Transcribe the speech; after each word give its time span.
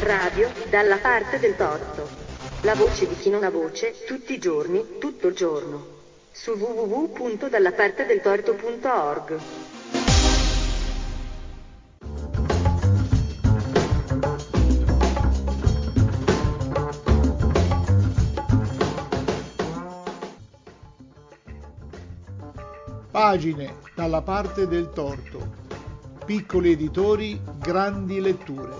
Radio, 0.00 0.50
dalla 0.68 0.98
parte 0.98 1.38
del 1.38 1.56
torto. 1.56 2.06
La 2.60 2.74
voce 2.74 3.08
di 3.08 3.16
chi 3.16 3.30
non 3.30 3.42
ha 3.42 3.48
voce, 3.48 4.04
tutti 4.06 4.34
i 4.34 4.38
giorni, 4.38 4.98
tutto 4.98 5.28
il 5.28 5.34
giorno. 5.34 5.86
Su 6.30 6.50
www.dallapartedeltorto.org. 6.52 9.40
Pagine 23.10 23.76
dalla 23.94 24.20
parte 24.20 24.68
del 24.68 24.90
torto. 24.90 25.63
Piccoli 26.26 26.72
editori, 26.72 27.38
grandi 27.58 28.18
letture. 28.18 28.72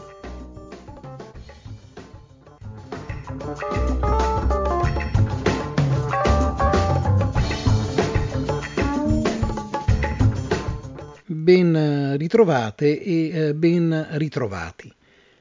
Ben 11.27 12.17
ritrovate 12.17 13.03
e 13.03 13.29
eh, 13.29 13.55
ben 13.55 14.07
ritrovati. 14.13 14.91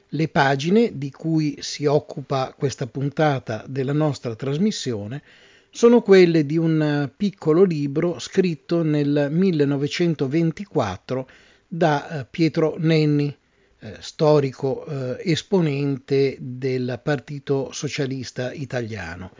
Le 0.08 0.28
pagine 0.28 0.98
di 0.98 1.10
cui 1.10 1.56
si 1.60 1.86
occupa 1.86 2.54
questa 2.54 2.86
puntata 2.86 3.64
della 3.66 3.94
nostra 3.94 4.34
trasmissione 4.34 5.22
sono 5.70 6.02
quelle 6.02 6.44
di 6.44 6.58
un 6.58 7.10
piccolo 7.16 7.64
libro 7.64 8.18
scritto 8.18 8.82
nel 8.82 9.28
1924 9.30 11.26
da 11.68 12.20
eh, 12.20 12.26
Pietro 12.30 12.76
Nenni, 12.78 13.36
eh, 13.80 13.96
storico 13.98 14.84
eh, 14.86 15.16
esponente 15.30 16.36
del 16.38 17.00
Partito 17.02 17.70
Socialista 17.72 18.52
Italiano. 18.52 19.32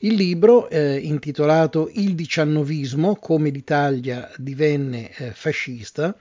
Il 0.00 0.14
libro, 0.14 0.68
intitolato 0.70 1.88
Il 1.94 2.14
diciannovismo, 2.14 3.16
come 3.16 3.48
l'Italia 3.48 4.30
divenne 4.36 5.10
fascista, 5.32 6.14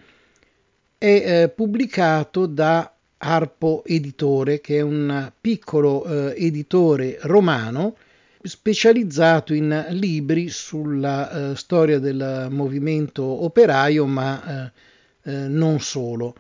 è 0.98 1.52
pubblicato 1.54 2.46
da 2.46 2.96
Arpo 3.18 3.84
Editore, 3.86 4.62
che 4.62 4.78
è 4.78 4.82
un 4.82 5.30
piccolo 5.42 6.06
editore 6.34 7.18
romano 7.24 7.98
specializzato 8.42 9.54
in 9.54 9.88
libri 9.90 10.48
sulla 10.48 11.54
storia 11.56 12.00
del 12.00 12.48
movimento 12.50 13.24
operaio, 13.24 14.06
ma 14.06 14.72
eh, 15.26 15.32
eh, 15.32 15.48
non 15.48 15.80
solo. 15.80 16.36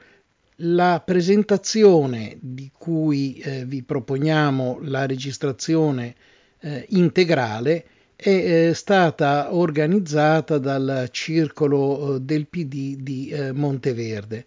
La 0.60 1.02
presentazione 1.06 2.38
di 2.40 2.72
cui 2.72 3.38
eh, 3.40 3.66
vi 3.66 3.84
proponiamo 3.84 4.80
la 4.84 5.06
registrazione 5.06 6.16
eh, 6.62 6.86
integrale 6.90 7.86
è 8.16 8.30
eh, 8.70 8.74
stata 8.74 9.54
organizzata 9.54 10.58
dal 10.58 11.10
Circolo 11.12 12.18
del 12.20 12.48
PD 12.48 12.96
di 12.96 13.36
Monteverde, 13.54 14.46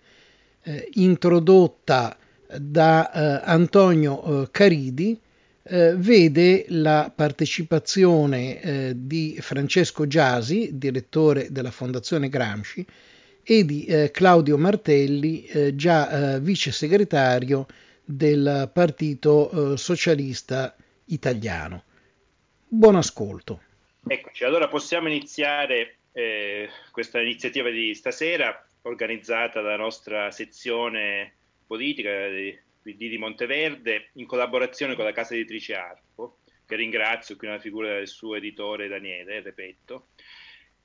introdotta 0.95 2.17
da 2.57 3.11
Antonio 3.45 4.49
Caridi, 4.51 5.19
eh, 5.71 5.95
vede 5.97 6.65
la 6.69 7.13
partecipazione 7.15 8.61
eh, 8.61 8.93
di 8.97 9.37
Francesco 9.39 10.07
Giasi, 10.07 10.71
direttore 10.73 11.49
della 11.51 11.71
Fondazione 11.71 12.31
Gramsci, 12.31 12.87
e 13.51 13.65
di 13.65 13.87
eh, 13.87 14.11
Claudio 14.11 14.59
Martelli, 14.59 15.47
eh, 15.47 15.75
già 15.75 16.35
eh, 16.35 16.41
vice 16.41 16.71
segretario 16.71 17.67
del 18.05 18.71
Partito 18.75 19.73
eh, 19.73 19.77
Socialista 19.79 20.77
Italiano. 21.07 21.85
Buon 22.69 22.97
ascolto. 22.97 23.63
Eccoci, 24.07 24.45
allora 24.45 24.69
possiamo 24.69 25.09
iniziare 25.09 25.95
questa 26.91 27.21
iniziativa 27.21 27.71
di 27.71 27.95
stasera 27.95 28.67
organizzata 28.83 29.61
dalla 29.61 29.77
nostra 29.77 30.33
sezione 30.33 31.33
politica 31.65 32.29
di 32.29 32.59
PD 32.83 33.09
di 33.09 33.19
Monteverde 33.19 34.09
in 34.15 34.27
collaborazione 34.27 34.97
con 34.97 35.05
la 35.05 35.13
casa 35.13 35.35
editrice 35.35 35.77
Arpo, 35.77 36.39
che 36.67 36.75
ringrazio 36.75 37.37
qui 37.37 37.47
nella 37.47 37.61
figura 37.61 37.95
del 37.95 38.09
suo 38.09 38.35
editore 38.35 38.89
Daniele 38.89 39.41
Repetto. 39.41 40.09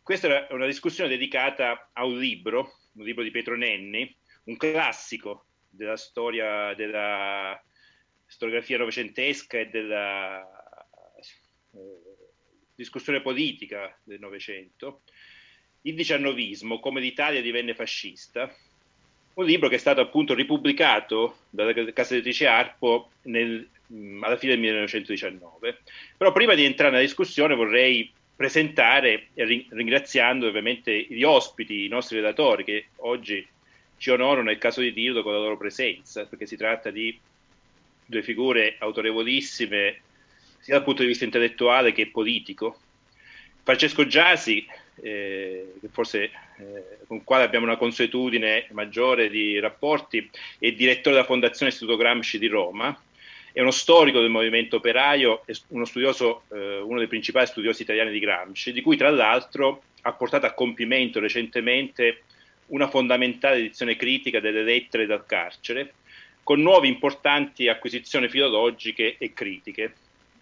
Questa 0.03 0.49
è 0.49 0.53
una 0.53 0.65
discussione 0.65 1.09
dedicata 1.09 1.91
a 1.93 2.03
un 2.03 2.19
libro, 2.19 2.79
un 2.95 3.05
libro 3.05 3.23
di 3.23 3.31
Pietro 3.31 3.55
Nenni, 3.55 4.13
un 4.43 4.57
classico 4.57 5.45
della 5.69 5.95
storia 5.95 6.73
della 6.73 7.57
storiografia 8.25 8.79
novecentesca 8.79 9.59
e 9.59 9.69
della 9.69 10.45
eh, 11.71 11.79
discussione 12.75 13.21
politica 13.21 13.97
del 14.03 14.19
Novecento, 14.19 15.03
il 15.83 15.95
diciannovismo, 15.95 16.81
come 16.81 16.99
l'Italia 16.99 17.41
divenne 17.41 17.73
fascista, 17.73 18.53
un 19.35 19.45
libro 19.45 19.69
che 19.69 19.75
è 19.75 19.79
stato 19.79 20.01
appunto 20.01 20.33
ripubblicato 20.33 21.45
dalla 21.49 21.73
casa 21.93 22.15
editrice 22.15 22.45
Arpo 22.45 23.11
nel, 23.21 23.69
mm, 23.93 24.21
alla 24.21 24.35
fine 24.35 24.51
del 24.51 24.61
1919. 24.61 25.79
Però 26.17 26.33
prima 26.33 26.55
di 26.55 26.65
entrare 26.65 26.91
nella 26.91 27.03
discussione 27.03 27.55
vorrei 27.55 28.11
presentare, 28.35 29.27
ringraziando 29.35 30.47
ovviamente 30.47 31.05
gli 31.09 31.23
ospiti, 31.23 31.85
i 31.85 31.89
nostri 31.89 32.17
relatori, 32.17 32.63
che 32.63 32.85
oggi 32.97 33.45
ci 33.97 34.09
onorano, 34.09 34.43
nel 34.43 34.57
caso 34.57 34.81
di 34.81 34.91
dirlo, 34.91 35.23
con 35.23 35.33
la 35.33 35.39
loro 35.39 35.57
presenza, 35.57 36.25
perché 36.25 36.45
si 36.45 36.57
tratta 36.57 36.89
di 36.89 37.17
due 38.05 38.23
figure 38.23 38.75
autorevolissime 38.79 40.01
sia 40.59 40.75
dal 40.75 40.83
punto 40.83 41.01
di 41.01 41.07
vista 41.09 41.25
intellettuale 41.25 41.91
che 41.91 42.07
politico. 42.07 42.79
Francesco 43.63 44.05
Giasi, 44.05 44.65
eh, 45.01 45.73
forse 45.91 46.23
eh, 46.23 46.97
con 47.07 47.17
il 47.17 47.23
quale 47.23 47.43
abbiamo 47.43 47.65
una 47.65 47.77
consuetudine 47.77 48.67
maggiore 48.71 49.29
di 49.29 49.59
rapporti, 49.59 50.29
è 50.59 50.71
direttore 50.71 51.15
della 51.15 51.27
Fondazione 51.27 51.71
Istituto 51.71 51.97
Gramsci 51.97 52.39
di 52.39 52.47
Roma, 52.47 52.97
è 53.53 53.61
uno 53.61 53.71
storico 53.71 54.19
del 54.19 54.29
movimento 54.29 54.77
operaio, 54.77 55.45
uno, 55.69 55.85
studioso, 55.85 56.43
eh, 56.51 56.79
uno 56.79 56.97
dei 56.97 57.07
principali 57.07 57.47
studiosi 57.47 57.83
italiani 57.83 58.11
di 58.11 58.19
Gramsci, 58.19 58.73
di 58.73 58.81
cui 58.81 58.97
tra 58.97 59.09
l'altro 59.09 59.83
ha 60.01 60.13
portato 60.13 60.45
a 60.45 60.53
compimento 60.53 61.19
recentemente 61.19 62.23
una 62.67 62.89
fondamentale 62.89 63.57
edizione 63.57 63.95
critica 63.95 64.39
delle 64.39 64.63
lettere 64.63 65.05
dal 65.05 65.25
carcere, 65.25 65.93
con 66.43 66.59
nuove 66.59 66.87
importanti 66.87 67.69
acquisizioni 67.69 68.27
filologiche 68.27 69.15
e 69.17 69.31
critiche. 69.33 69.93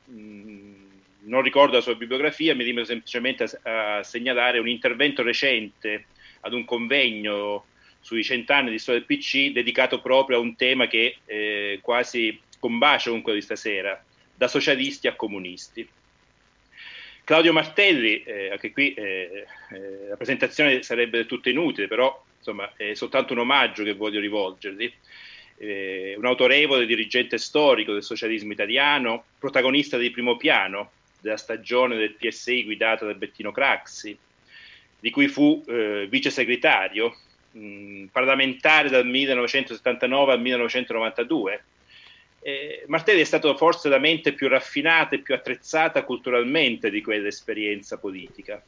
Mm 0.10 0.82
non 1.24 1.42
ricordo 1.42 1.76
la 1.76 1.82
sua 1.82 1.96
bibliografia, 1.96 2.56
mi 2.56 2.64
limito 2.64 2.86
semplicemente 2.86 3.44
a, 3.64 3.98
a, 3.98 4.04
segnalare 4.04 4.60
un 4.60 4.68
intervento 4.68 5.22
recente 5.22 6.06
ad 6.42 6.54
un 6.54 6.66
convegno 6.66 7.66
sui 8.00 8.24
cent'anni 8.24 8.72
di 8.72 8.80
storia 8.80 9.04
del 9.06 9.18
PC 9.18 9.52
dedicato 9.52 10.02
proprio 10.02 10.38
a 10.38 10.42
un 10.42 10.56
tema 10.56 10.88
che 10.88 11.18
eh, 11.26 11.80
quasi 11.82 12.40
combacia 12.62 13.10
con 13.10 13.22
di 13.34 13.42
stasera, 13.42 14.02
da 14.34 14.48
socialisti 14.48 15.08
a 15.08 15.16
comunisti. 15.16 15.86
Claudio 17.24 17.52
Martelli, 17.52 18.24
eh, 18.24 18.52
anche 18.52 18.72
qui 18.72 18.94
eh, 18.94 19.46
eh 19.72 20.08
la 20.10 20.16
presentazione 20.16 20.84
sarebbe 20.84 21.18
del 21.18 21.26
tutto 21.26 21.50
inutile, 21.50 21.88
però 21.88 22.24
insomma, 22.38 22.72
è 22.76 22.94
soltanto 22.94 23.34
un 23.34 23.40
omaggio 23.40 23.84
che 23.84 23.94
voglio 23.94 24.20
rivolgergli. 24.20 24.92
Eh, 25.58 26.16
un 26.18 26.26
autorevole 26.26 26.86
dirigente 26.86 27.38
storico 27.38 27.94
del 27.94 28.04
socialismo 28.04 28.52
italiano, 28.52 29.26
protagonista 29.38 29.98
di 29.98 30.10
primo 30.10 30.38
piano 30.38 30.92
della 31.20 31.38
stagione 31.38 31.96
del 31.96 32.16
PSI 32.16 32.64
guidata 32.64 33.06
da 33.06 33.14
Bettino 33.14 33.52
Craxi, 33.52 34.18
di 35.00 35.10
cui 35.10 35.28
fu 35.28 35.64
eh, 35.68 36.08
vice 36.10 36.30
segretario, 36.32 37.16
mh, 37.52 38.06
parlamentare 38.06 38.90
dal 38.90 39.06
1979 39.06 40.34
al 40.34 40.42
1992. 40.42 41.64
Eh, 42.44 42.84
Martelli 42.88 43.22
è 43.22 43.26
stato 43.26 43.56
forse 43.56 43.88
la 43.88 44.00
mente 44.00 44.34
più 44.34 44.48
raffinata 44.48 45.16
e 45.16 45.20
più 45.20 45.36
attrezzata 45.36 46.04
culturalmente 46.04 46.90
di 46.90 47.02
quell'esperienza 47.02 47.98
politica, 47.98 48.62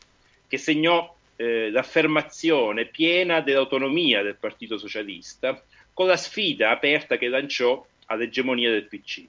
che 0.48 0.58
segnò 0.58 1.14
eh, 1.36 1.72
l'affermazione 1.72 2.86
piena 2.86 3.42
dell'autonomia 3.42 4.22
del 4.22 4.36
Partito 4.36 4.78
Socialista 4.78 5.62
con 5.92 6.08
la 6.08 6.18
sfida 6.18 6.70
aperta 6.70 7.18
che 7.18 7.28
lanciò 7.28 7.84
all'egemonia 8.08 8.70
del 8.70 8.86
PC. 8.86 9.24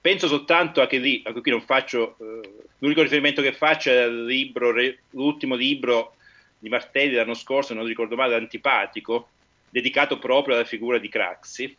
Penso 0.00 0.28
soltanto 0.28 0.80
a 0.80 0.86
che 0.86 0.98
lì, 0.98 1.22
anche 1.24 1.40
qui 1.40 1.50
non 1.50 1.60
faccio, 1.60 2.16
eh, 2.20 2.50
l'unico 2.78 3.02
riferimento 3.02 3.42
che 3.42 3.52
faccio 3.52 3.90
è 3.90 4.08
libro, 4.08 4.72
l'ultimo 5.10 5.56
libro 5.56 6.14
di 6.58 6.68
Martelli 6.68 7.14
l'anno 7.14 7.34
scorso, 7.34 7.74
non 7.74 7.84
ricordo 7.84 8.14
male, 8.14 8.36
Antipatico, 8.36 9.28
dedicato 9.68 10.18
proprio 10.18 10.54
alla 10.54 10.64
figura 10.64 10.98
di 10.98 11.08
Craxi. 11.08 11.76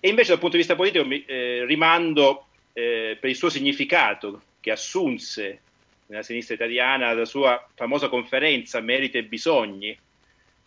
E 0.00 0.08
invece 0.08 0.30
dal 0.30 0.38
punto 0.38 0.56
di 0.56 0.62
vista 0.62 0.76
politico 0.76 1.04
mi, 1.04 1.24
eh, 1.24 1.64
rimando 1.66 2.46
eh, 2.72 3.16
per 3.20 3.30
il 3.30 3.36
suo 3.36 3.48
significato 3.50 4.42
che 4.60 4.70
assunse 4.70 5.60
nella 6.06 6.22
sinistra 6.22 6.54
italiana 6.54 7.12
la 7.12 7.24
sua 7.24 7.66
famosa 7.74 8.08
conferenza 8.08 8.80
Meriti 8.80 9.18
e 9.18 9.24
Bisogni 9.24 9.98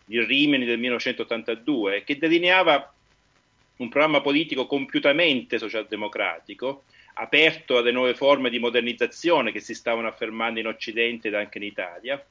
il 0.07 0.25
Rimini 0.25 0.65
del 0.65 0.77
1982, 0.79 2.03
che 2.03 2.17
delineava 2.17 2.93
un 3.77 3.89
programma 3.89 4.21
politico 4.21 4.67
compiutamente 4.67 5.57
socialdemocratico, 5.57 6.83
aperto 7.13 7.77
alle 7.77 7.91
nuove 7.91 8.13
forme 8.13 8.49
di 8.49 8.59
modernizzazione 8.59 9.51
che 9.51 9.59
si 9.59 9.73
stavano 9.73 10.07
affermando 10.07 10.59
in 10.59 10.67
Occidente 10.67 11.29
ed 11.29 11.35
anche 11.35 11.57
in 11.57 11.63
Italia, 11.63 12.23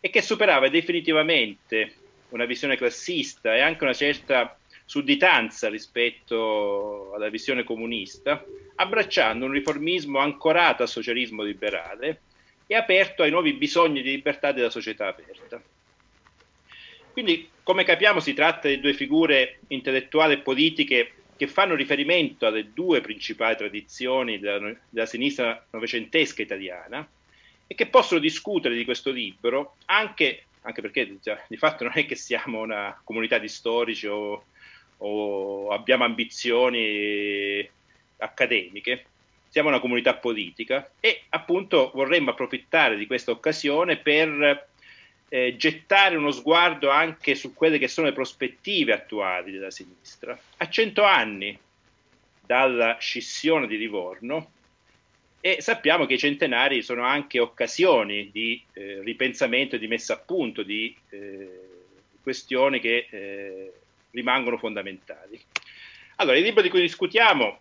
e 0.00 0.10
che 0.10 0.22
superava 0.22 0.68
definitivamente 0.68 1.94
una 2.30 2.44
visione 2.44 2.76
classista 2.76 3.54
e 3.54 3.60
anche 3.60 3.84
una 3.84 3.92
certa 3.92 4.58
sudditanza 4.86 5.68
rispetto 5.68 7.12
alla 7.14 7.28
visione 7.28 7.64
comunista, 7.64 8.42
abbracciando 8.76 9.44
un 9.44 9.50
riformismo 9.50 10.20
ancorato 10.20 10.82
al 10.82 10.88
socialismo 10.88 11.42
liberale 11.42 12.22
e 12.66 12.76
aperto 12.76 13.22
ai 13.22 13.30
nuovi 13.30 13.52
bisogni 13.52 14.00
di 14.00 14.12
libertà 14.12 14.52
della 14.52 14.70
società 14.70 15.08
aperta. 15.08 15.60
Quindi, 17.12 17.48
come 17.62 17.84
capiamo, 17.84 18.20
si 18.20 18.32
tratta 18.32 18.68
di 18.68 18.78
due 18.78 18.94
figure 18.94 19.60
intellettuali 19.68 20.34
e 20.34 20.38
politiche 20.38 21.12
che 21.36 21.46
fanno 21.46 21.74
riferimento 21.74 22.46
alle 22.46 22.72
due 22.72 23.00
principali 23.00 23.56
tradizioni 23.56 24.38
della, 24.38 24.74
della 24.88 25.06
sinistra 25.06 25.66
novecentesca 25.70 26.42
italiana 26.42 27.06
e 27.66 27.74
che 27.74 27.86
possono 27.86 28.20
discutere 28.20 28.76
di 28.76 28.84
questo 28.84 29.10
libro 29.10 29.76
anche, 29.86 30.44
anche 30.62 30.80
perché 30.80 31.16
cioè, 31.22 31.42
di 31.48 31.56
fatto 31.56 31.84
non 31.84 31.92
è 31.96 32.06
che 32.06 32.14
siamo 32.14 32.60
una 32.60 32.98
comunità 33.02 33.38
di 33.38 33.48
storici 33.48 34.06
o, 34.06 34.44
o 34.98 35.70
abbiamo 35.70 36.04
ambizioni 36.04 37.68
accademiche, 38.18 39.06
siamo 39.48 39.68
una 39.68 39.80
comunità 39.80 40.14
politica 40.14 40.90
e 41.00 41.22
appunto 41.30 41.90
vorremmo 41.94 42.30
approfittare 42.30 42.96
di 42.96 43.06
questa 43.06 43.30
occasione 43.30 43.96
per 43.96 44.68
eh, 45.28 45.56
gettare 45.56 46.16
uno 46.16 46.30
sguardo 46.30 46.90
anche 46.90 47.34
su 47.34 47.54
quelle 47.54 47.78
che 47.78 47.88
sono 47.88 48.06
le 48.06 48.12
prospettive 48.12 48.92
attuali 48.92 49.52
della 49.52 49.70
sinistra. 49.70 50.38
A 50.58 50.68
cento 50.68 51.04
anni 51.04 51.58
dalla 52.44 52.96
scissione 52.98 53.66
di 53.66 53.76
Livorno 53.76 54.52
e 55.40 55.60
sappiamo 55.60 56.06
che 56.06 56.14
i 56.14 56.18
centenari 56.18 56.82
sono 56.82 57.04
anche 57.04 57.38
occasioni 57.38 58.30
di 58.32 58.62
eh, 58.72 59.00
ripensamento 59.02 59.76
di 59.76 59.86
messa 59.86 60.14
a 60.14 60.18
punto 60.18 60.62
di 60.62 60.94
eh, 61.10 61.60
questioni 62.20 62.80
che 62.80 63.06
eh, 63.10 63.72
rimangono 64.16 64.56
fondamentali. 64.56 65.38
Allora, 66.16 66.38
il 66.38 66.42
libro 66.42 66.62
di 66.62 66.70
cui 66.70 66.80
discutiamo 66.80 67.60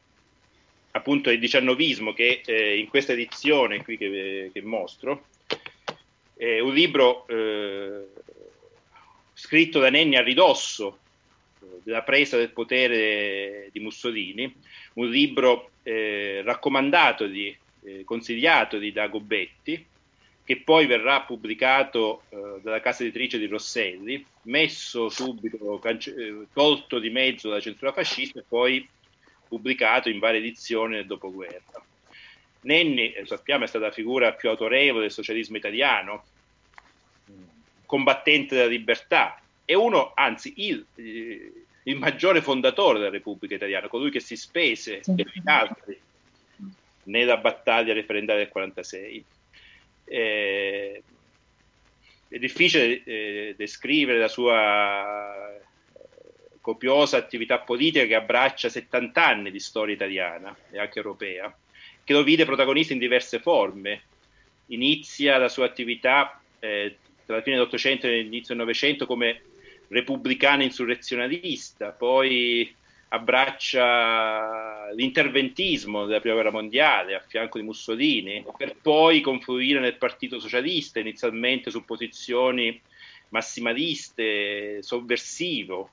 appunto 0.91 1.29
è 1.29 1.33
il 1.33 1.39
diciannovismo 1.39 2.13
che 2.13 2.41
eh, 2.45 2.79
in 2.79 2.87
questa 2.87 3.11
edizione 3.11 3.83
qui 3.83 3.97
che, 3.97 4.49
che 4.53 4.61
mostro 4.61 5.25
è 6.33 6.59
un 6.59 6.73
libro 6.73 7.27
eh, 7.27 8.07
scritto 9.33 9.79
da 9.79 9.89
Nenni 9.89 10.15
a 10.15 10.23
ridosso 10.23 10.99
della 11.83 12.01
presa 12.01 12.37
del 12.37 12.49
potere 12.49 13.69
di 13.71 13.79
Mussolini, 13.79 14.53
un 14.93 15.09
libro 15.09 15.71
eh, 15.83 16.41
raccomandato, 16.43 17.27
di, 17.27 17.55
eh, 17.83 18.03
consigliato 18.03 18.77
di 18.77 18.91
Dagobetti, 18.91 19.85
che 20.45 20.62
poi 20.62 20.86
verrà 20.86 21.21
pubblicato 21.21 22.21
eh, 22.30 22.59
dalla 22.62 22.80
casa 22.80 23.01
editrice 23.01 23.39
di 23.39 23.47
Rosselli, 23.47 24.24
messo 24.44 25.09
subito, 25.09 25.80
cance- 25.80 26.15
eh, 26.15 26.45
tolto 26.53 27.00
di 27.00 27.09
mezzo 27.09 27.50
dalla 27.50 27.59
censura 27.59 27.92
fascista 27.92 28.39
e 28.39 28.45
poi 28.47 28.88
pubblicato 29.47 30.07
in 30.07 30.19
varie 30.19 30.39
edizioni 30.39 30.95
nel 30.95 31.07
dopoguerra. 31.07 31.83
Nenni, 32.62 33.12
eh, 33.12 33.25
sappiamo, 33.25 33.63
è 33.63 33.68
stata 33.68 33.86
la 33.86 33.92
figura 33.92 34.33
più 34.33 34.50
autorevole 34.50 35.01
del 35.01 35.12
socialismo 35.12 35.57
italiano, 35.57 36.24
combattente 37.88 38.53
della 38.53 38.68
libertà, 38.68 39.41
e 39.65 39.74
uno, 39.74 40.12
anzi, 40.13 40.53
il, 40.57 40.86
eh, 40.94 41.53
il 41.81 41.95
maggiore 41.98 42.44
fondatore 42.44 43.00
della 43.00 43.09
Repubblica 43.09 43.56
Italiana, 43.56 43.88
colui 43.88 44.12
che 44.12 44.19
si 44.19 44.36
spese 44.36 45.01
più 45.03 45.15
di 45.15 45.41
altri 45.45 46.00
nella 47.06 47.38
battaglia 47.38 47.94
referendaria 47.94 48.44
del 48.44 48.51
46. 48.51 49.25
Eh, 50.05 51.03
è 52.27 52.37
difficile 52.37 53.03
eh, 53.03 53.55
descrivere 53.57 54.19
la 54.19 54.27
sua 54.27 55.55
eh, 55.55 55.61
copiosa 56.61 57.17
attività 57.17 57.59
politica 57.59 58.05
che 58.05 58.15
abbraccia 58.15 58.69
70 58.69 59.25
anni 59.25 59.51
di 59.51 59.59
storia 59.59 59.95
italiana 59.95 60.55
e 60.71 60.79
anche 60.79 60.97
europea 60.97 61.55
che 62.03 62.13
lo 62.13 62.23
vide 62.23 62.45
protagonista 62.45 62.93
in 62.93 62.99
diverse 62.99 63.39
forme. 63.39 64.03
Inizia 64.67 65.37
la 65.37 65.49
sua 65.49 65.65
attività 65.65 66.39
eh, 66.59 66.97
tra 67.25 67.37
la 67.37 67.41
fine 67.41 67.55
dell'Ottocento 67.55 68.05
e 68.05 68.21
l'inizio 68.21 68.55
del 68.55 68.63
Novecento 68.63 69.05
come 69.05 69.41
repubblicano 69.87 70.63
insurrezionalista, 70.63 71.89
poi 71.91 72.73
abbraccia 73.09 74.91
l'interventismo 74.93 76.05
della 76.05 76.19
Prima 76.19 76.35
Guerra 76.35 76.51
Mondiale 76.51 77.15
a 77.15 77.23
fianco 77.25 77.57
di 77.57 77.63
Mussolini, 77.63 78.45
per 78.57 78.75
poi 78.81 79.21
confluire 79.21 79.79
nel 79.79 79.97
Partito 79.97 80.39
Socialista, 80.39 80.99
inizialmente 80.99 81.71
su 81.71 81.85
posizioni 81.85 82.79
massimaliste, 83.29 84.81
sovversivo, 84.81 85.89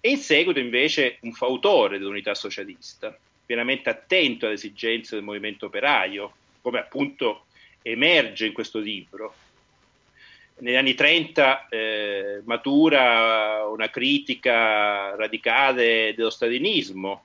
e 0.00 0.10
in 0.10 0.18
seguito 0.18 0.58
invece 0.58 1.18
un 1.22 1.32
fautore 1.32 1.98
dell'unità 1.98 2.34
socialista 2.34 3.16
pienamente 3.46 3.90
attento 3.90 4.46
alle 4.46 4.54
esigenze 4.54 5.14
del 5.14 5.24
movimento 5.24 5.66
operaio, 5.66 6.32
come 6.62 6.78
appunto 6.78 7.46
emerge 7.82 8.46
in 8.46 8.52
questo 8.52 8.78
libro. 8.78 9.34
Negli 10.56 10.76
anni 10.76 10.94
30 10.94 11.68
eh, 11.68 12.42
matura 12.44 13.66
una 13.66 13.90
critica 13.90 15.14
radicale 15.16 16.14
dello 16.16 16.30
stalinismo, 16.30 17.24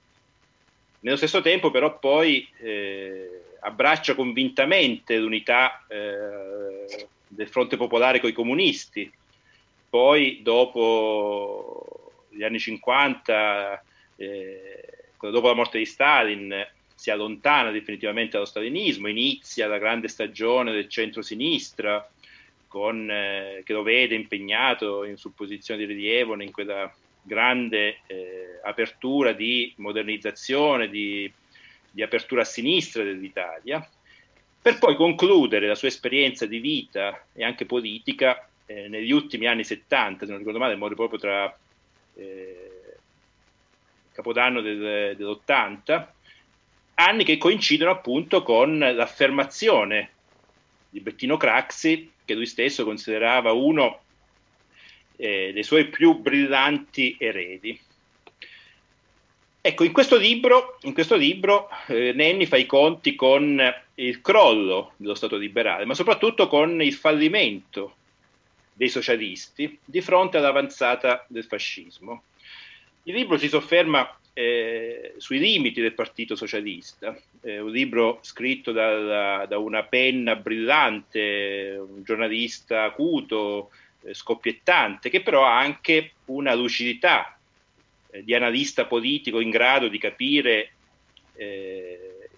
nello 1.01 1.15
stesso 1.15 1.41
tempo 1.41 1.71
però 1.71 1.97
poi 1.99 2.47
eh, 2.57 3.43
abbraccia 3.59 4.15
convintamente 4.15 5.17
l'unità 5.17 5.85
eh, 5.87 7.07
del 7.27 7.47
fronte 7.47 7.77
popolare 7.77 8.19
con 8.19 8.29
i 8.29 8.33
comunisti, 8.33 9.11
poi 9.89 10.41
dopo 10.41 12.11
gli 12.29 12.43
anni 12.43 12.59
50 12.59 13.83
eh, 14.17 14.89
dopo 15.19 15.47
la 15.47 15.53
morte 15.53 15.77
di 15.77 15.85
Stalin 15.85 16.67
si 16.93 17.11
allontana 17.11 17.71
definitivamente 17.71 18.33
dallo 18.33 18.45
stalinismo, 18.45 19.07
inizia 19.07 19.67
la 19.67 19.77
grande 19.77 20.09
stagione 20.09 20.71
del 20.71 20.89
centro-sinistra, 20.89 22.09
con, 22.69 23.09
eh, 23.11 23.63
che 23.65 23.73
lo 23.73 23.83
vede 23.83 24.15
impegnato 24.15 25.03
in, 25.03 25.17
su 25.17 25.33
posizioni 25.33 25.85
di 25.85 25.91
rilievo 25.91 26.41
in 26.41 26.51
quella 26.51 26.89
grande 27.21 27.99
eh, 28.07 28.59
apertura 28.63 29.33
di 29.33 29.73
modernizzazione, 29.77 30.87
di, 30.87 31.29
di 31.91 32.01
apertura 32.01 32.41
a 32.41 32.45
sinistra 32.45 33.03
dell'Italia, 33.03 33.85
per 34.61 34.77
poi 34.77 34.95
concludere 34.95 35.67
la 35.67 35.75
sua 35.75 35.87
esperienza 35.87 36.45
di 36.45 36.59
vita 36.59 37.25
e 37.33 37.43
anche 37.43 37.65
politica 37.65 38.47
eh, 38.65 38.87
negli 38.87 39.11
ultimi 39.11 39.47
anni 39.47 39.63
70, 39.63 40.25
se 40.25 40.29
non 40.29 40.37
ricordo 40.37 40.59
male, 40.59 40.75
muore 40.75 40.95
proprio 40.95 41.19
tra 41.19 41.57
eh, 42.15 42.71
Capodanno 44.11 44.61
del, 44.61 45.15
dell'80, 45.15 46.07
anni 46.95 47.23
che 47.23 47.37
coincidono 47.37 47.91
appunto 47.91 48.43
con 48.43 48.77
l'affermazione 48.77 50.11
di 50.89 50.99
Bettino 50.99 51.37
Craxi, 51.37 52.11
che 52.29 52.35
lui 52.35 52.45
stesso 52.45 52.83
considerava 52.83 53.53
uno 53.53 54.01
eh, 55.15 55.49
dei 55.51 55.63
suoi 55.63 55.87
più 55.87 56.19
brillanti 56.19 57.15
eredi. 57.17 57.79
Ecco, 59.59 59.83
in 59.83 59.91
questo 59.91 60.15
libro, 60.15 60.77
in 60.83 60.93
questo 60.93 61.15
libro 61.15 61.69
eh, 61.87 62.13
Nenni 62.13 62.45
fa 62.45 62.57
i 62.57 62.67
conti 62.67 63.15
con 63.15 63.59
il 63.95 64.21
crollo 64.21 64.93
dello 64.97 65.15
Stato 65.15 65.37
liberale, 65.37 65.85
ma 65.85 65.95
soprattutto 65.95 66.47
con 66.47 66.79
il 66.83 66.93
fallimento 66.93 67.95
dei 68.73 68.89
socialisti 68.89 69.79
di 69.83 70.01
fronte 70.01 70.37
all'avanzata 70.37 71.25
del 71.27 71.45
fascismo. 71.45 72.23
Il 73.03 73.15
libro 73.15 73.39
si 73.39 73.49
sofferma 73.49 74.07
eh, 74.39 75.15
sui 75.17 75.37
limiti 75.37 75.81
del 75.81 75.93
Partito 75.93 76.37
Socialista, 76.37 77.13
è 77.41 77.57
un 77.57 77.71
libro 77.71 78.19
scritto 78.21 78.71
da, 78.71 79.45
da 79.45 79.57
una 79.57 79.83
penna 79.83 80.37
brillante, 80.37 81.77
un 81.77 82.03
giornalista 82.03 82.83
acuto, 82.83 83.69
eh, 84.03 84.13
scoppiettante, 84.13 85.09
che 85.09 85.21
però 85.23 85.43
ha 85.43 85.59
anche 85.59 86.13
una 86.27 86.53
lucidità 86.53 87.37
eh, 88.11 88.23
di 88.23 88.33
analista 88.33 88.85
politico 88.85 89.41
in 89.41 89.49
grado 89.49 89.89
di 89.89 89.97
capire 89.97 90.71
eh, 91.35 92.29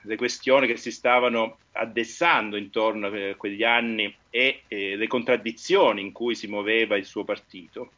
le 0.00 0.16
questioni 0.16 0.66
che 0.66 0.78
si 0.78 0.90
stavano 0.90 1.58
addessando 1.72 2.56
intorno 2.56 3.08
a 3.08 3.34
quegli 3.36 3.64
anni 3.64 4.16
e 4.30 4.62
eh, 4.66 4.96
le 4.96 5.06
contraddizioni 5.08 6.00
in 6.00 6.12
cui 6.12 6.34
si 6.34 6.46
muoveva 6.46 6.96
il 6.96 7.04
suo 7.04 7.22
partito 7.22 7.90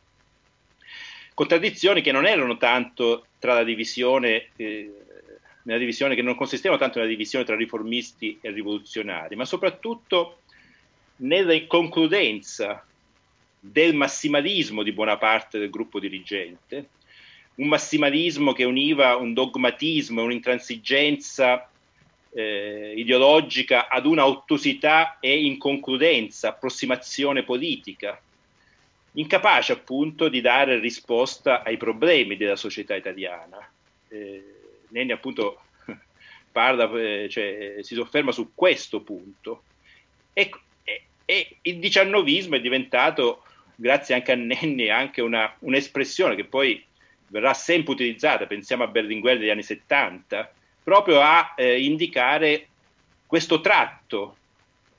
contraddizioni 1.34 2.00
che 2.00 2.12
non 2.12 2.26
erano 2.26 2.56
tanto 2.56 3.26
tra 3.38 3.54
la 3.54 3.64
divisione, 3.64 4.50
eh, 4.56 4.92
nella 5.64 5.78
divisione 5.78 6.14
che 6.14 6.22
non 6.22 6.36
consistevano 6.36 6.80
tanto 6.80 6.98
nella 6.98 7.10
divisione 7.10 7.44
tra 7.44 7.56
riformisti 7.56 8.38
e 8.40 8.50
rivoluzionari, 8.50 9.34
ma 9.36 9.44
soprattutto 9.44 10.38
nella 11.16 11.52
inconcludenza 11.52 12.84
del 13.60 13.94
massimalismo 13.94 14.82
di 14.82 14.92
buona 14.92 15.16
parte 15.16 15.58
del 15.58 15.70
gruppo 15.70 15.98
dirigente, 15.98 16.88
un 17.56 17.68
massimalismo 17.68 18.52
che 18.52 18.64
univa 18.64 19.16
un 19.16 19.32
dogmatismo 19.32 20.20
e 20.20 20.24
un'intransigenza 20.24 21.68
eh, 22.32 22.94
ideologica 22.96 23.88
ad 23.88 24.06
una 24.06 24.26
ottusità 24.26 25.18
e 25.20 25.44
inconcludenza, 25.44 26.48
approssimazione 26.48 27.44
politica, 27.44 28.20
incapace 29.14 29.72
appunto 29.72 30.28
di 30.28 30.40
dare 30.40 30.78
risposta 30.78 31.62
ai 31.62 31.76
problemi 31.76 32.36
della 32.36 32.56
società 32.56 32.94
italiana. 32.94 33.58
Eh, 34.08 34.44
Nenni 34.88 35.12
appunto 35.12 35.60
parla, 36.50 36.90
eh, 36.98 37.28
cioè, 37.28 37.76
si 37.80 37.94
sofferma 37.94 38.32
su 38.32 38.52
questo 38.54 39.00
punto. 39.00 39.64
E, 40.32 40.50
e, 40.84 41.02
e, 41.24 41.56
il 41.62 41.78
diciannovismo 41.78 42.56
è 42.56 42.60
diventato, 42.60 43.42
grazie 43.74 44.14
anche 44.14 44.32
a 44.32 44.36
Nenni, 44.36 44.88
anche 44.88 45.20
una, 45.20 45.54
un'espressione 45.60 46.34
che 46.34 46.44
poi 46.44 46.84
verrà 47.28 47.54
sempre 47.54 47.92
utilizzata, 47.92 48.46
pensiamo 48.46 48.84
a 48.84 48.88
Berlinguer 48.88 49.38
degli 49.38 49.50
anni 49.50 49.62
70, 49.62 50.52
proprio 50.82 51.20
a 51.20 51.54
eh, 51.56 51.82
indicare 51.82 52.68
questo 53.26 53.60
tratto 53.60 54.36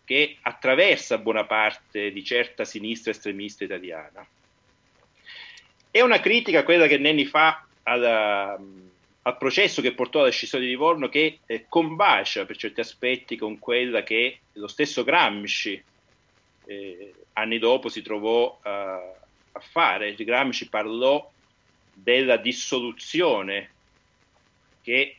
che 0.06 0.38
attraversa 0.42 1.18
buona 1.18 1.46
parte 1.46 2.12
di 2.12 2.24
certa 2.24 2.64
sinistra 2.64 3.12
estremista 3.12 3.64
italiana. 3.64 4.26
È 5.92 6.02
una 6.02 6.20
critica 6.20 6.64
quella 6.64 6.88
che 6.88 6.98
Nenni 6.98 7.26
fa 7.26 7.66
alla, 7.84 8.58
al 9.22 9.38
processo 9.38 9.82
che 9.82 9.94
portò 9.94 10.22
alla 10.22 10.30
scissione 10.30 10.66
di 10.66 10.70
Livorno 10.72 11.10
che 11.10 11.40
eh, 11.46 11.66
combacia 11.68 12.46
per 12.46 12.58
certi 12.58 12.80
aspetti 12.80 13.36
con 13.36 13.60
quella 13.60 14.04
che 14.04 14.40
lo 14.54 14.68
stesso 14.68 15.04
Gramsci 15.04 15.84
eh, 16.66 17.14
anni 17.34 17.58
dopo 17.58 17.90
si 17.90 18.02
trovò 18.02 18.60
uh, 18.64 18.70
a 18.70 19.60
fare. 19.60 20.14
Gramsci 20.16 20.70
parlò 20.70 21.32
della 21.94 22.38
dissoluzione 22.38 23.72
che 24.82 25.16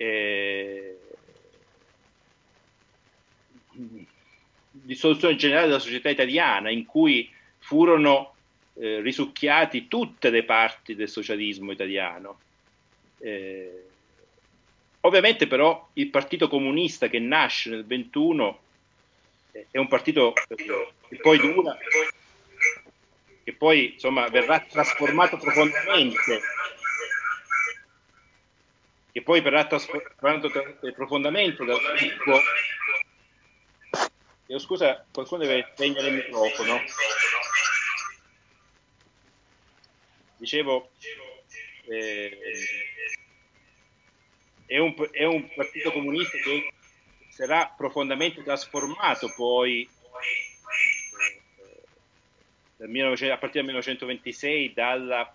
eh, 4.76 4.80
dissoluzione 4.83 5.37
generale 5.37 5.66
della 5.66 5.78
società 5.78 6.09
italiana 6.09 6.71
in 6.71 6.85
cui 6.85 7.30
furono 7.59 8.35
eh, 8.75 9.00
risucchiati 9.00 9.88
tutte 9.88 10.30
le 10.30 10.45
parti 10.45 10.95
del 10.95 11.09
socialismo 11.09 11.73
italiano. 11.73 12.40
Eh, 13.18 13.85
ovviamente 15.00 15.47
però 15.47 15.88
il 15.95 16.09
Partito 16.09 16.49
Comunista 16.49 17.09
che 17.09 17.18
nasce 17.18 17.71
nel 17.71 17.87
21 17.87 18.61
eh, 19.52 19.66
è 19.71 19.78
un 19.78 19.88
partito 19.88 20.33
che 20.33 21.16
poi 21.16 21.38
dura, 21.38 21.76
che 23.42 23.52
poi 23.52 23.92
insomma 23.95 24.28
verrà 24.28 24.61
trasformato 24.61 25.38
profondamente 25.38 26.40
che 29.16 29.23
poi 29.23 29.40
verrà 29.40 29.64
trasformato 29.64 30.50
profondamente 30.95 31.64
dal 31.64 31.80
gruppo. 31.80 32.38
Io 34.48 34.58
scusa, 34.60 35.04
qualcuno 35.12 35.44
deve 35.44 35.68
spegnere 35.72 36.08
il 36.08 36.14
microfono. 36.14 36.80
Dicevo, 40.36 40.90
eh, 41.88 42.38
è, 44.66 44.78
un, 44.78 44.94
è 45.10 45.24
un 45.24 45.48
partito 45.54 45.90
comunista 45.90 46.38
che 46.38 46.72
sarà 47.28 47.72
profondamente 47.76 48.42
trasformato 48.44 49.32
poi 49.34 49.88
eh, 52.78 52.86
19, 52.86 53.32
a 53.32 53.38
partire 53.38 53.64
dal 53.64 53.74
1926 53.74 54.72
dalla 54.74 55.34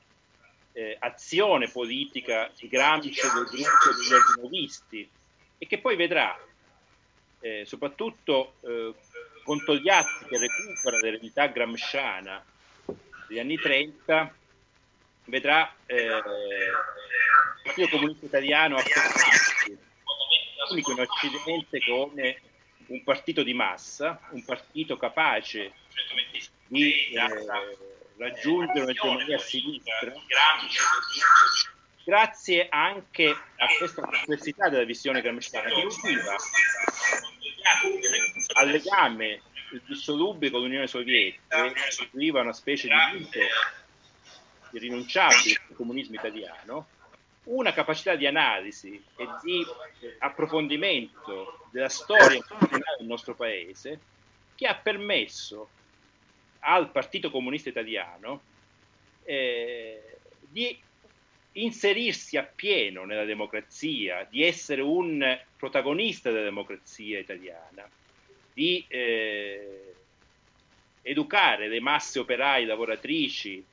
eh, 0.74 0.96
azione 1.00 1.68
politica 1.68 2.50
di 2.58 2.70
Gramsci 2.70 3.22
del 3.22 3.44
gruppo 3.44 3.92
degli 3.98 4.14
ordinovisti 4.14 5.10
e 5.58 5.68
che 5.68 5.80
poi 5.80 5.96
vedrà, 5.96 6.38
eh, 7.42 7.64
soprattutto 7.66 8.56
eh, 8.62 8.94
con 9.44 9.64
Togliatti 9.64 10.26
che 10.26 10.38
recupera 10.38 10.98
l'eredità 11.00 11.48
gramsciana 11.48 12.44
degli 13.28 13.40
anni 13.40 13.58
30, 13.58 14.34
vedrà 15.26 15.74
eh, 15.86 16.06
il 16.06 16.24
Partito 17.64 17.90
Comunista 17.90 18.26
Italiano 18.26 18.78
affermarsi 18.78 19.78
unico 20.72 20.92
in 20.92 21.00
Occidente 21.00 21.80
come 21.84 22.42
un 22.88 23.04
partito 23.04 23.44
di 23.44 23.54
massa, 23.54 24.20
un 24.32 24.44
partito 24.44 24.98
capace 24.98 25.74
di 26.68 27.12
eh, 27.12 27.46
raggiungere 28.18 28.82
un'egemonia 28.82 29.36
a 29.36 29.40
sinistra, 29.40 30.14
grazie 32.04 32.68
anche 32.70 33.30
a 33.30 33.68
questa 33.78 34.02
complessità 34.02 34.70
della 34.70 34.84
visione 34.84 35.22
gramsciana 35.22 35.70
che 35.70 35.88
univa 36.04 36.36
al 38.54 38.70
legame 38.70 39.42
indissolubile 39.72 40.52
con 40.52 40.62
l'Unione 40.62 40.88
Sovietica, 40.88 41.72
costituiva 41.72 42.42
una 42.42 42.54
specie 42.54 42.88
di 42.88 43.20
mito 43.20 43.40
irrinunciabile 44.72 45.62
del 45.68 45.76
comunismo 45.76 46.16
italiano, 46.16 46.88
una 47.46 47.74
capacità 47.74 48.16
di 48.16 48.28
analisi 48.28 49.04
e 49.16 49.28
di 49.42 49.66
approfondimento 50.20 51.68
della 51.72 51.90
storia 51.90 52.40
del 52.98 53.08
nostro 53.08 53.36
paese 53.36 54.00
che 54.56 54.68
ha 54.68 54.76
permesso 54.76 55.70
al 56.60 56.92
Partito 56.92 57.32
Comunista 57.32 57.70
Italiano 57.70 58.42
eh, 59.24 60.18
di 60.40 60.80
inserirsi 61.54 62.38
appieno 62.38 63.04
nella 63.04 63.26
democrazia, 63.26 64.26
di 64.30 64.44
essere 64.44 64.82
un 64.82 65.40
protagonista 65.58 66.32
della 66.32 66.46
democrazia 66.46 67.20
italiana, 67.20 67.88
di 68.54 68.84
eh, 68.88 69.94
educare 71.02 71.68
le 71.68 71.80
masse 71.80 72.20
operaie 72.20 72.66
lavoratrici 72.66 73.64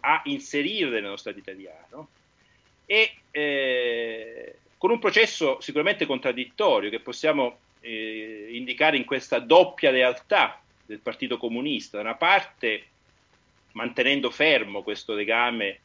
a 0.00 0.22
inserirle 0.24 1.00
nello 1.00 1.16
Stato 1.16 1.38
italiano 1.38 2.08
e 2.86 3.14
eh, 3.30 4.58
con 4.78 4.90
un 4.90 4.98
processo 4.98 5.60
sicuramente 5.60 6.06
contraddittorio 6.06 6.88
che 6.88 7.00
possiamo 7.00 7.58
eh, 7.80 8.48
indicare 8.50 8.96
in 8.96 9.04
questa 9.04 9.38
doppia 9.38 9.90
lealtà 9.90 10.60
del 10.86 11.00
Partito 11.00 11.36
Comunista, 11.36 11.96
da 11.96 12.02
una 12.04 12.14
parte 12.14 12.86
mantenendo 13.72 14.30
fermo 14.30 14.82
questo 14.82 15.14
legame 15.14 15.80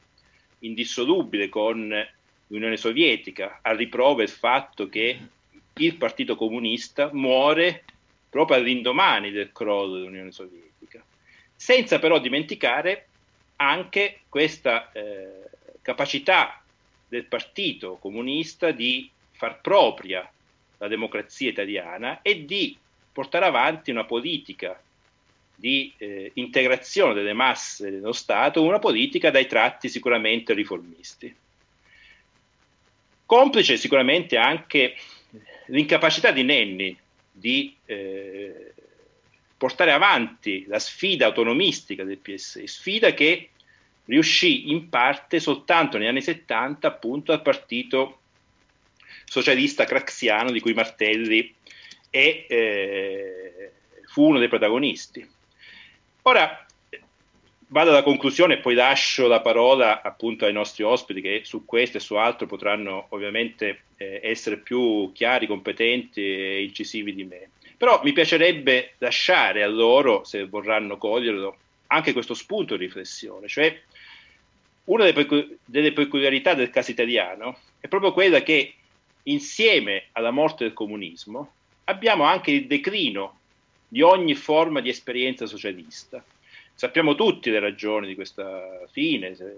indissolubile 0.63 1.50
con 1.50 1.93
l'Unione 2.48 2.77
Sovietica, 2.77 3.60
a 3.62 3.74
riprova 3.74 4.24
il 4.24 4.29
fatto 4.29 4.88
che 4.88 5.20
il 5.75 5.96
Partito 5.96 6.36
Comunista 6.36 7.10
muore 7.13 7.84
proprio 8.29 8.58
all'indomani 8.58 9.32
del 9.32 9.51
crollo 9.51 9.96
dell'Unione 9.96 10.32
Sovietica, 10.32 11.03
senza 11.55 12.00
però 12.00 12.20
dimenticare 12.20 13.08
anche 13.58 14.22
questa 14.29 14.91
eh, 14.91 15.43
capacità 15.82 16.62
del 17.08 17.25
Partito 17.25 17.98
Comunista 17.98 18.72
di 18.72 19.10
far 19.32 19.62
propria 19.62 20.29
la 20.77 20.88
democrazia 20.88 21.50
italiana 21.50 22.22
e 22.22 22.46
di 22.46 22.77
portare 23.12 23.46
avanti 23.46 23.91
una 23.91 24.05
politica 24.05 24.82
di 25.55 25.93
eh, 25.98 26.31
integrazione 26.36 27.13
delle 27.13 27.33
masse 27.33 27.89
dello 27.91 28.12
Stato, 28.12 28.63
una 28.63 28.79
politica 28.79 29.31
dai 29.31 29.48
tratti 29.48 29.89
sicuramente 29.89 30.53
riformisti. 30.53 31.33
Complice 33.25 33.77
sicuramente 33.77 34.38
anche 34.38 34.95
l'incapacità 35.67 36.31
di 36.31 36.43
Nenni 36.43 36.98
di 37.31 37.75
eh, 37.86 38.74
portare 39.57 39.91
avanti 39.91 40.65
la 40.67 40.79
sfida 40.79 41.27
autonomistica 41.27 42.03
del 42.03 42.17
PSI, 42.17 42.67
sfida 42.67 43.13
che 43.13 43.50
riuscì 44.05 44.69
in 44.72 44.89
parte 44.89 45.39
soltanto 45.39 45.98
negli 45.98 46.07
anni 46.07 46.22
70 46.22 46.88
appunto 46.88 47.31
al 47.31 47.41
partito 47.41 48.19
socialista 49.25 49.86
craxiano 49.86 50.51
di 50.51 50.60
cui 50.60 50.74
Martelli 50.74 51.53
è, 52.10 52.45
eh, 52.48 53.72
fu 54.05 54.27
uno 54.27 54.39
dei 54.39 54.50
protagonisti. 54.50 55.27
Ora 56.24 56.65
vado 57.68 57.89
alla 57.89 58.03
conclusione 58.03 58.56
e 58.56 58.58
poi 58.60 58.75
lascio 58.75 59.27
la 59.27 59.42
parola 59.42 60.01
appunto 60.01 60.46
ai 60.46 60.53
nostri 60.53 60.84
ospiti 60.84 61.22
che 61.22 61.42
su 61.44 61.65
questo 61.65 61.98
e 61.98 62.01
su 62.01 62.15
altro 62.15 62.46
potranno 62.46 63.08
ovviamente 63.10 63.86
eh, 63.98 64.20
essere 64.24 64.58
più 64.58 65.12
chiari, 65.13 65.48
competenti 65.48 66.22
e 66.22 66.63
incisivi 66.63 67.13
di 67.15 67.24
me. 67.24 67.50
Però 67.75 68.00
mi 68.03 68.13
piacerebbe 68.13 68.94
lasciare 69.00 69.63
a 69.63 69.68
loro, 69.68 70.24
se 70.24 70.46
vorranno 70.46 70.98
coglierlo, 70.98 71.58
anche 71.88 72.13
questo 72.13 72.34
spunto 72.34 72.77
di 72.77 72.86
riflessione, 72.86 73.48
cioè 73.48 73.82
una 74.86 75.06
delle, 75.06 75.13
pecu- 75.25 75.58
delle 75.65 75.94
peculiarità 75.94 76.53
del 76.53 76.70
caso 76.70 76.92
italiano 76.92 77.58
è 77.80 77.88
proprio 77.88 78.13
quella 78.13 78.42
che 78.42 78.74
insieme 79.24 80.08
alla 80.13 80.32
morte 80.32 80.65
del 80.65 80.74
comunismo 80.74 81.53
abbiamo 81.86 82.24
anche 82.24 82.51
il 82.51 82.68
declino 82.68 83.39
di 83.94 84.02
ogni 84.02 84.34
forma 84.34 84.82
di 84.82 84.90
esperienza 84.90 85.46
socialista. 85.46 86.26
sappiamo 86.74 87.14
tutti 87.14 87.52
le 87.52 87.60
ragioni 87.60 88.08
di 88.08 88.16
questa 88.16 88.82
fine, 88.90 89.36
se, 89.36 89.56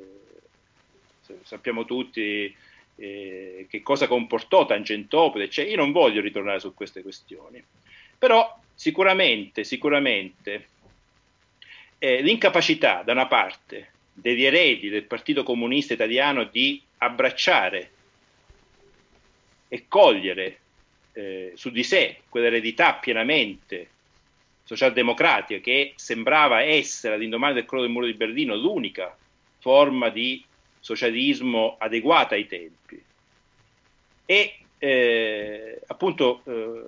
se, 1.21 1.37
sappiamo 1.43 1.85
tutti 1.85 2.53
eh, 2.97 3.65
che 3.69 3.81
cosa 3.81 4.07
comportò 4.07 4.65
Tangentopoli, 4.65 5.49
cioè 5.49 5.63
io 5.63 5.77
non 5.77 5.93
voglio 5.93 6.19
ritornare 6.19 6.59
su 6.59 6.73
queste 6.73 7.01
questioni, 7.01 7.63
però 8.17 8.59
sicuramente, 8.73 9.63
sicuramente 9.63 10.67
eh, 11.97 12.21
l'incapacità 12.21 13.03
da 13.03 13.13
una 13.13 13.27
parte 13.27 13.91
degli 14.11 14.43
eredi 14.43 14.89
del 14.89 15.05
Partito 15.05 15.43
Comunista 15.43 15.93
Italiano 15.93 16.43
di 16.43 16.81
abbracciare 16.97 17.91
e 19.69 19.85
cogliere 19.87 20.59
eh, 21.13 21.53
su 21.55 21.69
di 21.69 21.83
sé 21.83 22.23
quell'eredità 22.27 22.95
pienamente 22.95 23.91
socialdemocratica 24.65 25.61
che 25.61 25.93
sembrava 25.95 26.61
essere 26.61 27.13
all'indomani 27.13 27.53
del 27.53 27.65
crollo 27.65 27.83
del 27.83 27.91
muro 27.91 28.07
di 28.07 28.15
Berlino 28.15 28.55
l'unica 28.55 29.15
forma 29.59 30.09
di 30.09 30.43
socialismo 30.79 31.75
adeguata 31.79 32.35
ai 32.35 32.47
tempi. 32.47 33.01
E 34.25 34.57
eh, 34.79 35.81
appunto 35.85 36.41
eh, 36.45 36.83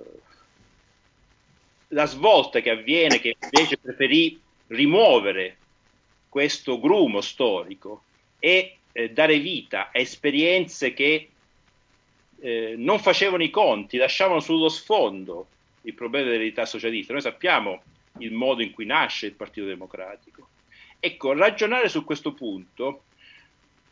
la 1.88 2.06
svolta 2.06 2.60
che 2.60 2.70
avviene, 2.70 3.20
che 3.20 3.36
invece 3.40 3.78
preferì 3.78 4.40
rimuovere 4.68 5.56
questo 6.28 6.78
grumo 6.80 7.20
storico 7.20 8.02
e 8.40 8.76
eh, 8.92 9.10
dare 9.10 9.38
vita 9.38 9.90
a 9.92 9.98
esperienze 9.98 10.92
che 10.92 11.30
eh, 12.40 12.74
non 12.76 12.98
facevano 12.98 13.42
i 13.42 13.50
conti, 13.50 13.96
lasciavano 13.96 14.40
sullo 14.40 14.68
sfondo 14.68 15.46
il 15.82 15.94
problema 15.94 16.26
dell'eredità 16.26 16.66
socialista. 16.66 17.12
Noi 17.12 17.22
sappiamo 17.22 17.82
il 18.18 18.32
modo 18.32 18.62
in 18.62 18.72
cui 18.72 18.86
nasce 18.86 19.26
il 19.26 19.34
Partito 19.34 19.66
Democratico. 19.66 20.48
Ecco, 21.00 21.32
ragionare 21.32 21.88
su 21.88 22.04
questo 22.04 22.32
punto 22.32 23.04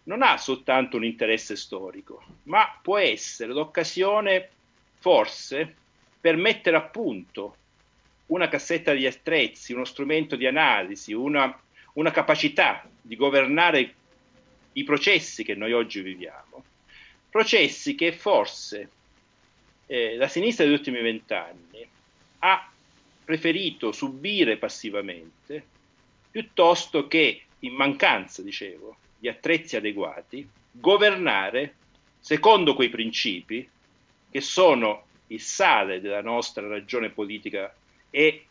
non 0.04 0.22
ha 0.22 0.36
soltanto 0.38 0.96
un 0.96 1.04
interesse 1.04 1.56
storico, 1.56 2.24
ma 2.44 2.78
può 2.80 2.98
essere 2.98 3.52
l'occasione, 3.52 4.50
forse, 4.98 5.74
per 6.20 6.36
mettere 6.36 6.76
a 6.76 6.82
punto 6.82 7.56
una 8.26 8.48
cassetta 8.48 8.92
di 8.92 9.06
attrezzi, 9.06 9.72
uno 9.72 9.84
strumento 9.84 10.36
di 10.36 10.46
analisi, 10.46 11.12
una, 11.12 11.56
una 11.94 12.10
capacità 12.10 12.88
di 13.00 13.14
governare 13.14 13.94
i 14.72 14.84
processi 14.84 15.44
che 15.44 15.54
noi 15.54 15.72
oggi 15.72 16.00
viviamo. 16.00 16.64
Processi 17.30 17.94
che 17.94 18.12
forse 18.12 18.90
eh, 19.86 20.16
la 20.16 20.28
sinistra 20.28 20.64
degli 20.64 20.74
ultimi 20.74 21.00
vent'anni 21.00 21.86
ha 22.40 22.70
preferito 23.24 23.92
subire 23.92 24.56
passivamente 24.56 25.64
piuttosto 26.30 27.08
che, 27.08 27.42
in 27.60 27.72
mancanza, 27.74 28.42
dicevo, 28.42 28.96
di 29.18 29.28
attrezzi 29.28 29.76
adeguati, 29.76 30.48
governare 30.70 31.74
secondo 32.20 32.74
quei 32.74 32.88
principi 32.88 33.68
che 34.30 34.40
sono 34.40 35.04
il 35.28 35.40
sale 35.40 36.00
della 36.00 36.20
nostra 36.20 36.66
ragione 36.68 37.10
politica 37.10 37.74
e 38.10 38.44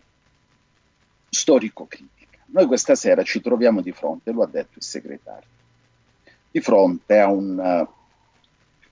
storico-critica. 1.29 2.20
Noi 2.53 2.65
questa 2.65 2.95
sera 2.95 3.23
ci 3.23 3.39
troviamo 3.39 3.81
di 3.81 3.93
fronte, 3.93 4.31
lo 4.31 4.43
ha 4.43 4.47
detto 4.47 4.77
il 4.77 4.83
segretario, 4.83 5.47
di 6.51 6.59
fronte 6.59 7.17
a 7.17 7.27
un 7.27 7.57
uh, 7.57 7.87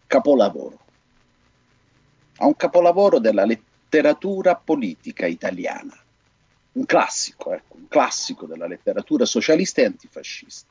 capolavoro, 0.08 0.80
a 2.38 2.46
un 2.46 2.56
capolavoro 2.56 3.20
della 3.20 3.44
letteratura 3.44 4.56
politica 4.56 5.26
italiana, 5.26 5.94
un 6.72 6.86
classico, 6.86 7.54
ecco, 7.54 7.76
un 7.76 7.90
classico 7.90 8.46
della 8.46 8.66
letteratura 8.66 9.26
socialista 9.26 9.82
e 9.82 9.86
antifascista. 9.86 10.68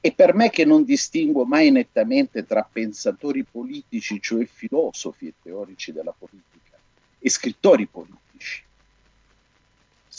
E 0.00 0.12
per 0.12 0.34
me 0.34 0.50
che 0.50 0.64
non 0.64 0.84
distingo 0.84 1.44
mai 1.44 1.70
nettamente 1.70 2.44
tra 2.44 2.68
pensatori 2.70 3.44
politici, 3.44 4.20
cioè 4.20 4.44
filosofi 4.46 5.28
e 5.28 5.34
teorici 5.40 5.92
della 5.92 6.14
politica, 6.16 6.76
e 7.20 7.30
scrittori 7.30 7.86
politici, 7.86 8.64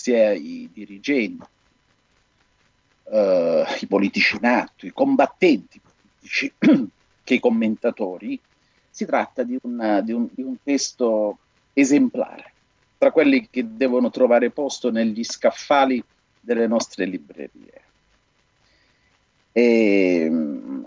sia 0.08 0.32
i 0.32 0.70
dirigenti, 0.72 1.44
eh, 3.12 3.66
i 3.82 3.88
politici 3.88 4.38
in 4.38 4.46
atto, 4.46 4.86
i 4.86 4.94
combattenti 4.94 5.82
politici 5.82 6.54
che 7.26 7.34
i 7.34 7.40
commentatori, 7.42 8.40
si 8.90 9.06
tratta 9.06 9.44
di, 9.44 9.60
una, 9.64 10.00
di, 10.00 10.14
un, 10.14 10.30
di 10.32 10.44
un 10.44 10.56
testo 10.64 11.40
esemplare, 11.74 12.54
tra 12.98 13.12
quelli 13.12 13.50
che 13.50 13.66
devono 13.76 14.10
trovare 14.10 14.50
posto 14.50 14.92
negli 14.92 15.26
scaffali 15.26 16.02
delle 16.40 16.68
nostre 16.68 17.04
librerie. 17.04 17.82
E, 19.52 20.32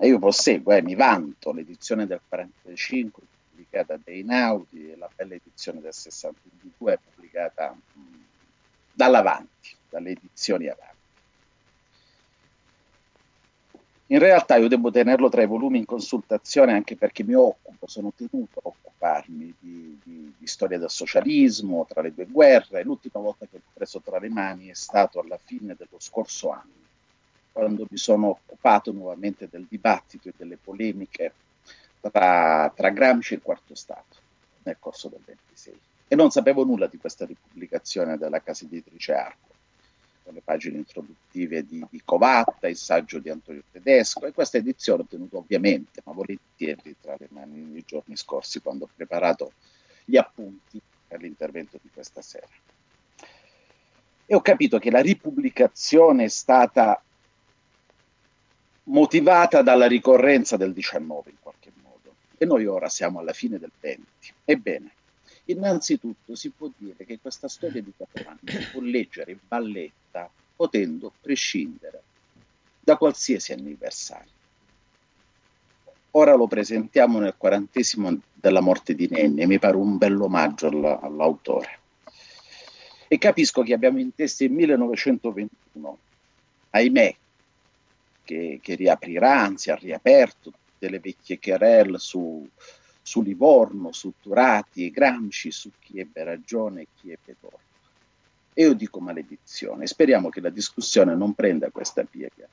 e 0.00 0.06
io 0.06 0.18
proseguo, 0.18 0.72
eh, 0.72 0.82
mi 0.82 0.94
vanto 0.94 1.52
l'edizione 1.52 2.06
del 2.06 2.22
45 2.26 3.22
pubblicata 3.50 3.96
da 4.02 4.10
Einaudi 4.10 4.92
e 4.92 4.96
la 4.96 5.10
bella 5.14 5.34
edizione 5.34 5.80
del 5.82 5.92
62 5.92 6.98
pubblicata 7.14 7.76
mh, 7.92 8.20
dall'avanti, 9.00 9.74
dalle 9.88 10.10
edizioni 10.10 10.68
avanti. 10.68 10.88
In 14.08 14.18
realtà 14.18 14.56
io 14.56 14.68
devo 14.68 14.90
tenerlo 14.90 15.30
tra 15.30 15.40
i 15.40 15.46
volumi 15.46 15.78
in 15.78 15.86
consultazione 15.86 16.72
anche 16.72 16.96
perché 16.96 17.22
mi 17.22 17.32
occupo, 17.32 17.86
sono 17.86 18.12
tenuto 18.14 18.58
a 18.58 18.68
occuparmi 18.68 19.54
di, 19.58 19.98
di, 20.02 20.34
di 20.36 20.46
storia 20.46 20.78
del 20.78 20.90
socialismo 20.90 21.86
tra 21.88 22.02
le 22.02 22.12
due 22.12 22.26
guerre. 22.26 22.82
L'ultima 22.82 23.20
volta 23.20 23.46
che 23.46 23.56
l'ho 23.56 23.70
preso 23.72 24.00
tra 24.00 24.18
le 24.18 24.28
mani 24.28 24.68
è 24.68 24.74
stato 24.74 25.18
alla 25.20 25.38
fine 25.42 25.74
dello 25.78 25.98
scorso 25.98 26.50
anno, 26.50 26.88
quando 27.52 27.86
mi 27.88 27.96
sono 27.96 28.28
occupato 28.30 28.92
nuovamente 28.92 29.48
del 29.48 29.64
dibattito 29.66 30.28
e 30.28 30.34
delle 30.36 30.58
polemiche 30.58 31.32
tra, 32.00 32.70
tra 32.74 32.90
Gramsci 32.90 33.32
e 33.32 33.36
il 33.36 33.42
Quarto 33.42 33.74
Stato 33.74 34.16
nel 34.64 34.76
corso 34.78 35.08
del 35.08 35.22
26. 35.24 35.89
E 36.12 36.16
non 36.16 36.32
sapevo 36.32 36.64
nulla 36.64 36.88
di 36.88 36.98
questa 36.98 37.24
ripubblicazione 37.24 38.18
della 38.18 38.42
casa 38.42 38.64
editrice 38.64 39.12
Arco 39.12 39.50
con 40.24 40.34
le 40.34 40.40
pagine 40.42 40.78
introduttive 40.78 41.64
di, 41.64 41.86
di 41.88 42.02
Covatta, 42.04 42.66
il 42.66 42.74
saggio 42.74 43.20
di 43.20 43.30
Antonio 43.30 43.62
Tedesco 43.70 44.26
e 44.26 44.32
questa 44.32 44.58
edizione 44.58 45.02
ho 45.02 45.06
tenuto 45.06 45.38
ovviamente, 45.38 46.02
ma 46.04 46.12
volentieri 46.12 46.96
tra 47.00 47.14
le 47.16 47.28
mani 47.30 47.60
nei 47.60 47.84
giorni 47.86 48.16
scorsi 48.16 48.60
quando 48.60 48.86
ho 48.86 48.88
preparato 48.92 49.52
gli 50.04 50.16
appunti 50.16 50.80
per 51.06 51.20
l'intervento 51.20 51.78
di 51.80 51.90
questa 51.94 52.22
sera. 52.22 52.48
E 54.26 54.34
ho 54.34 54.40
capito 54.40 54.80
che 54.80 54.90
la 54.90 55.00
ripubblicazione 55.00 56.24
è 56.24 56.28
stata 56.28 57.00
motivata 58.84 59.62
dalla 59.62 59.86
ricorrenza 59.86 60.56
del 60.56 60.72
19 60.72 61.30
in 61.30 61.36
qualche 61.40 61.70
modo 61.84 62.16
e 62.36 62.44
noi 62.46 62.66
ora 62.66 62.88
siamo 62.88 63.20
alla 63.20 63.32
fine 63.32 63.60
del 63.60 63.70
20. 63.78 64.04
Ebbene, 64.44 64.90
innanzitutto 65.50 66.34
si 66.34 66.50
può 66.50 66.70
dire 66.76 67.04
che 67.04 67.18
questa 67.20 67.48
storia 67.48 67.82
di 67.82 67.92
anni 68.26 68.38
si 68.44 68.70
può 68.72 68.80
leggere 68.80 69.32
in 69.32 69.38
balletta 69.46 70.30
potendo 70.56 71.12
prescindere 71.20 72.02
da 72.80 72.96
qualsiasi 72.96 73.52
anniversario. 73.52 74.38
Ora 76.12 76.34
lo 76.34 76.48
presentiamo 76.48 77.18
nel 77.20 77.34
quarantesimo 77.36 78.20
della 78.34 78.60
morte 78.60 78.94
di 78.94 79.08
Nenni 79.08 79.42
e 79.42 79.46
mi 79.46 79.58
pare 79.58 79.76
un 79.76 79.96
bel 79.96 80.20
omaggio 80.20 80.66
all'autore. 80.66 81.78
E 83.06 83.18
capisco 83.18 83.62
che 83.62 83.74
abbiamo 83.74 83.98
in 84.00 84.14
testa 84.14 84.44
il 84.44 84.50
1921, 84.50 85.98
ahimè, 86.70 87.16
che, 88.24 88.58
che 88.62 88.74
riaprirà, 88.74 89.40
anzi 89.40 89.70
ha 89.70 89.76
riaperto 89.76 90.50
tutte 90.50 90.88
le 90.88 90.98
vecchie 90.98 91.38
querelle 91.38 91.98
su, 91.98 92.48
su 93.10 93.22
Livorno, 93.22 93.90
su 93.90 94.12
Turati 94.22 94.86
e 94.86 94.90
Gramsci, 94.90 95.50
su 95.50 95.72
chi 95.80 95.98
ebbe 95.98 96.22
ragione 96.22 96.82
e 96.82 96.86
chi 96.94 97.10
ebbe 97.10 97.34
torto. 97.40 97.58
E 98.54 98.62
io 98.62 98.74
dico 98.74 99.00
maledizione, 99.00 99.88
speriamo 99.88 100.28
che 100.28 100.40
la 100.40 100.48
discussione 100.48 101.16
non 101.16 101.34
prenda 101.34 101.70
questa 101.70 102.04
piega 102.04 102.46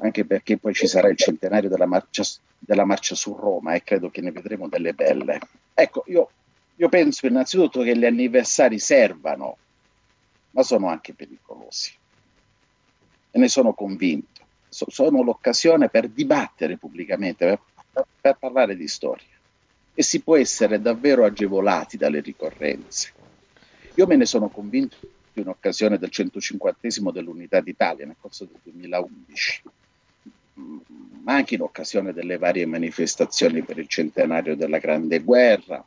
anche 0.00 0.24
perché 0.24 0.58
poi 0.58 0.74
ci 0.74 0.86
sarà 0.86 1.08
il 1.08 1.16
centenario 1.16 1.68
della 1.68 1.86
marcia, 1.86 2.22
della 2.56 2.84
marcia 2.84 3.16
su 3.16 3.34
Roma 3.34 3.74
e 3.74 3.82
credo 3.82 4.10
che 4.10 4.20
ne 4.20 4.30
vedremo 4.30 4.68
delle 4.68 4.92
belle. 4.92 5.40
Ecco, 5.74 6.04
io, 6.06 6.30
io 6.76 6.88
penso 6.88 7.26
innanzitutto 7.26 7.82
che 7.82 7.98
gli 7.98 8.04
anniversari 8.04 8.78
servano, 8.78 9.56
ma 10.52 10.62
sono 10.62 10.86
anche 10.88 11.14
pericolosi. 11.14 11.92
E 13.32 13.38
ne 13.40 13.48
sono 13.48 13.72
convinto. 13.72 14.46
So, 14.68 14.86
sono 14.88 15.24
l'occasione 15.24 15.88
per 15.88 16.08
dibattere 16.08 16.76
pubblicamente, 16.76 17.44
per, 17.44 17.60
per 18.20 18.36
parlare 18.38 18.76
di 18.76 18.88
storia. 18.88 19.26
E 19.94 20.02
si 20.02 20.20
può 20.20 20.36
essere 20.36 20.80
davvero 20.80 21.24
agevolati 21.24 21.96
dalle 21.96 22.20
ricorrenze. 22.20 23.12
Io 23.94 24.06
me 24.06 24.16
ne 24.16 24.26
sono 24.26 24.48
convinto 24.48 24.96
in 25.34 25.48
occasione 25.48 25.98
del 25.98 26.10
150 26.10 27.10
dell'Unità 27.12 27.60
d'Italia 27.60 28.06
nel 28.06 28.16
corso 28.20 28.44
del 28.44 28.60
2011 28.62 29.62
ma 31.22 31.34
anche 31.34 31.54
in 31.54 31.60
occasione 31.60 32.12
delle 32.12 32.38
varie 32.38 32.66
manifestazioni 32.66 33.62
per 33.62 33.78
il 33.78 33.86
centenario 33.86 34.56
della 34.56 34.78
Grande 34.78 35.20
Guerra. 35.20 35.84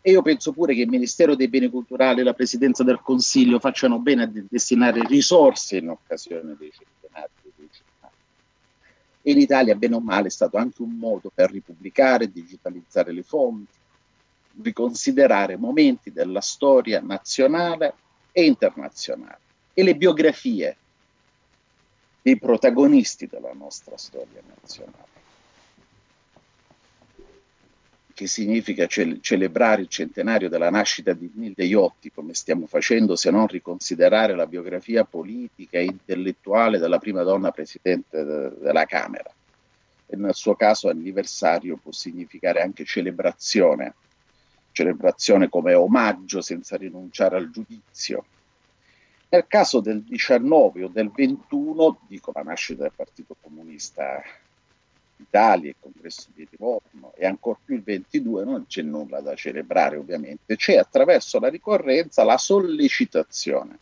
E 0.00 0.10
io 0.12 0.22
penso 0.22 0.52
pure 0.52 0.74
che 0.74 0.82
il 0.82 0.88
Ministero 0.88 1.34
dei 1.34 1.48
Beni 1.48 1.68
Culturali 1.68 2.20
e 2.20 2.22
la 2.22 2.32
Presidenza 2.32 2.84
del 2.84 3.00
Consiglio 3.02 3.58
facciano 3.58 3.98
bene 3.98 4.22
a 4.22 4.30
destinare 4.48 5.00
risorse 5.04 5.78
in 5.78 5.88
occasione 5.88 6.54
dei 6.56 6.72
centenari. 6.72 7.32
E 9.28 9.32
in 9.32 9.40
Italia, 9.40 9.74
bene 9.74 9.96
o 9.96 10.00
male, 10.00 10.28
è 10.28 10.30
stato 10.30 10.56
anche 10.56 10.82
un 10.82 10.92
modo 10.92 11.32
per 11.34 11.50
ripubblicare, 11.50 12.30
digitalizzare 12.30 13.10
le 13.10 13.24
fonti, 13.24 13.76
riconsiderare 14.62 15.56
momenti 15.56 16.12
della 16.12 16.40
storia 16.40 17.00
nazionale 17.00 17.94
e 18.30 18.44
internazionale. 18.44 19.40
E 19.74 19.82
le 19.82 19.96
biografie 19.96 20.76
dei 22.22 22.38
protagonisti 22.38 23.26
della 23.26 23.52
nostra 23.52 23.96
storia 23.96 24.40
nazionale. 24.46 25.08
Che 28.16 28.26
significa 28.26 28.86
ce- 28.86 29.18
celebrare 29.20 29.82
il 29.82 29.88
centenario 29.88 30.48
della 30.48 30.70
nascita 30.70 31.12
di 31.12 31.30
Nilde 31.34 31.66
Iotti, 31.66 32.10
come 32.10 32.32
stiamo 32.32 32.66
facendo, 32.66 33.14
se 33.14 33.30
non 33.30 33.46
riconsiderare 33.46 34.34
la 34.34 34.46
biografia 34.46 35.04
politica 35.04 35.76
e 35.76 35.84
intellettuale 35.84 36.78
della 36.78 36.98
prima 36.98 37.22
donna 37.24 37.50
presidente 37.50 38.24
de- 38.24 38.58
della 38.58 38.86
Camera. 38.86 39.30
E 40.06 40.16
nel 40.16 40.34
suo 40.34 40.54
caso 40.54 40.88
anniversario 40.88 41.76
può 41.76 41.92
significare 41.92 42.62
anche 42.62 42.86
celebrazione, 42.86 43.96
celebrazione 44.72 45.50
come 45.50 45.74
omaggio 45.74 46.40
senza 46.40 46.78
rinunciare 46.78 47.36
al 47.36 47.50
giudizio, 47.50 48.24
nel 49.28 49.44
caso 49.46 49.80
del 49.80 50.02
19 50.02 50.84
o 50.84 50.88
del 50.88 51.10
21, 51.10 52.00
dico 52.08 52.30
la 52.34 52.40
nascita 52.40 52.84
del 52.84 52.92
Partito 52.96 53.36
Comunista 53.38 54.22
d'Italia, 55.16 55.70
il 55.70 55.76
congresso 55.80 56.28
di 56.34 56.46
Livorno 56.50 57.12
e 57.14 57.26
ancora 57.26 57.58
più 57.64 57.74
il 57.74 57.82
22, 57.82 58.44
non 58.44 58.66
c'è 58.66 58.82
nulla 58.82 59.20
da 59.20 59.34
celebrare 59.34 59.96
ovviamente, 59.96 60.56
c'è 60.56 60.76
attraverso 60.76 61.40
la 61.40 61.48
ricorrenza 61.48 62.22
la 62.22 62.38
sollecitazione 62.38 63.78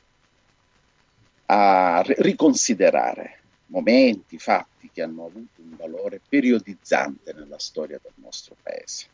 a 1.46 2.02
riconsiderare 2.04 3.40
momenti, 3.66 4.38
fatti 4.38 4.90
che 4.92 5.02
hanno 5.02 5.26
avuto 5.26 5.60
un 5.60 5.76
valore 5.76 6.20
periodizzante 6.26 7.32
nella 7.32 7.58
storia 7.58 7.98
del 8.02 8.12
nostro 8.16 8.56
paese. 8.62 9.06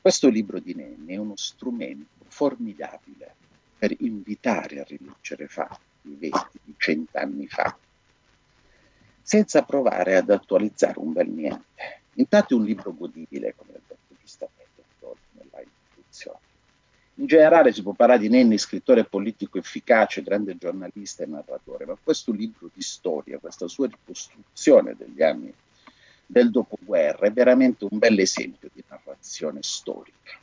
Questo 0.00 0.28
libro 0.28 0.58
di 0.58 0.74
Nenni 0.74 1.14
è 1.14 1.16
uno 1.16 1.36
strumento 1.36 2.24
formidabile 2.26 3.34
per 3.78 3.94
invitare 4.00 4.80
a 4.80 4.84
rileggere 4.84 5.46
fatti 5.46 5.90
vesti 6.02 6.58
di 6.64 6.74
cent'anni 6.76 7.46
fa, 7.46 7.76
senza 9.22 9.62
provare 9.62 10.16
ad 10.16 10.30
attualizzare 10.30 10.98
un 10.98 11.12
bel 11.12 11.28
niente. 11.28 11.64
Intanto 12.14 12.54
è 12.54 12.58
un 12.58 12.64
libro 12.64 12.92
godibile, 12.94 13.54
come 13.56 13.72
ha 13.72 13.80
detto 13.86 14.14
giustamente 14.20 14.82
nella 15.32 15.62
introduzione. 15.62 16.38
In 17.16 17.26
generale 17.26 17.72
si 17.72 17.82
può 17.82 17.92
parlare 17.92 18.20
di 18.20 18.28
Nenni, 18.28 18.58
scrittore 18.58 19.04
politico 19.04 19.58
efficace, 19.58 20.22
grande 20.22 20.56
giornalista 20.56 21.22
e 21.22 21.26
narratore, 21.26 21.86
ma 21.86 21.96
questo 22.02 22.32
libro 22.32 22.70
di 22.72 22.82
storia, 22.82 23.38
questa 23.38 23.68
sua 23.68 23.86
ricostruzione 23.86 24.94
degli 24.96 25.22
anni 25.22 25.52
del 26.26 26.50
dopoguerra 26.50 27.26
è 27.26 27.32
veramente 27.32 27.86
un 27.88 27.98
bel 27.98 28.18
esempio 28.18 28.70
di 28.72 28.82
narrazione 28.88 29.58
storica 29.62 30.40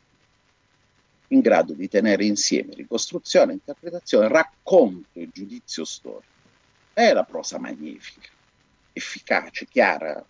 in 1.29 1.41
grado 1.41 1.73
di 1.73 1.87
tenere 1.87 2.25
insieme 2.25 2.73
ricostruzione, 2.73 3.53
interpretazione, 3.53 4.27
racconto 4.27 5.19
e 5.19 5.29
giudizio 5.31 5.85
storico. 5.85 6.37
È 6.93 7.11
la 7.13 7.23
prosa 7.23 7.59
magnifica, 7.59 8.29
efficace, 8.99 9.65
chiara, 9.65 10.23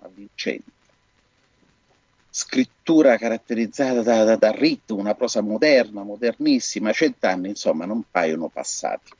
avvincente. 0.00 0.72
Scrittura 2.30 3.16
caratterizzata 3.16 4.02
da, 4.02 4.24
da, 4.24 4.36
da 4.36 4.50
ritmo, 4.50 4.98
una 4.98 5.14
prosa 5.14 5.40
moderna, 5.40 6.02
modernissima, 6.02 6.92
cent'anni 6.92 7.48
insomma 7.48 7.84
non 7.84 8.04
paiono 8.10 8.48
passati. 8.48 9.12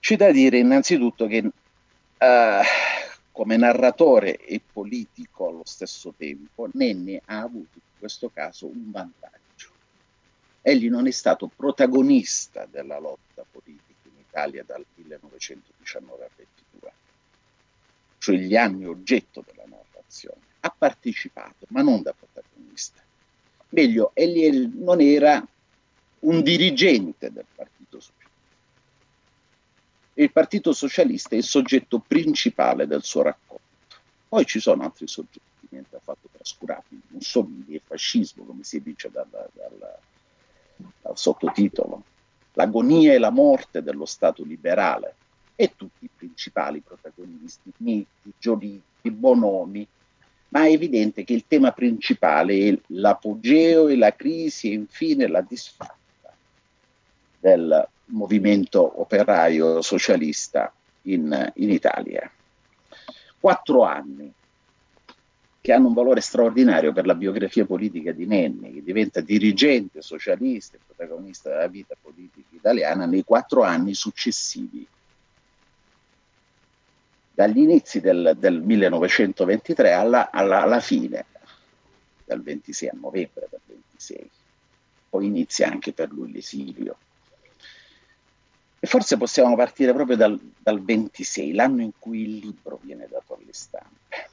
C'è 0.00 0.16
da 0.16 0.32
dire 0.32 0.58
innanzitutto 0.58 1.26
che 1.26 1.38
uh, 1.38 2.62
come 3.30 3.56
narratore 3.56 4.36
e 4.36 4.60
politico 4.60 5.48
allo 5.48 5.62
stesso 5.64 6.12
tempo, 6.16 6.68
Nenni 6.72 7.20
ha 7.24 7.40
avuto 7.40 7.78
in 7.78 7.98
questo 7.98 8.28
caso 8.28 8.66
un 8.66 8.90
vantaggio. 8.90 9.70
Egli 10.60 10.88
non 10.88 11.06
è 11.06 11.10
stato 11.12 11.50
protagonista 11.54 12.66
della 12.66 12.98
lotta 12.98 13.44
politica 13.48 13.91
Italia 14.32 14.64
dal 14.64 14.84
1919 14.94 16.24
al 16.24 16.30
22, 16.36 16.92
cioè 18.18 18.36
gli 18.36 18.56
anni 18.56 18.86
oggetto 18.86 19.44
della 19.46 19.64
narrazione. 19.66 20.40
Ha 20.60 20.74
partecipato, 20.76 21.66
ma 21.68 21.82
non 21.82 22.02
da 22.02 22.14
protagonista. 22.14 23.02
Meglio, 23.70 24.12
egli 24.14 24.70
non 24.74 25.00
era 25.00 25.46
un 26.20 26.42
dirigente 26.42 27.30
del 27.30 27.46
Partito 27.54 28.00
Socialista 28.00 28.22
il 30.14 30.30
Partito 30.30 30.72
Socialista 30.72 31.30
è 31.30 31.38
il 31.38 31.44
soggetto 31.44 31.98
principale 31.98 32.86
del 32.86 33.02
suo 33.02 33.22
racconto. 33.22 33.62
Poi 34.28 34.44
ci 34.44 34.60
sono 34.60 34.82
altri 34.82 35.08
soggetti, 35.08 35.68
niente 35.70 35.96
affatto 35.96 36.28
trascurabili, 36.30 37.00
Mussolini 37.08 37.74
e 37.74 37.82
fascismo, 37.84 38.44
come 38.44 38.62
si 38.62 38.82
dice 38.82 39.10
dal, 39.10 39.26
dal, 39.30 39.98
dal 41.00 41.18
sottotitolo, 41.18 42.04
l'agonia 42.52 43.12
e 43.12 43.18
la 43.18 43.30
morte 43.30 43.82
dello 43.82 44.04
Stato 44.04 44.44
liberale 44.44 45.16
e 45.54 45.74
tutti 45.76 46.04
i 46.04 46.10
principali 46.14 46.80
protagonisti, 46.80 47.72
Nitti, 47.78 48.32
Giolitti, 48.38 49.10
Bonomi, 49.10 49.86
ma 50.48 50.64
è 50.64 50.70
evidente 50.70 51.24
che 51.24 51.32
il 51.32 51.44
tema 51.46 51.72
principale 51.72 52.68
è 52.68 52.78
l'apogeo 52.88 53.88
e 53.88 53.96
la 53.96 54.14
crisi 54.14 54.70
e 54.70 54.74
infine 54.74 55.26
la 55.26 55.40
disfatta 55.40 55.96
del 57.40 57.88
movimento 58.06 59.00
operaio 59.00 59.80
socialista 59.80 60.72
in, 61.02 61.52
in 61.56 61.70
Italia. 61.70 62.30
Quattro 63.40 63.82
anni 63.82 64.32
che 65.62 65.72
hanno 65.72 65.86
un 65.86 65.94
valore 65.94 66.20
straordinario 66.20 66.92
per 66.92 67.06
la 67.06 67.14
biografia 67.14 67.64
politica 67.64 68.10
di 68.10 68.26
Nenni, 68.26 68.74
che 68.74 68.82
diventa 68.82 69.20
dirigente 69.20 70.02
socialista 70.02 70.76
e 70.76 70.80
protagonista 70.84 71.50
della 71.50 71.68
vita 71.68 71.94
politica 72.02 72.48
italiana 72.50 73.06
nei 73.06 73.22
quattro 73.22 73.62
anni 73.62 73.94
successivi, 73.94 74.84
dagli 77.32 77.58
inizi 77.58 78.00
del, 78.00 78.34
del 78.36 78.60
1923 78.60 79.92
alla, 79.92 80.32
alla, 80.32 80.62
alla, 80.62 80.80
fine 80.80 81.26
dal 82.24 82.42
26 82.42 82.88
a 82.88 82.98
novembre 83.00 83.46
del 83.48 83.60
26. 83.64 84.30
Poi 85.10 85.26
inizia 85.26 85.68
anche 85.68 85.92
per 85.92 86.10
lui 86.10 86.32
l'esilio. 86.32 86.96
E 88.80 88.86
forse 88.88 89.16
possiamo 89.16 89.54
partire 89.54 89.92
proprio 89.92 90.16
dal, 90.16 90.36
dal 90.58 90.82
26, 90.82 91.52
l'anno 91.52 91.82
in 91.82 91.92
cui 92.00 92.22
il 92.22 92.38
libro 92.38 92.80
viene 92.82 93.06
dato 93.08 93.38
alle 93.40 93.52
stampe. 93.52 94.30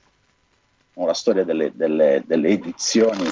La 0.94 1.14
storia 1.14 1.44
delle, 1.44 1.72
delle, 1.74 2.24
delle 2.26 2.50
edizioni 2.50 3.30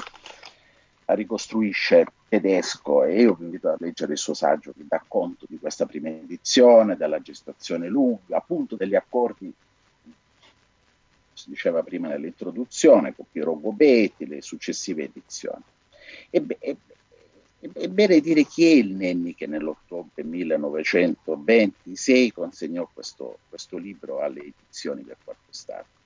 ricostruisce 1.06 2.06
tedesco 2.28 3.04
e 3.04 3.20
io 3.20 3.34
vi 3.34 3.44
invito 3.44 3.70
a 3.70 3.76
leggere 3.78 4.12
il 4.12 4.18
suo 4.18 4.34
saggio 4.34 4.72
che 4.72 4.84
dà 4.86 5.02
conto 5.06 5.46
di 5.48 5.58
questa 5.58 5.86
prima 5.86 6.08
edizione, 6.08 6.96
della 6.96 7.20
gestazione 7.20 7.88
lunga, 7.88 8.36
appunto 8.36 8.76
degli 8.76 8.94
accordi, 8.94 9.52
si 11.32 11.50
diceva 11.50 11.82
prima 11.82 12.08
nell'introduzione, 12.08 13.14
con 13.14 13.24
Piero 13.30 13.58
Gobetti, 13.58 14.26
le 14.26 14.42
successive 14.42 15.04
edizioni. 15.04 15.62
E, 16.30 16.44
e, 16.58 16.76
è 17.60 18.20
dire 18.20 18.44
chi 18.44 18.66
è 18.66 18.74
il 18.74 18.94
Nenni 18.94 19.34
che 19.34 19.46
nell'ottobre 19.46 20.22
1926 20.22 22.32
consegnò 22.32 22.88
questo, 22.92 23.38
questo 23.48 23.78
libro 23.78 24.20
alle 24.20 24.40
edizioni 24.40 25.02
del 25.02 25.16
Quarto 25.22 25.50
Stato. 25.50 25.97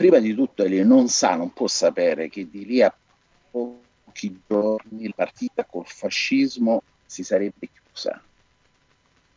Prima 0.00 0.18
di 0.18 0.34
tutto 0.34 0.62
egli 0.62 0.80
non 0.82 1.08
sa, 1.08 1.36
non 1.36 1.52
può 1.52 1.66
sapere 1.66 2.30
che 2.30 2.48
di 2.48 2.64
lì 2.64 2.80
a 2.80 2.90
pochi 3.50 4.40
giorni 4.48 5.04
la 5.04 5.12
partita 5.14 5.66
col 5.66 5.84
fascismo 5.86 6.82
si 7.04 7.22
sarebbe 7.22 7.68
chiusa. 7.70 8.18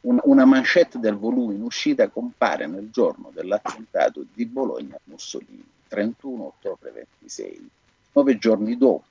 Una, 0.04 0.22
una 0.24 0.46
manchette 0.46 1.00
del 1.00 1.18
volume 1.18 1.56
in 1.56 1.64
uscita 1.64 2.08
compare 2.08 2.66
nel 2.66 2.90
giorno 2.92 3.30
dell'attentato 3.34 4.26
di 4.34 4.46
Bologna 4.46 4.96
a 4.96 5.02
Mussolini, 5.04 5.66
31 5.90 6.46
ottobre 6.46 6.92
26 6.92 7.70
Nove 8.14 8.38
giorni 8.38 8.78
dopo, 8.78 9.04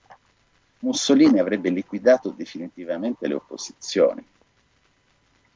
Mussolini 0.79 1.38
avrebbe 1.38 1.69
liquidato 1.69 2.31
definitivamente 2.31 3.29
le 3.29 3.35
opposizioni, 3.35 4.25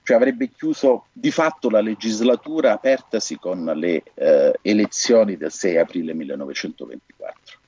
cioè 0.07 0.15
avrebbe 0.15 0.51
chiuso 0.53 1.07
di 1.13 1.33
fatto 1.33 1.69
la 1.69 1.81
legislatura 1.81 2.71
apertasi 2.71 3.41
con 3.41 3.65
le 3.65 4.05
eh, 4.15 4.57
elezioni 4.63 5.37
del 5.37 5.51
6 5.51 5.79
aprile 5.79 6.15
1924. 6.15 7.59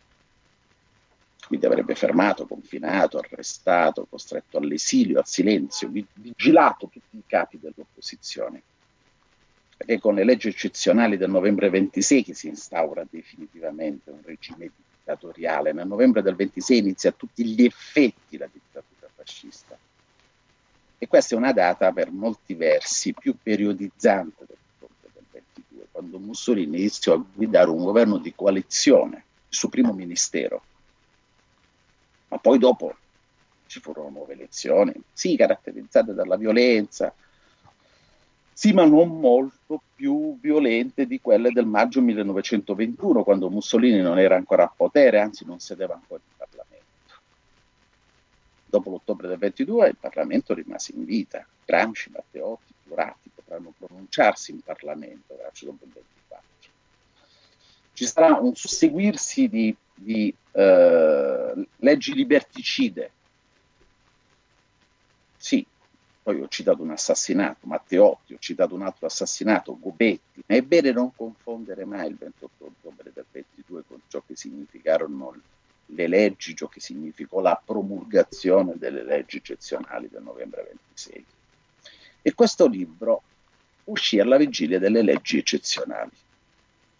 Quindi 1.48 1.66
avrebbe 1.66 1.96
fermato, 1.96 2.46
confinato, 2.46 3.18
arrestato, 3.18 4.06
costretto 4.08 4.58
all'esilio, 4.58 5.18
al 5.18 5.26
silenzio, 5.26 5.90
vigilato 6.12 6.86
tutti 6.86 7.16
i 7.16 7.24
capi 7.26 7.58
dell'opposizione. 7.60 8.62
Perché 9.76 9.98
con 9.98 10.14
le 10.14 10.22
leggi 10.22 10.46
eccezionali 10.46 11.16
del 11.16 11.30
novembre 11.30 11.70
26 11.70 12.22
che 12.22 12.34
si 12.34 12.46
instaura 12.46 13.04
definitivamente 13.10 14.10
un 14.10 14.20
regime 14.22 14.66
di 14.66 14.84
dittatoriale. 14.96 15.72
Nel 15.72 15.88
novembre 15.88 16.22
del 16.22 16.36
26 16.36 16.78
inizia 16.78 17.10
a 17.10 17.14
tutti 17.16 17.44
gli 17.44 17.64
effetti 17.64 18.36
la 18.36 18.48
dittatura 18.52 19.10
fascista. 19.12 19.76
E 20.98 21.06
questa 21.06 21.34
è 21.34 21.38
una 21.38 21.52
data 21.52 21.92
per 21.92 22.10
molti 22.10 22.54
versi 22.54 23.12
più 23.12 23.36
periodizzante 23.40 24.44
del 24.46 25.24
22, 25.30 25.86
quando 25.92 26.18
Mussolini 26.18 26.78
iniziò 26.78 27.14
a 27.14 27.24
guidare 27.32 27.70
un 27.70 27.84
governo 27.84 28.18
di 28.18 28.34
coalizione, 28.34 29.24
il 29.48 29.56
suo 29.56 29.68
primo 29.68 29.92
ministero. 29.92 30.62
Ma 32.28 32.38
poi 32.38 32.58
dopo 32.58 32.96
ci 33.66 33.80
furono 33.80 34.08
nuove 34.08 34.32
elezioni, 34.32 34.92
sì, 35.12 35.36
caratterizzate 35.36 36.14
dalla 36.14 36.36
violenza, 36.36 37.14
sì, 38.58 38.72
ma 38.72 38.84
non 38.84 39.20
molto 39.20 39.80
più 39.94 40.36
violente 40.40 41.06
di 41.06 41.20
quelle 41.20 41.52
del 41.52 41.66
maggio 41.66 42.00
1921, 42.00 43.22
quando 43.22 43.50
Mussolini 43.50 44.00
non 44.00 44.18
era 44.18 44.34
ancora 44.34 44.64
a 44.64 44.72
potere, 44.74 45.20
anzi 45.20 45.44
non 45.44 45.60
sedeva 45.60 45.94
ancora 45.94 46.20
in. 46.24 46.37
Dopo 48.70 48.90
l'ottobre 48.90 49.28
del 49.28 49.38
22 49.38 49.88
il 49.88 49.96
Parlamento 49.98 50.52
rimase 50.52 50.92
in 50.94 51.04
vita. 51.04 51.46
Gramsci, 51.64 52.10
Matteotti, 52.10 52.74
Turati 52.86 53.30
potranno 53.34 53.72
pronunciarsi 53.78 54.50
in 54.50 54.60
Parlamento, 54.60 55.36
grazie 55.36 55.66
dopo 55.66 55.84
il 55.84 55.90
24. 55.92 56.46
Ci 57.94 58.06
sarà 58.06 58.34
un 58.34 58.54
susseguirsi 58.54 59.48
di, 59.48 59.74
di 59.94 60.34
eh, 60.52 61.66
leggi 61.76 62.12
liberticide. 62.12 63.10
Sì, 65.36 65.66
poi 66.22 66.42
ho 66.42 66.48
citato 66.48 66.82
un 66.82 66.90
assassinato, 66.90 67.66
Matteotti, 67.66 68.34
ho 68.34 68.38
citato 68.38 68.74
un 68.74 68.82
altro 68.82 69.06
assassinato, 69.06 69.78
Gobetti, 69.78 70.42
ma 70.44 70.56
è 70.56 70.60
bene 70.60 70.92
non 70.92 71.14
confondere 71.14 71.86
mai 71.86 72.08
il 72.08 72.16
28 72.16 72.64
ottobre 72.64 73.12
del 73.14 73.24
22 73.30 73.84
con 73.88 74.00
ciò 74.08 74.22
che 74.26 74.36
significarono 74.36 75.34
le 75.92 76.06
leggi, 76.06 76.54
ciò 76.54 76.66
che 76.68 76.80
significò 76.80 77.40
la 77.40 77.60
promulgazione 77.62 78.74
delle 78.76 79.02
leggi 79.02 79.38
eccezionali 79.38 80.08
del 80.10 80.22
novembre 80.22 80.62
26. 80.64 81.24
E 82.22 82.34
questo 82.34 82.66
libro 82.66 83.22
uscì 83.84 84.18
alla 84.20 84.36
vigilia 84.36 84.78
delle 84.78 85.02
leggi 85.02 85.38
eccezionali. 85.38 86.10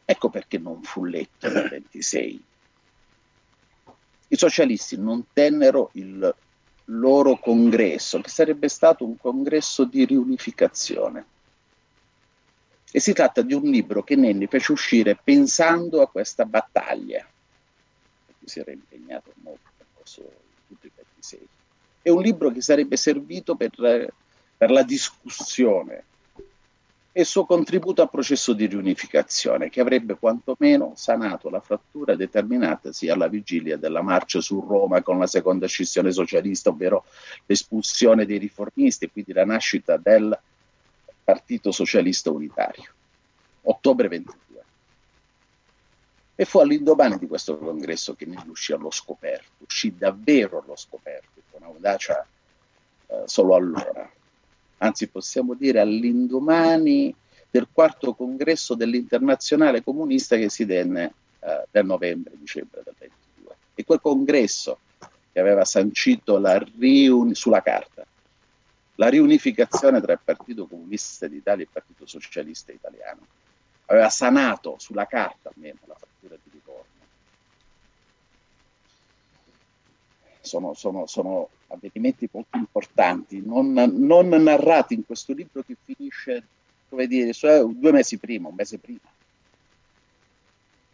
Ecco 0.05 0.31
perché 0.31 0.59
non 0.59 0.83
fu 0.83 1.05
letto 1.05 1.51
nel 1.51 1.69
26. 1.93 2.45
I 4.29 4.37
socialisti 4.37 4.97
non 4.97 5.27
tennero 5.33 5.91
il 5.95 6.35
loro 6.91 7.39
congresso, 7.39 8.21
che 8.21 8.31
sarebbe 8.31 8.69
stato 8.69 9.05
un 9.05 9.17
congresso 9.19 9.85
di 9.85 10.05
riunificazione. 10.05 11.27
E 12.91 13.01
si 13.01 13.13
tratta 13.13 13.43
di 13.43 13.53
un 13.53 13.65
libro 13.65 14.03
che 14.03 14.17
Nenni 14.17 14.47
fece 14.47 14.73
uscire 14.73 15.19
pensando 15.23 16.01
a 16.01 16.09
questa 16.09 16.47
battaglia, 16.47 17.27
si 18.49 18.59
era 18.61 18.73
impegnato 18.73 19.33
molto 19.43 19.71
nel 19.77 19.87
corso 19.95 20.23
di 20.23 20.65
tutti 20.67 20.87
i 20.87 20.91
26. 20.95 21.49
È 22.03 22.09
un 22.11 22.23
libro 22.23 22.51
che 22.51 22.63
sarebbe 22.63 22.97
servito 22.97 23.55
per, 23.55 23.71
per 24.57 24.71
la 24.71 24.83
discussione 24.83 26.05
e 27.13 27.23
il 27.23 27.27
suo 27.27 27.47
contributo 27.47 28.01
al 28.01 28.11
processo 28.11 28.53
di 28.53 28.67
riunificazione, 28.67 29.71
che 29.71 29.81
avrebbe 29.81 30.15
quantomeno 30.15 30.93
sanato 30.95 31.51
la 31.51 31.61
frattura 31.61 32.15
determinatasi 32.15 33.09
alla 33.09 33.27
vigilia 33.27 33.77
della 33.77 34.03
marcia 34.03 34.41
su 34.41 34.65
Roma 34.67 35.03
con 35.03 35.19
la 35.19 35.27
seconda 35.27 35.67
scissione 35.67 36.13
socialista, 36.13 36.71
ovvero 36.71 37.05
l'espulsione 37.47 38.25
dei 38.25 38.39
riformisti 38.39 39.07
e 39.07 39.11
quindi 39.11 39.33
la 39.33 39.45
nascita 39.45 39.97
del 39.97 40.39
Partito 41.25 41.73
Socialista 41.73 42.31
Unitario. 42.31 42.93
Ottobre 43.63 44.09
22. 44.09 44.48
E 46.41 46.45
fu 46.45 46.61
all'indomani 46.61 47.19
di 47.19 47.27
questo 47.27 47.59
congresso 47.59 48.15
che 48.15 48.25
ne 48.25 48.43
uscì 48.49 48.73
allo 48.73 48.93
scoperto, 48.93 49.51
uscì 49.59 49.97
davvero 49.97 50.63
allo 50.63 50.77
scoperto, 50.77 51.43
con 51.51 51.65
audacia 51.65 52.25
eh, 53.09 53.23
solo 53.27 53.57
allora 53.57 54.09
anzi 54.79 55.09
possiamo 55.09 55.55
dire 55.55 55.81
all'indomani 55.81 57.15
del 57.51 57.69
quarto 57.73 58.15
congresso 58.15 58.75
dell'internazionale 58.75 59.83
comunista 59.83 60.37
che 60.37 60.51
si 60.51 60.67
tenne 60.67 61.13
eh, 61.41 61.67
nel 61.71 61.87
novembre-dicembre 61.87 62.83
del 62.85 62.95
22. 62.99 63.57
E 63.75 63.85
quel 63.85 64.01
congresso 64.01 64.79
che 65.33 65.41
aveva 65.41 65.65
sancito 65.65 66.39
la 66.39 66.59
riun- 66.79 67.35
sulla 67.35 67.63
carta 67.63 68.07
la 68.97 69.09
riunificazione 69.09 70.01
tra 70.01 70.13
il 70.13 70.21
Partito 70.25 70.67
Comunista 70.67 71.29
d'Italia 71.29 71.63
e 71.63 71.67
il 71.67 71.73
Partito 71.73 72.05
Socialista 72.05 72.73
Italiano, 72.73 73.21
aveva 73.89 74.09
sanato 74.11 74.77
sulla 74.79 75.07
carta 75.07 75.51
almeno 75.55 75.79
la 75.87 75.95
fattura 75.95 76.37
di 76.43 76.51
Livorno. 76.53 76.85
Sono, 80.41 80.75
sono, 80.75 81.07
sono 81.07 81.49
avvenimenti 81.69 82.29
molto 82.31 82.57
importanti, 82.57 83.43
non, 83.45 83.73
non, 83.73 84.29
narrati 84.29 84.95
in 84.95 85.05
questo 85.05 85.33
libro 85.33 85.63
che 85.63 85.77
finisce, 85.85 86.47
come 86.89 87.07
dire, 87.07 87.33
due 87.33 87.93
mesi 87.93 88.19
prima, 88.19 88.49
un 88.49 88.55
mese 88.55 88.79
prima. 88.79 89.01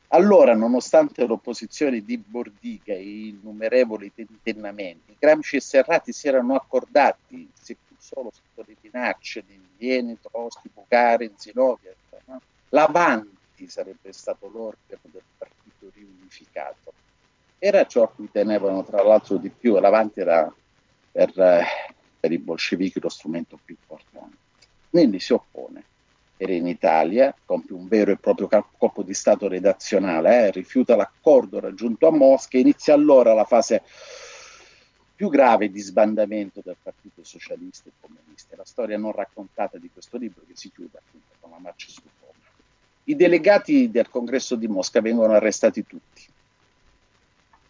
Allora, 0.08 0.54
nonostante 0.54 1.26
l'opposizione 1.26 2.04
di 2.04 2.16
Bordiga 2.18 2.94
e 2.94 3.02
i 3.02 3.28
innumerevoli 3.28 4.12
tentennamenti, 4.14 5.16
Gramsci 5.18 5.56
e 5.56 5.60
Serrati 5.60 6.12
si 6.12 6.28
erano 6.28 6.54
accordati, 6.54 7.50
seppur 7.52 7.96
solo 7.98 8.32
sotto 8.32 8.64
le 8.68 8.76
minacce 8.80 9.42
di 9.44 9.60
Vieni, 9.76 10.16
Trosti, 10.20 10.70
Bucari, 10.72 11.32
Zinovia, 11.36 11.90
no? 11.90 12.03
l'Avanti 12.74 13.68
sarebbe 13.68 14.12
stato 14.12 14.48
l'organo 14.48 15.00
del 15.04 15.22
partito 15.38 15.90
riunificato. 15.94 16.92
Era 17.58 17.86
ciò 17.86 18.02
a 18.02 18.08
cui 18.08 18.28
tenevano 18.30 18.84
tra 18.84 19.02
l'altro 19.02 19.36
di 19.36 19.48
più, 19.48 19.78
l'Avanti 19.78 20.20
era 20.20 20.52
per, 21.12 21.32
per 22.20 22.32
i 22.32 22.38
bolscevichi 22.38 23.00
lo 23.00 23.08
strumento 23.08 23.58
più 23.64 23.76
importante. 23.80 24.36
Nenni 24.90 25.20
si 25.20 25.32
oppone, 25.32 25.84
era 26.36 26.52
in 26.52 26.66
Italia, 26.66 27.34
compie 27.44 27.76
un 27.76 27.86
vero 27.86 28.10
e 28.10 28.16
proprio 28.16 28.48
colpo 28.76 29.02
di 29.04 29.14
Stato 29.14 29.46
redazionale, 29.46 30.46
eh, 30.46 30.50
rifiuta 30.50 30.96
l'accordo 30.96 31.60
raggiunto 31.60 32.08
a 32.08 32.10
Mosca 32.10 32.56
e 32.56 32.60
inizia 32.60 32.92
allora 32.92 33.34
la 33.34 33.44
fase 33.44 33.82
più 35.14 35.28
grave 35.28 35.70
di 35.70 35.80
sbandamento 35.80 36.60
del 36.62 36.76
Partito 36.82 37.22
Socialista 37.22 37.88
e 37.88 37.92
Comunista. 38.00 38.56
La 38.56 38.64
storia 38.64 38.98
non 38.98 39.12
raccontata 39.12 39.78
di 39.78 39.88
questo 39.92 40.16
libro 40.16 40.42
che 40.46 40.56
si 40.56 40.72
chiude 40.72 40.98
appunto 40.98 41.34
con 41.38 41.50
la 41.50 41.58
marcia 41.58 41.88
su 41.88 42.02
Roma. 42.20 42.33
I 43.04 43.16
delegati 43.16 43.90
del 43.90 44.08
congresso 44.08 44.56
di 44.56 44.66
Mosca 44.66 45.00
vengono 45.00 45.34
arrestati 45.34 45.86
tutti. 45.86 46.22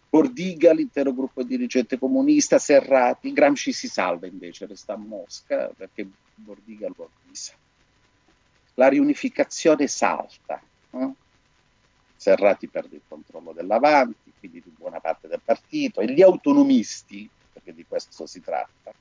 Bordiga, 0.09 0.71
l'intero 0.71 1.13
gruppo 1.13 1.43
dirigente 1.43 1.99
comunista, 1.99 2.57
Serrati, 2.57 3.33
Gramsci 3.33 3.73
si 3.73 3.89
salva 3.89 4.27
invece, 4.27 4.65
resta 4.65 4.93
a 4.93 4.97
Mosca 4.97 5.69
perché 5.75 6.07
Bordiga 6.35 6.87
lo 6.95 7.09
avvisa. 7.11 7.51
La 8.75 8.87
riunificazione 8.87 9.87
salta. 9.87 10.61
Eh? 10.91 11.09
Serrati 12.15 12.67
perde 12.67 12.95
il 12.95 13.01
controllo 13.05 13.51
dell'Avanti, 13.51 14.31
quindi 14.39 14.61
di 14.61 14.71
buona 14.73 15.01
parte 15.01 15.27
del 15.27 15.41
partito, 15.43 15.99
e 15.99 16.11
gli 16.13 16.21
autonomisti, 16.21 17.29
perché 17.51 17.73
di 17.73 17.85
questo 17.85 18.25
si 18.25 18.39
tratta, 18.39 18.93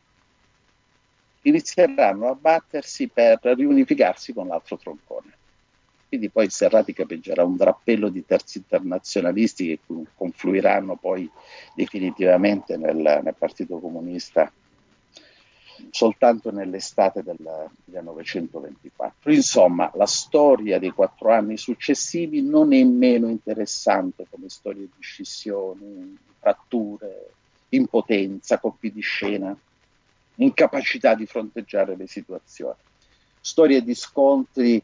inizieranno 1.43 2.29
a 2.29 2.35
battersi 2.35 3.07
per 3.07 3.39
riunificarsi 3.41 4.33
con 4.33 4.49
l'altro 4.49 4.77
troncone. 4.77 5.43
Quindi 6.15 6.31
poi 6.31 6.49
Serrati 6.49 6.93
capeggerà 6.93 7.43
un 7.43 7.57
drappello 7.57 8.09
di 8.09 8.25
terzi 8.25 8.59
internazionalisti 8.59 9.67
che 9.67 10.07
confluiranno 10.15 10.95
poi 10.95 11.29
definitivamente 11.75 12.77
nel, 12.77 12.95
nel 12.95 13.35
Partito 13.37 13.81
Comunista 13.81 14.49
soltanto 15.91 16.53
nell'estate 16.53 17.25
del 17.25 17.37
1924. 17.87 19.33
Insomma, 19.33 19.91
la 19.95 20.07
storia 20.07 20.79
dei 20.79 20.91
quattro 20.91 21.33
anni 21.33 21.57
successivi 21.57 22.43
non 22.43 22.73
è 22.73 22.85
meno 22.85 23.29
interessante 23.29 24.27
come 24.31 24.49
storia 24.49 24.83
di 24.83 24.91
scissioni, 25.01 26.17
fratture, 26.39 27.31
impotenza, 27.71 28.61
colpi 28.61 28.93
di 28.93 29.01
scena, 29.01 29.57
incapacità 30.37 31.17
di 31.17 31.27
fronteggiare 31.27 31.97
le 31.97 32.07
situazioni. 32.07 32.79
Storia 33.41 33.81
di 33.83 33.97
scontri 33.97 34.81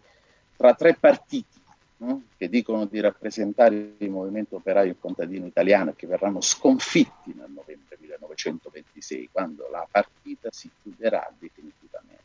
tra 0.61 0.75
tre 0.75 0.93
partiti 0.93 1.59
no? 1.99 2.25
che 2.37 2.51
dicono 2.51 2.85
di 2.85 3.01
rappresentare 3.01 3.95
il 3.97 4.11
movimento 4.11 4.57
operaio 4.57 4.91
e 4.91 4.99
contadino 4.99 5.47
italiano 5.47 5.89
e 5.89 5.97
che 5.97 6.07
verranno 6.07 6.43
sconfitti 6.43 7.33
nel 7.35 7.49
novembre 7.49 7.97
1926, 7.99 9.31
quando 9.33 9.71
la 9.71 9.89
partita 9.91 10.51
si 10.53 10.69
chiuderà 10.83 11.33
definitivamente. 11.39 12.23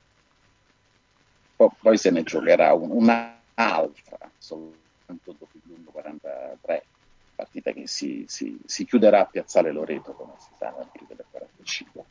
Poi, 1.55 1.69
poi 1.79 1.97
se 1.97 2.11
ne 2.11 2.23
giocherà 2.23 2.73
un, 2.73 2.91
un'altra, 2.91 4.29
soltanto 4.37 5.31
dopo 5.31 5.47
il 5.53 5.61
lungo 5.63 5.91
43, 5.91 6.85
partita 7.35 7.71
che 7.71 7.87
si, 7.87 8.25
si, 8.27 8.59
si 8.65 8.83
chiuderà 8.83 9.21
a 9.21 9.25
Piazzale 9.27 9.71
Loreto, 9.71 10.11
come 10.11 10.33
si 10.39 10.49
sa, 10.57 10.71
nell'aprile 10.71 11.15
del 11.15 11.25
45. 11.31 12.03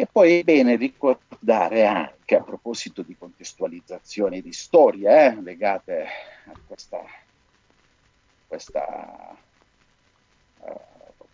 E 0.00 0.08
poi 0.10 0.38
è 0.38 0.44
bene 0.44 0.76
ricordare 0.76 1.84
anche 1.84 2.34
a 2.34 2.42
proposito 2.42 3.02
di 3.02 3.14
contestualizzazione 3.18 4.40
di 4.40 4.50
storie 4.50 5.26
eh, 5.26 5.42
legate 5.42 6.06
a 6.46 6.58
questa, 6.66 7.04
questa, 8.46 9.36
uh, 10.60 10.80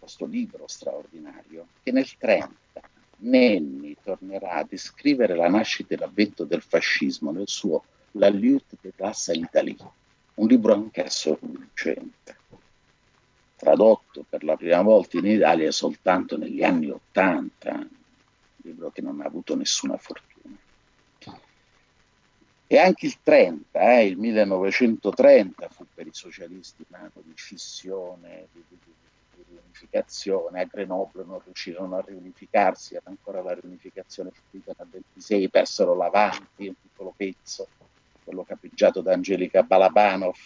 questo 0.00 0.26
libro 0.26 0.66
straordinario, 0.66 1.68
che 1.80 1.92
nel 1.92 2.16
30 2.18 2.54
Nenni 3.18 3.96
tornerà 4.02 4.54
a 4.54 4.66
descrivere 4.68 5.36
la 5.36 5.48
nascita 5.48 5.94
e 5.94 5.98
l'avvento 5.98 6.42
del 6.42 6.60
fascismo 6.60 7.30
nel 7.30 7.46
suo 7.46 7.84
La 8.14 8.30
lutte 8.30 8.76
de 8.80 8.92
classe 8.96 9.30
à 9.30 9.34
l'Italie, 9.36 9.76
un 10.34 10.48
libro 10.48 10.74
anch'esso 10.74 11.38
vincente, 11.40 12.36
tradotto 13.54 14.24
per 14.28 14.42
la 14.42 14.56
prima 14.56 14.82
volta 14.82 15.18
in 15.18 15.26
Italia 15.26 15.70
soltanto 15.70 16.36
negli 16.36 16.64
anni 16.64 16.90
Ottanta, 16.90 17.86
libro 18.66 18.90
che 18.90 19.00
non 19.00 19.20
ha 19.20 19.24
avuto 19.24 19.56
nessuna 19.56 19.96
fortuna. 19.96 20.56
E 22.68 22.78
anche 22.78 23.06
il 23.06 23.16
30, 23.22 23.78
eh, 23.80 24.06
il 24.06 24.18
1930 24.18 25.68
fu 25.68 25.86
per 25.94 26.08
i 26.08 26.12
socialisti 26.12 26.84
un 26.88 26.96
anno 26.96 27.22
di 27.22 27.32
scissione, 27.36 28.48
di, 28.52 28.64
di, 28.68 28.76
di, 29.36 29.44
riunificazione. 29.48 30.62
A 30.62 30.64
Grenoble 30.64 31.24
non 31.24 31.40
riuscirono 31.44 31.96
a 31.96 32.04
riunificarsi, 32.04 32.96
era 32.96 33.04
ancora 33.06 33.40
la 33.40 33.54
riunificazione 33.54 34.32
finita 34.50 34.74
nel 34.78 34.88
26, 34.90 35.48
persero 35.48 35.94
l'avanti, 35.94 36.66
un 36.66 36.74
piccolo 36.80 37.14
pezzo, 37.16 37.68
quello 38.24 38.42
capeggiato 38.42 39.00
da 39.00 39.12
Angelica 39.12 39.62
Balabanov, 39.62 40.36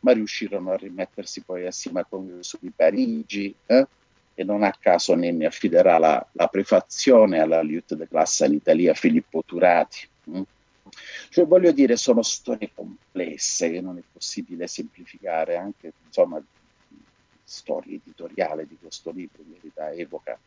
ma 0.00 0.12
riuscirono 0.12 0.72
a 0.72 0.76
rimettersi 0.76 1.42
poi 1.42 1.64
assieme 1.64 2.00
al 2.00 2.08
congresso 2.08 2.58
di 2.60 2.70
Parigi. 2.70 3.54
Eh? 3.66 3.86
E 4.38 4.44
non 4.44 4.62
a 4.62 4.72
caso 4.78 5.16
Nenni 5.16 5.46
affiderà 5.46 5.98
la, 5.98 6.24
la 6.30 6.46
prefazione 6.46 7.40
alla 7.40 7.60
Liute 7.60 7.96
de 7.96 8.06
classe 8.06 8.46
in 8.46 8.52
Italia 8.52 8.94
Filippo 8.94 9.42
Turati. 9.44 10.08
Mm? 10.30 10.42
Cioè, 11.30 11.44
voglio 11.44 11.72
dire, 11.72 11.96
sono 11.96 12.22
storie 12.22 12.70
complesse 12.72 13.68
che 13.68 13.80
non 13.80 13.98
è 13.98 14.02
possibile 14.12 14.68
semplificare, 14.68 15.56
anche 15.56 15.92
insomma, 16.06 16.40
storia 17.42 17.96
editoriale 17.96 18.68
di 18.68 18.76
questo 18.80 19.10
libro, 19.10 19.42
in 19.42 19.54
verità 19.54 19.90
evoca. 19.90 20.38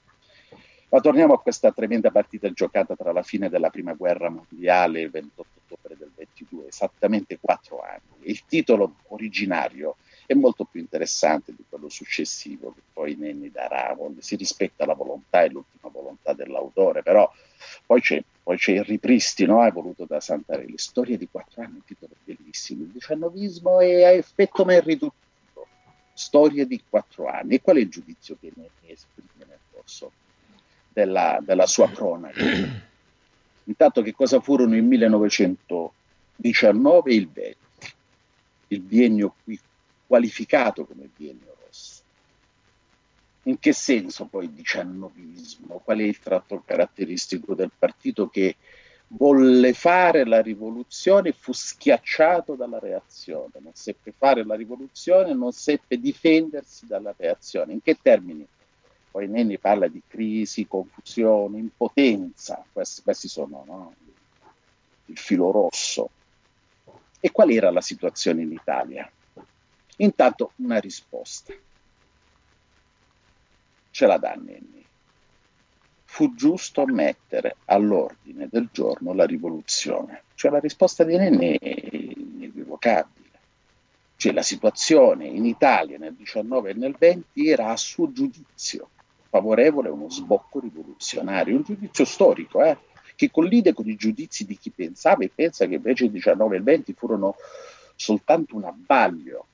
Ma 0.88 1.00
torniamo 1.02 1.34
a 1.34 1.42
questa 1.42 1.74
tremenda 1.74 2.12
partita 2.12 2.50
giocata 2.54 2.96
tra 2.96 3.12
la 3.12 3.24
fine 3.24 3.50
della 3.50 3.70
prima 3.70 3.92
guerra 3.92 4.30
mondiale 4.30 5.02
e 5.02 5.04
il 5.04 5.10
28 5.10 5.50
ottobre 5.66 5.98
del 5.98 6.12
22, 6.16 6.68
esattamente 6.70 7.40
quattro 7.42 7.82
anni. 7.82 8.30
Il 8.30 8.46
titolo 8.46 8.96
originario 9.10 9.98
è 10.32 10.34
molto 10.34 10.64
più 10.64 10.80
interessante 10.80 11.54
di 11.54 11.66
quello 11.68 11.90
successivo 11.90 12.72
che 12.74 12.80
poi 12.94 13.16
Nenni 13.16 13.52
darà, 13.52 13.94
si 14.20 14.36
rispetta 14.36 14.86
la 14.86 14.94
volontà 14.94 15.44
e 15.44 15.50
l'ultima 15.50 15.90
volontà 15.90 16.32
dell'autore, 16.34 17.04
però 17.04 17.30
poi 17.86 18.00
c'è, 18.00 18.24
poi 18.42 18.56
c'è 18.58 18.72
il 18.72 18.86
ripristino 18.86 19.66
eh, 19.66 19.72
voluto 19.72 20.06
da 20.06 20.22
Santarelli, 20.22 20.78
storia 20.78 21.18
di 21.18 21.28
quattro 21.30 21.64
anni, 21.64 21.82
titolo 21.86 22.14
bellissimo, 22.24 22.84
il 22.84 22.90
diciannovismo 22.90 23.82
è 23.82 24.04
a 24.04 24.12
effetto 24.12 24.64
ma 24.64 24.74
irriduttivo, 24.74 25.68
storia 26.14 26.66
di 26.66 26.82
quattro 26.88 27.28
anni, 27.28 27.56
e 27.56 27.62
qual 27.62 27.76
è 27.76 27.82
il 27.82 27.90
giudizio 27.90 28.38
che 28.40 28.54
Nenni 28.56 28.70
esprime 28.88 29.46
nel 29.46 29.60
corso 29.70 30.14
della, 30.88 31.40
della 31.42 31.68
sua 31.68 31.90
cronaca? 31.90 32.42
Intanto 33.66 34.02
che 34.02 34.14
cosa 34.14 34.40
furono 34.40 34.76
il 34.76 34.84
1919 34.84 37.12
e 37.12 37.16
il 37.16 37.30
20? 37.30 37.60
il 38.72 38.80
biennio 38.80 39.36
qui 39.44 39.60
qualificato 40.12 40.84
come 40.84 41.10
biennio 41.16 41.56
rosso. 41.64 42.02
In 43.44 43.60
che 43.60 43.72
senso 43.72 44.26
poi 44.26 44.44
il 44.44 44.52
diciannovismo? 44.52 45.80
Qual 45.82 46.00
è 46.00 46.04
il 46.04 46.20
tratto 46.20 46.62
caratteristico 46.66 47.56
del 47.56 47.72
partito 47.80 48.28
che 48.28 48.58
volle 49.08 49.72
fare 49.72 50.26
la 50.26 50.42
rivoluzione 50.42 51.30
e 51.30 51.32
fu 51.32 51.54
schiacciato 51.54 52.56
dalla 52.56 52.78
reazione, 52.78 53.52
non 53.60 53.72
seppe 53.74 54.12
fare 54.12 54.44
la 54.44 54.56
rivoluzione, 54.56 55.34
non 55.34 55.54
seppe 55.54 55.98
difendersi 55.98 56.86
dalla 56.88 57.14
reazione. 57.16 57.72
In 57.72 57.82
che 57.82 57.98
termini? 58.02 58.46
Poi 59.12 59.30
Nenni 59.30 59.58
parla 59.60 59.88
di 59.88 60.02
crisi, 60.06 60.68
confusione, 60.68 61.58
impotenza, 61.58 62.62
questi, 62.70 63.02
questi 63.02 63.30
sono 63.30 63.64
no? 63.66 63.96
il 65.06 65.18
filo 65.18 65.52
rosso. 65.52 66.10
E 67.22 67.32
qual 67.32 67.50
era 67.52 67.72
la 67.72 67.82
situazione 67.82 68.42
in 68.42 68.52
Italia? 68.52 69.10
Intanto 70.02 70.54
una 70.56 70.80
risposta. 70.80 71.54
Ce 73.92 74.06
la 74.08 74.18
dà 74.18 74.34
Nenni. 74.34 74.84
Fu 76.06 76.34
giusto 76.34 76.86
mettere 76.88 77.58
all'ordine 77.66 78.48
del 78.50 78.70
giorno 78.72 79.14
la 79.14 79.26
rivoluzione. 79.26 80.24
Cioè 80.34 80.50
la 80.50 80.60
risposta 80.60 81.04
di 81.04 81.16
Nenni 81.18 81.56
è 81.58 81.90
inequivocabile. 81.92 83.40
Cioè 84.16 84.34
la 84.34 84.42
situazione 84.42 85.28
in 85.28 85.46
Italia 85.46 86.00
nel 86.00 86.16
19 86.16 86.72
e 86.72 86.74
nel 86.74 86.96
20 86.98 87.48
era 87.48 87.70
a 87.70 87.78
suo 87.78 88.12
giudizio 88.12 88.90
favorevole 89.30 89.90
a 89.90 89.94
uno 89.94 90.10
sbocco 90.10 90.60
rivoluzionario, 90.60 91.56
un 91.56 91.64
giudizio 91.64 92.06
storico, 92.06 92.64
eh, 92.64 92.78
che 93.16 93.30
collide 93.30 93.74
con 93.74 93.88
i 93.88 93.96
giudizi 93.96 94.46
di 94.46 94.58
chi 94.58 94.72
pensava 94.72 95.24
e 95.24 95.32
pensa 95.34 95.68
che 95.68 95.76
invece 95.76 96.06
il 96.06 96.12
19 96.12 96.56
e 96.56 96.58
il 96.58 96.64
20 96.64 96.94
furono 96.94 97.36
soltanto 97.96 98.56
un 98.56 98.64
abbaglio 98.66 99.46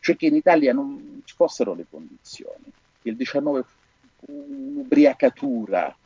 cioè 0.00 0.16
che 0.16 0.26
in 0.26 0.34
Italia 0.34 0.72
non 0.72 1.22
ci 1.24 1.34
fossero 1.34 1.74
le 1.74 1.86
condizioni, 1.88 2.72
che 3.02 3.08
il 3.08 3.16
19 3.16 3.62
fu 3.62 3.76
un'ubriacatura, 4.26 5.96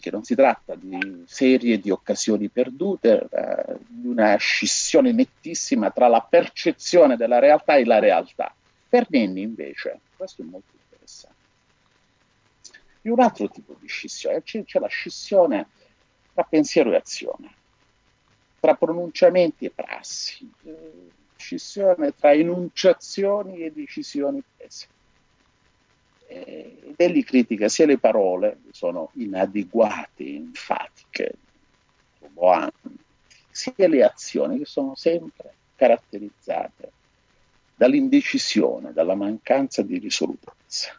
che 0.00 0.10
non 0.10 0.24
si 0.24 0.34
tratta 0.34 0.74
di 0.74 1.24
serie 1.26 1.78
di 1.78 1.90
occasioni 1.90 2.48
perdute, 2.48 3.28
eh, 3.30 3.76
di 3.86 4.08
una 4.08 4.34
scissione 4.36 5.12
nettissima 5.12 5.90
tra 5.90 6.08
la 6.08 6.22
percezione 6.22 7.16
della 7.16 7.38
realtà 7.38 7.76
e 7.76 7.84
la 7.84 7.98
realtà. 7.98 8.52
Per 8.88 9.06
Nenni 9.10 9.42
invece, 9.42 10.00
questo 10.16 10.42
è 10.42 10.44
molto 10.44 10.72
interessante, 10.82 11.36
è 13.02 13.08
un 13.08 13.20
altro 13.20 13.48
tipo 13.48 13.76
di 13.78 13.86
scissione, 13.86 14.42
c'è, 14.42 14.64
c'è 14.64 14.78
la 14.80 14.88
scissione 14.88 15.68
tra 16.32 16.42
pensiero 16.44 16.92
e 16.92 16.96
azione, 16.96 17.54
tra 18.58 18.74
pronunciamenti 18.74 19.66
e 19.66 19.70
prassi. 19.70 20.50
Eh, 20.64 21.18
scissione 21.40 22.14
tra 22.14 22.32
enunciazioni 22.32 23.64
e 23.64 23.72
decisioni 23.72 24.42
prese. 24.56 24.86
ed 26.30 26.94
egli 26.96 27.24
critica 27.24 27.68
sia 27.68 27.86
le 27.86 27.98
parole, 27.98 28.58
che 28.64 28.70
sono 28.72 29.10
inadeguate, 29.14 30.24
enfatiche, 30.24 31.34
Boan, 32.28 32.70
sia 33.50 33.88
le 33.88 34.04
azioni 34.04 34.58
che 34.58 34.64
sono 34.64 34.94
sempre 34.94 35.52
caratterizzate 35.74 36.92
dall'indecisione, 37.74 38.92
dalla 38.92 39.16
mancanza 39.16 39.82
di 39.82 39.98
risolutezza. 39.98 40.96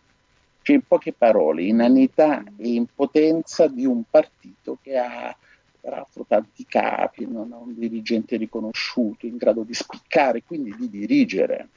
Cioè, 0.64 0.76
in 0.76 0.82
poche 0.86 1.14
parole, 1.14 1.64
inanità 1.64 2.44
e 2.58 2.74
impotenza 2.74 3.68
di 3.68 3.86
un 3.86 4.04
partito 4.10 4.78
che 4.82 4.98
ha 4.98 5.36
peraltro 5.82 6.26
tanti 6.28 6.66
capi, 6.66 7.26
non 7.28 7.52
ha 7.52 7.58
un 7.58 7.74
dirigente 7.74 8.38
riconosciuto, 8.38 9.26
in 9.26 9.36
grado 9.36 9.64
di 9.64 9.74
spiccare, 9.74 10.44
quindi 10.44 10.74
di 10.78 10.90
dirigere. 10.90 11.68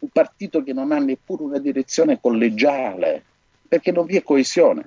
Un 0.00 0.10
partito 0.10 0.62
che 0.62 0.74
non 0.74 0.92
ha 0.92 0.98
neppure 0.98 1.42
una 1.42 1.58
direzione 1.58 2.20
collegiale, 2.20 3.24
perché 3.66 3.90
non 3.92 4.04
vi 4.04 4.16
è 4.16 4.22
coesione. 4.22 4.84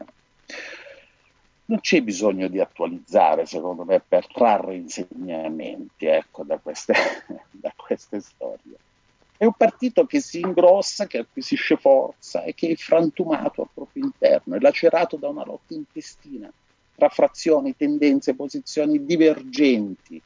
Non 1.65 1.79
c'è 1.81 2.01
bisogno 2.01 2.47
di 2.47 2.59
attualizzare, 2.59 3.47
secondo 3.47 3.83
me, 3.83 4.01
per 4.07 4.27
trarre 4.27 4.75
insegnamenti 4.75 6.05
ecco, 6.05 6.43
da, 6.43 6.57
queste, 6.57 6.93
da 7.49 7.73
queste 7.75 8.21
storie. 8.21 8.77
È 9.35 9.45
un 9.45 9.53
partito 9.53 10.05
che 10.05 10.19
si 10.19 10.41
ingrossa, 10.41 11.07
che 11.07 11.19
acquisisce 11.19 11.75
forza 11.77 12.43
e 12.43 12.53
che 12.53 12.69
è 12.69 12.75
frantumato 12.75 13.61
al 13.61 13.69
proprio 13.73 14.03
interno, 14.03 14.55
è 14.55 14.59
lacerato 14.59 15.15
da 15.15 15.29
una 15.29 15.45
lotta 15.45 15.73
intestina 15.73 16.51
tra 16.99 17.09
frazioni, 17.09 17.75
tendenze, 17.75 18.35
posizioni 18.35 19.05
divergenti, 19.05 20.21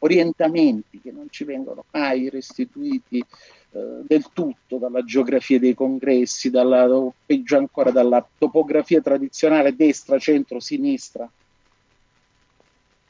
orientamenti 0.00 1.00
che 1.00 1.12
non 1.12 1.28
ci 1.30 1.44
vengono 1.44 1.84
mai 1.92 2.28
restituiti 2.28 3.18
eh, 3.20 4.00
del 4.04 4.26
tutto 4.32 4.78
dalla 4.78 5.04
geografia 5.04 5.60
dei 5.60 5.74
congressi, 5.74 6.50
dalla, 6.50 6.92
o 6.92 7.14
peggio 7.24 7.56
ancora 7.56 7.92
dalla 7.92 8.26
topografia 8.36 9.00
tradizionale 9.00 9.76
destra, 9.76 10.18
centro, 10.18 10.58
sinistra. 10.58 11.30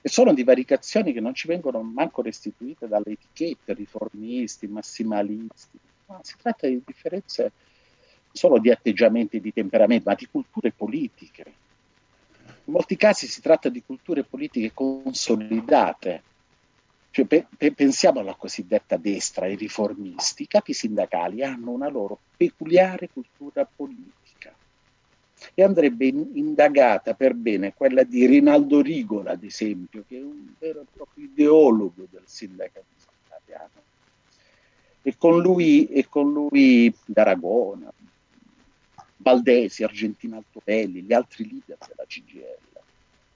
E 0.05 0.09
sono 0.09 0.34
divaricazioni 0.34 1.14
che 1.14 1.20
non 1.20 1.32
ci 1.32 1.47
vengono 1.47 1.80
manco 1.80 2.20
restituite 2.20 2.88
dalle 2.88 3.12
etichette, 3.12 3.72
riformisti, 3.72 4.66
massimalisti. 4.66 5.78
No, 6.09 6.20
si 6.22 6.34
tratta 6.43 6.66
di 6.66 6.82
differenze 6.84 7.53
solo 8.32 8.59
di 8.59 8.70
atteggiamenti, 8.70 9.40
di 9.40 9.53
temperamento, 9.53 10.11
ma 10.11 10.14
di 10.14 10.28
culture 10.30 10.72
politiche 10.72 11.53
molti 12.72 12.96
casi 12.96 13.28
si 13.28 13.40
tratta 13.42 13.68
di 13.68 13.82
culture 13.84 14.24
politiche 14.24 14.72
consolidate. 14.74 16.22
Cioè, 17.10 17.26
pe- 17.26 17.46
pe- 17.56 17.74
pensiamo 17.74 18.20
alla 18.20 18.34
cosiddetta 18.34 18.96
destra, 18.96 19.44
ai 19.44 19.54
riformisti. 19.54 20.44
I 20.44 20.48
capi 20.48 20.72
sindacali 20.72 21.44
hanno 21.44 21.70
una 21.70 21.88
loro 21.88 22.18
peculiare 22.34 23.10
cultura 23.12 23.70
politica 23.76 24.56
e 25.54 25.62
andrebbe 25.62 26.06
in- 26.06 26.30
indagata 26.34 27.12
per 27.14 27.34
bene 27.34 27.74
quella 27.74 28.02
di 28.02 28.24
Rinaldo 28.24 28.80
Rigola, 28.80 29.32
ad 29.32 29.44
esempio, 29.44 30.04
che 30.08 30.16
è 30.16 30.22
un 30.22 30.54
vero 30.58 30.80
e 30.80 30.86
proprio 30.90 31.24
ideologo 31.26 32.06
del 32.10 32.24
sindacalismo 32.24 33.12
italiano. 33.26 33.70
E 35.02 35.14
con 35.18 35.42
lui, 35.42 35.86
e 35.86 36.06
con 36.08 36.32
lui 36.32 36.94
D'Aragona, 37.04 37.92
Baldesi, 39.22 39.84
Argentina 39.84 40.36
Altobelli, 40.36 41.02
gli 41.02 41.12
altri 41.12 41.48
leader 41.48 41.78
della 41.78 42.04
CGL. 42.06 42.80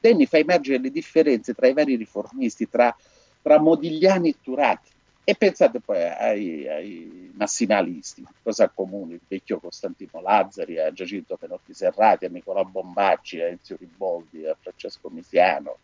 Denny 0.01 0.26
fa 0.26 0.39
emergere 0.39 0.78
le 0.78 0.91
differenze 0.91 1.55
tra 1.55 1.68
i 1.68 1.72
vari 1.72 1.97
riformisti, 1.97 2.68
tra, 2.68 2.95
tra 3.41 3.59
Modigliani 3.59 4.30
e 4.30 4.37
Turati. 4.43 4.91
E 5.24 5.34
pensate 5.34 5.80
poi 5.80 6.03
ai, 6.03 6.68
ai 6.68 7.32
massimalisti, 7.34 8.24
cosa 8.43 8.64
accomuna 8.64 9.14
il 9.14 9.20
vecchio 9.26 9.59
Costantino 9.59 10.20
Lazzari, 10.20 10.78
a 10.78 10.93
Giacinto 10.93 11.37
Penotti 11.37 11.74
Serrati, 11.74 12.26
a 12.26 12.28
Nicola 12.28 12.62
Bombacci, 12.64 13.41
a 13.41 13.47
Enzio 13.47 13.76
Riboldi, 13.76 14.47
a 14.47 14.57
Francesco 14.61 15.09
Misiano, 15.11 15.78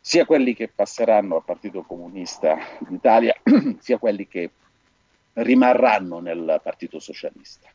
sia 0.00 0.24
quelli 0.24 0.54
che 0.54 0.68
passeranno 0.68 1.36
al 1.36 1.44
Partito 1.44 1.82
Comunista 1.82 2.56
d'Italia, 2.78 3.34
sia 3.80 3.98
quelli 3.98 4.28
che 4.28 4.50
rimarranno 5.32 6.20
nel 6.20 6.60
Partito 6.62 7.00
Socialista. 7.00 7.68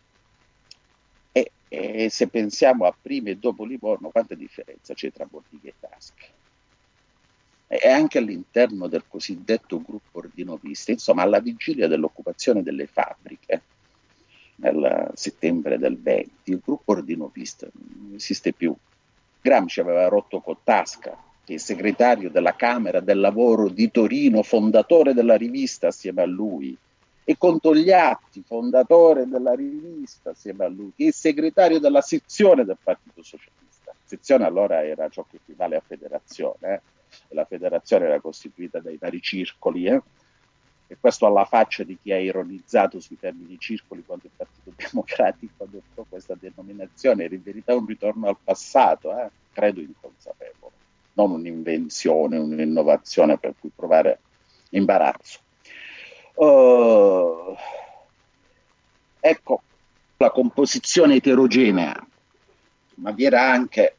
E 1.76 2.12
se 2.12 2.28
pensiamo 2.28 2.86
a 2.86 2.96
prima 2.96 3.32
e 3.32 3.38
dopo 3.38 3.66
Livorno, 3.66 4.10
quanta 4.10 4.36
differenza 4.36 4.94
c'è 4.94 5.12
tra 5.12 5.26
Bordiga 5.26 5.70
e 5.70 5.74
Tasca? 5.80 6.26
E 7.66 7.90
anche 7.90 8.20
all'interno 8.20 8.86
del 8.86 9.06
cosiddetto 9.08 9.82
gruppo 9.82 10.20
ordinovista, 10.20 10.92
insomma, 10.92 11.24
alla 11.24 11.40
vigilia 11.40 11.88
dell'occupazione 11.88 12.62
delle 12.62 12.86
fabbriche, 12.86 13.62
nel 14.58 15.10
settembre 15.16 15.80
del 15.80 16.00
20, 16.00 16.52
il 16.52 16.62
gruppo 16.64 16.92
ordinovista 16.92 17.68
non 17.74 18.14
esiste 18.14 18.54
più. 18.54 18.76
Gramsci 19.42 19.80
aveva 19.80 20.08
rotto 20.08 20.42
con 20.42 20.58
Tasca, 20.64 21.18
che 21.44 21.56
è 21.56 21.58
segretario 21.58 22.30
della 22.30 22.56
Camera 22.56 23.00
del 23.00 23.20
Lavoro 23.20 23.68
di 23.68 23.90
Torino, 23.90 24.44
fondatore 24.44 25.16
della 25.16 25.38
rivista 25.38 25.88
assieme 25.88 26.22
a 26.22 26.28
lui, 26.28 26.78
e 27.24 27.38
con 27.38 27.60
Togliatti, 27.60 28.44
fondatore 28.46 29.28
della 29.28 29.54
rivista 29.54 30.32
assieme 30.32 30.66
a 30.66 30.68
lui, 30.68 30.92
che 30.96 31.08
è 31.08 31.12
segretario 31.12 31.80
della 31.80 32.02
sezione 32.02 32.66
del 32.66 32.78
Partito 32.82 33.24
Socialista. 33.24 33.94
Sezione 34.04 34.46
allora 34.46 34.84
era 34.84 35.08
ciò 35.10 35.26
che 35.30 35.38
equivale 35.38 35.78
a 35.78 35.84
federazione, 35.86 36.74
eh? 36.74 36.82
la 37.30 37.46
federazione 37.46 38.06
era 38.06 38.20
costituita 38.20 38.80
dai 38.80 38.98
vari 38.98 39.22
circoli, 39.22 39.86
eh? 39.86 40.02
e 40.88 40.98
questo 41.00 41.26
alla 41.26 41.46
faccia 41.46 41.84
di 41.84 41.98
chi 42.02 42.12
ha 42.12 42.20
ironizzato 42.20 43.00
sui 43.00 43.18
termini 43.18 43.58
circoli 43.58 44.04
quando 44.06 44.26
il 44.26 44.32
Partito 44.36 44.74
Democratico 44.76 45.64
adottò 45.64 46.06
questa 46.08 46.36
denominazione, 46.38 47.24
era 47.24 47.36
in 47.36 47.44
verità 47.44 47.74
un 47.74 47.86
ritorno 47.86 48.28
al 48.28 48.38
passato, 48.44 49.18
eh? 49.18 49.30
credo 49.54 49.80
inconsapevole, 49.80 50.74
non 51.14 51.32
un'invenzione, 51.32 52.38
un'innovazione 52.38 53.38
per 53.38 53.54
cui 53.58 53.72
provare 53.74 54.20
imbarazzo. 54.72 55.40
Uh, 56.36 57.56
ecco 59.20 59.62
la 60.18 60.32
composizione 60.32 61.16
eterogenea, 61.16 62.08
ma 62.96 63.12
vi 63.12 63.26
era 63.26 63.52
anche 63.52 63.96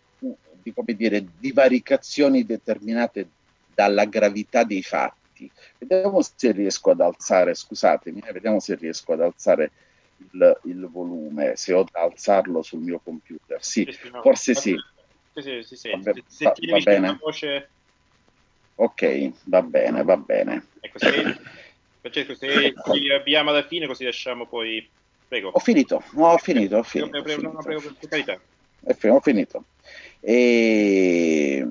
di, 0.62 0.72
come 0.72 0.94
dire, 0.94 1.24
divaricazioni 1.38 2.44
determinate 2.44 3.28
dalla 3.74 4.06
gravità 4.06 4.64
dei 4.64 4.82
fatti. 4.82 5.50
Vediamo 5.78 6.22
se 6.22 6.52
riesco 6.52 6.90
ad 6.90 7.00
alzare, 7.00 7.54
scusatemi, 7.54 8.22
eh, 8.24 8.32
vediamo 8.32 8.58
se 8.60 8.74
riesco 8.76 9.12
ad 9.12 9.20
alzare 9.20 9.70
il, 10.32 10.60
il, 10.64 10.88
volume, 10.90 11.56
se 11.56 11.74
ho 11.74 11.84
da 11.90 12.00
alzarlo 12.00 12.62
sul 12.62 12.80
mio 12.80 13.00
computer. 13.02 13.62
Sì, 13.62 13.86
forse 14.22 14.54
sì. 14.54 14.74
Sì, 15.34 15.62
sì, 15.62 15.76
sì. 15.76 15.90
Va, 15.90 16.12
se, 16.12 16.22
se 16.26 16.44
va, 16.44 16.54
va 16.70 16.78
bene. 16.78 17.18
Voce... 17.20 17.68
Ok, 18.76 19.32
va 19.44 19.62
bene, 19.62 20.02
va 20.02 20.16
bene. 20.16 20.66
Ecco, 20.80 20.98
se 20.98 21.38
Francesco, 22.10 22.34
se 22.34 22.74
ci 22.92 23.10
abbiamo 23.10 23.48
alla 23.48 23.66
fine 23.66 23.86
così 23.86 24.04
lasciamo 24.04 24.46
poi... 24.46 24.86
Prego. 25.26 25.48
Ho 25.48 25.58
finito, 25.58 26.02
no, 26.12 26.32
ho 26.32 26.36
finito, 26.36 26.76
ho 26.76 26.82
finito. 26.82 27.08
Prego, 27.08 27.24
prego, 27.24 27.52
no, 27.52 27.62
prego, 27.62 27.80
per 27.80 28.08
carità. 28.08 28.38
Ho 29.08 29.20
finito. 29.20 29.64
E... 30.20 31.66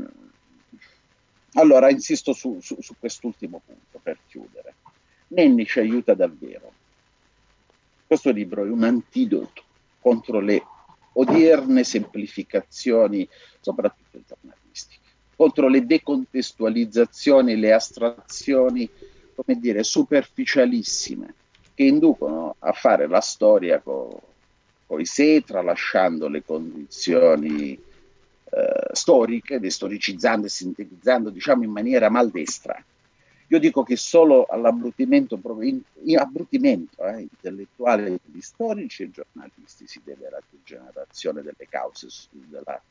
Allora, 1.53 1.91
insisto 1.91 2.33
su, 2.33 2.59
su, 2.61 2.81
su 2.81 2.95
quest'ultimo 2.97 3.61
punto 3.63 3.99
per 4.01 4.17
chiudere. 4.27 4.73
Nenni 5.27 5.67
ci 5.67 5.79
aiuta 5.79 6.15
davvero. 6.15 6.71
Questo 8.07 8.31
libro 8.31 8.65
è 8.65 8.69
un 8.69 8.83
antidoto 8.83 9.61
contro 9.99 10.39
le 10.39 10.63
odierne 11.13 11.83
semplificazioni, 11.83 13.29
soprattutto 13.59 14.19
giornalistiche, 14.27 15.01
contro 15.35 15.67
le 15.67 15.85
decontestualizzazioni, 15.85 17.55
le 17.55 17.71
astrazioni 17.71 18.89
come 19.35 19.59
dire, 19.59 19.83
superficialissime 19.83 21.33
che 21.73 21.83
inducono 21.83 22.55
a 22.59 22.71
fare 22.71 23.07
la 23.07 23.21
storia 23.21 23.79
con 23.79 24.99
i 24.99 25.05
Setra, 25.05 25.61
lasciando 25.61 26.27
le 26.27 26.43
condizioni 26.43 27.73
eh, 27.73 28.89
storiche, 28.91 29.59
destoricizzando 29.59 30.45
e 30.45 30.49
sintetizzando, 30.49 31.29
diciamo 31.31 31.63
in 31.63 31.71
maniera 31.71 32.09
maldestra. 32.09 32.83
Io 33.47 33.59
dico 33.59 33.83
che 33.83 33.95
solo 33.95 34.45
all'abbrutimento 34.45 35.39
in, 35.61 35.81
in 36.03 36.87
eh, 36.97 37.19
intellettuale 37.19 38.19
di 38.23 38.41
storici 38.41 39.03
e 39.03 39.11
giornalisti 39.11 39.87
si 39.87 40.01
deve 40.03 40.29
la 40.29 40.41
degenerazione 40.49 41.41
delle 41.41 41.67
cause, 41.69 42.07
della, 42.31 42.81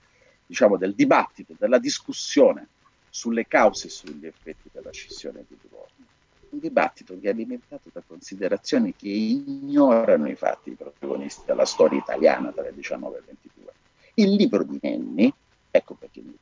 diciamo, 0.46 0.76
del 0.76 0.94
dibattito, 0.94 1.54
della 1.58 1.78
discussione 1.78 2.66
sulle 3.08 3.46
cause 3.46 3.86
e 3.86 3.90
sugli 3.90 4.26
effetti 4.26 4.68
della 4.72 4.92
scissione 4.92 5.44
di 5.48 5.56
Livorno 5.62 6.06
un 6.52 6.58
dibattito 6.58 7.18
che 7.18 7.28
è 7.28 7.30
alimentato 7.30 7.88
da 7.92 8.02
considerazioni 8.06 8.94
che 8.94 9.08
ignorano 9.08 10.28
i 10.28 10.34
fatti 10.34 10.72
protagonisti 10.72 11.42
della 11.46 11.64
storia 11.64 11.98
italiana 11.98 12.52
tra 12.52 12.68
il 12.68 12.74
19 12.74 13.16
e 13.16 13.18
il 13.18 13.24
22. 13.26 13.72
Il 14.14 14.34
libro 14.34 14.62
di 14.62 14.78
Nenni, 14.80 15.32
ecco 15.70 15.94
perché 15.94 16.20
mi 16.20 16.36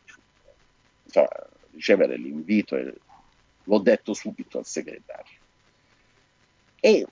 cioè, 1.09 1.29
ricevere 1.71 2.17
l'invito 2.17 2.77
e 2.77 2.93
l'ho 3.65 3.79
detto 3.79 4.13
subito 4.13 4.59
al 4.59 4.67
segretario, 4.67 5.39
è, 6.81 7.05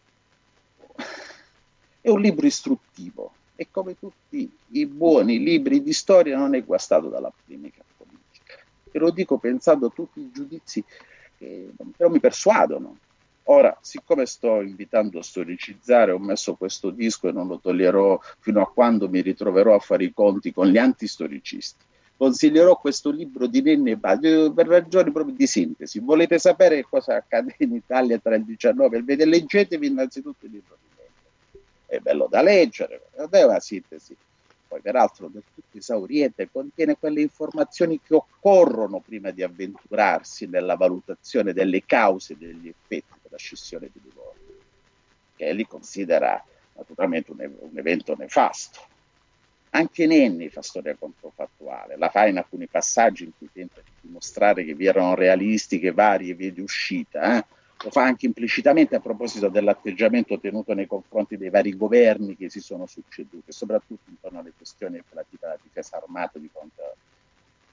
è 2.00 2.08
un 2.08 2.20
libro 2.20 2.46
istruttivo 2.46 3.32
e 3.54 3.68
come 3.70 3.96
tutti 3.96 4.50
i 4.70 4.86
buoni 4.86 5.38
libri 5.38 5.82
di 5.82 5.92
storia 5.92 6.36
non 6.36 6.54
è 6.54 6.64
guastato 6.64 7.08
dalla 7.08 7.32
polemica 7.44 7.84
politica. 7.96 8.54
E 8.90 8.98
lo 8.98 9.10
dico 9.10 9.38
pensando 9.38 9.86
a 9.86 9.90
tutti 9.90 10.20
i 10.20 10.30
giudizi 10.32 10.84
che 11.38 11.70
però 11.96 12.10
mi 12.10 12.20
persuadono. 12.20 12.98
Ora, 13.50 13.76
siccome 13.80 14.26
sto 14.26 14.60
invitando 14.60 15.20
a 15.20 15.22
storicizzare, 15.22 16.12
ho 16.12 16.18
messo 16.18 16.54
questo 16.54 16.90
disco 16.90 17.28
e 17.28 17.32
non 17.32 17.46
lo 17.46 17.58
toglierò 17.58 18.20
fino 18.40 18.60
a 18.60 18.70
quando 18.70 19.08
mi 19.08 19.22
ritroverò 19.22 19.74
a 19.74 19.78
fare 19.78 20.04
i 20.04 20.12
conti 20.12 20.52
con 20.52 20.66
gli 20.66 20.76
antistoricisti. 20.76 21.84
Consiglierò 22.18 22.76
questo 22.76 23.10
libro 23.10 23.46
di 23.46 23.62
Nenni 23.62 23.92
e 23.92 23.96
Baggio 23.96 24.52
per 24.52 24.66
ragioni 24.66 25.12
proprio 25.12 25.34
di 25.34 25.46
sintesi. 25.46 26.00
Volete 26.00 26.38
sapere 26.38 26.84
cosa 26.84 27.14
accade 27.14 27.54
in 27.58 27.74
Italia 27.74 28.18
tra 28.18 28.34
il 28.34 28.44
19 28.44 28.96
e 28.96 28.98
il 28.98 29.04
20? 29.04 29.24
Leggetevi 29.24 29.86
innanzitutto 29.86 30.44
il 30.44 30.50
libro 30.50 30.76
di 30.82 30.88
Nenni. 30.96 31.64
È 31.86 31.98
bello 32.00 32.26
da 32.28 32.42
leggere, 32.42 33.08
è 33.30 33.42
una 33.44 33.60
sintesi 33.60 34.14
poi 34.68 34.80
peraltro 34.82 35.28
del 35.28 35.42
tutto 35.54 35.78
esauriente, 35.78 36.50
contiene 36.52 36.98
quelle 36.98 37.22
informazioni 37.22 38.00
che 38.02 38.14
occorrono 38.14 39.00
prima 39.00 39.30
di 39.30 39.42
avventurarsi 39.42 40.46
nella 40.46 40.76
valutazione 40.76 41.54
delle 41.54 41.84
cause 41.86 42.34
e 42.34 42.36
degli 42.36 42.68
effetti 42.68 43.14
della 43.22 43.38
scissione 43.38 43.88
di 43.90 44.00
Livorno, 44.04 44.62
che 45.34 45.52
li 45.54 45.66
considera 45.66 46.44
naturalmente 46.74 47.32
un, 47.32 47.50
un 47.60 47.78
evento 47.78 48.14
nefasto. 48.16 48.80
Anche 49.70 50.06
Nenni 50.06 50.48
fa 50.48 50.62
storia 50.62 50.94
controfattuale, 50.96 51.96
la 51.96 52.10
fa 52.10 52.26
in 52.26 52.36
alcuni 52.36 52.66
passaggi 52.66 53.24
in 53.24 53.32
cui 53.36 53.48
tenta 53.52 53.80
di 53.82 53.90
dimostrare 54.02 54.64
che 54.64 54.74
vi 54.74 54.86
erano 54.86 55.14
realistiche 55.14 55.92
varie 55.92 56.34
vie 56.34 56.52
di 56.52 56.60
uscita, 56.60 57.38
eh? 57.38 57.44
Lo 57.80 57.90
fa 57.90 58.02
anche 58.02 58.26
implicitamente 58.26 58.96
a 58.96 59.00
proposito 59.00 59.48
dell'atteggiamento 59.48 60.38
tenuto 60.40 60.74
nei 60.74 60.86
confronti 60.86 61.36
dei 61.36 61.50
vari 61.50 61.76
governi 61.76 62.36
che 62.36 62.50
si 62.50 62.60
sono 62.60 62.86
succeduti, 62.86 63.52
soprattutto 63.52 64.10
intorno 64.10 64.40
alle 64.40 64.52
questioni 64.56 65.00
relative 65.08 65.46
alla 65.46 65.58
difesa 65.62 65.96
armata 65.96 66.38
di 66.38 66.48
fronte 66.52 66.82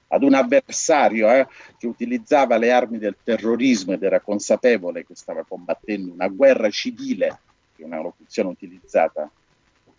ad 0.08 0.22
un 0.22 0.34
avversario 0.34 1.28
eh, 1.32 1.48
che 1.76 1.86
utilizzava 1.86 2.56
le 2.56 2.70
armi 2.70 2.98
del 2.98 3.16
terrorismo 3.22 3.92
ed 3.94 4.02
era 4.02 4.20
consapevole 4.20 5.04
che 5.04 5.16
stava 5.16 5.44
combattendo 5.44 6.12
una 6.12 6.28
guerra 6.28 6.70
civile, 6.70 7.40
che 7.74 7.82
è 7.82 7.86
una 7.86 8.00
locuzione 8.00 8.50
utilizzata 8.50 9.28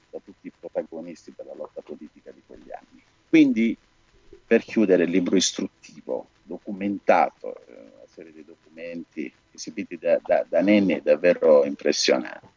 da 0.10 0.20
tutti 0.24 0.48
i 0.48 0.52
protagonisti 0.58 1.34
della 1.36 1.54
lotta 1.54 1.82
politica 1.82 2.32
di 2.32 2.42
quegli 2.46 2.72
anni. 2.72 3.04
Quindi, 3.28 3.78
per 4.46 4.64
chiudere 4.64 5.04
il 5.04 5.10
libro 5.10 5.36
istruttivo, 5.36 6.30
documentato, 6.44 7.58
eh, 7.68 7.74
una 7.74 8.08
serie 8.08 8.32
di 8.32 8.46
documenti 8.46 9.32
esibiti 9.58 9.98
da, 9.98 10.20
da, 10.24 10.46
da 10.48 10.62
Nenni 10.62 10.94
è 10.94 11.02
davvero 11.02 11.66
impressionante, 11.66 12.48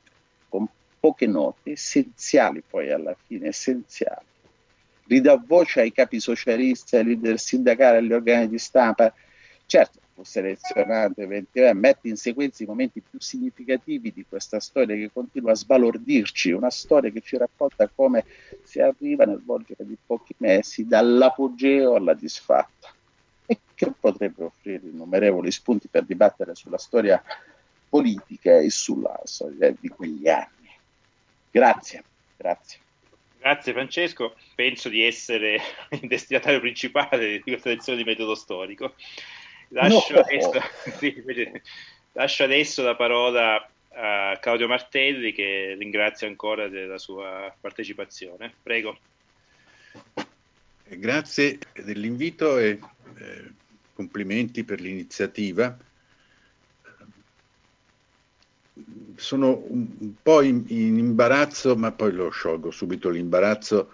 con 0.48 0.68
poche 1.00 1.26
note, 1.26 1.72
essenziali 1.72 2.62
poi 2.66 2.92
alla 2.92 3.16
fine, 3.26 3.48
essenziali. 3.48 4.28
Ridà 5.06 5.42
voce 5.44 5.80
ai 5.80 5.92
capi 5.92 6.20
socialisti, 6.20 6.96
ai 6.96 7.04
leader 7.04 7.38
sindacali, 7.38 7.96
agli 7.96 8.12
organi 8.12 8.48
di 8.48 8.58
stampa. 8.58 9.12
Certo, 9.66 9.98
fu 10.14 10.22
selezionato 10.22 11.20
eventualmente, 11.20 11.74
mette 11.74 12.08
in 12.08 12.16
sequenza 12.16 12.62
i 12.62 12.66
momenti 12.66 13.00
più 13.00 13.18
significativi 13.18 14.12
di 14.12 14.24
questa 14.28 14.60
storia 14.60 14.94
che 14.94 15.10
continua 15.12 15.52
a 15.52 15.56
sbalordirci, 15.56 16.52
una 16.52 16.70
storia 16.70 17.10
che 17.10 17.22
ci 17.22 17.36
racconta 17.36 17.90
come 17.92 18.24
si 18.62 18.80
arriva 18.80 19.24
nel 19.24 19.42
volgere 19.44 19.86
di 19.86 19.96
pochi 20.04 20.34
mesi 20.38 20.86
dall'apogeo 20.86 21.94
alla 21.94 22.14
disfatta 22.14 22.88
e 22.88 22.99
che 23.86 23.92
potrebbe 23.98 24.44
offrire 24.44 24.86
innumerevoli 24.86 25.50
spunti 25.50 25.88
per 25.88 26.04
dibattere 26.04 26.54
sulla 26.54 26.76
storia 26.76 27.22
politica 27.88 28.58
e 28.58 28.68
sulla 28.68 29.18
storia 29.24 29.74
di 29.78 29.88
quegli 29.88 30.28
anni. 30.28 30.68
Grazie, 31.50 32.04
grazie. 32.36 32.78
Grazie 33.38 33.72
Francesco, 33.72 34.36
penso 34.54 34.90
di 34.90 35.02
essere 35.02 35.58
il 35.98 36.06
destinatario 36.06 36.60
principale 36.60 37.38
di 37.38 37.40
questa 37.40 37.70
lezione 37.70 37.96
di 37.96 38.04
metodo 38.04 38.34
storico. 38.34 38.94
Lascio, 39.68 40.12
no. 40.12 40.20
adesso, 40.20 40.52
sì, 40.98 41.22
lascio 42.12 42.44
adesso 42.44 42.82
la 42.82 42.96
parola 42.96 43.66
a 43.92 44.38
Claudio 44.40 44.68
Martelli 44.68 45.32
che 45.32 45.74
ringrazio 45.78 46.26
ancora 46.26 46.68
della 46.68 46.98
sua 46.98 47.54
partecipazione. 47.58 48.52
Prego. 48.62 48.98
Grazie 50.84 51.58
dell'invito 51.72 52.58
e 52.58 52.78
eh, 53.18 53.58
complimenti 54.00 54.64
per 54.64 54.80
l'iniziativa. 54.80 55.76
Sono 59.16 59.62
un, 59.68 60.14
po' 60.22 60.40
in, 60.40 60.64
in, 60.68 60.96
imbarazzo, 60.96 61.76
ma 61.76 61.92
poi 61.92 62.12
lo 62.12 62.30
sciolgo 62.30 62.70
subito 62.70 63.10
l'imbarazzo 63.10 63.92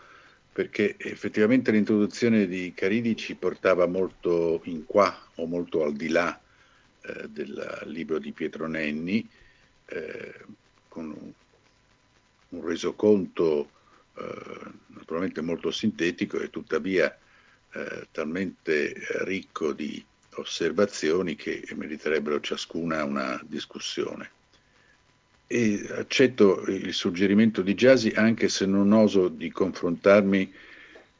perché 0.52 0.94
effettivamente 0.98 1.72
l'introduzione 1.72 2.46
di 2.46 2.72
Caridi 2.72 3.16
ci 3.16 3.34
portava 3.34 3.86
molto 3.86 4.60
in 4.64 4.86
qua 4.86 5.14
o 5.34 5.46
molto 5.46 5.82
al 5.82 5.94
di 5.94 6.08
là 6.08 6.40
eh, 7.02 7.28
del 7.28 7.82
libro 7.86 8.18
di 8.18 8.30
Pietro 8.30 8.68
Nenni, 8.68 9.28
eh, 9.86 10.34
con 10.88 11.06
un, 11.06 11.32
un 12.50 12.64
resoconto 12.64 13.70
eh, 14.14 14.70
naturalmente 14.86 15.42
molto 15.42 15.70
sintetico 15.72 16.38
e 16.38 16.48
tuttavia 16.48 17.14
eh, 17.76 18.06
talmente 18.10 18.94
ricco 19.24 19.72
di 19.72 20.02
osservazioni 20.36 21.36
che 21.36 21.62
meriterebbero 21.74 22.40
ciascuna 22.40 23.04
una 23.04 23.38
discussione. 23.44 24.30
E 25.46 25.86
accetto 25.90 26.62
il 26.62 26.92
suggerimento 26.92 27.62
di 27.62 27.74
Giasi 27.74 28.08
anche 28.16 28.48
se 28.48 28.66
non 28.66 28.92
oso 28.92 29.28
di 29.28 29.50
confrontarmi 29.50 30.52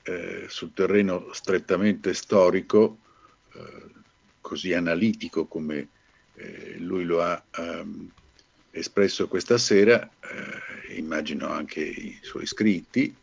eh, 0.03 0.47
sul 0.49 0.73
terreno 0.73 1.33
strettamente 1.33 2.15
storico, 2.15 2.99
eh, 3.53 3.85
così 4.41 4.73
analitico 4.73 5.47
come 5.47 5.89
eh, 6.35 6.77
lui 6.79 7.05
lo 7.05 7.23
ha 7.23 7.43
um, 7.59 8.11
espresso 8.71 9.29
questa 9.29 9.59
sera, 9.59 10.09
eh, 10.21 10.95
immagino 10.97 11.49
anche 11.49 11.81
i 11.81 12.19
suoi 12.23 12.47
scritti, 12.47 13.15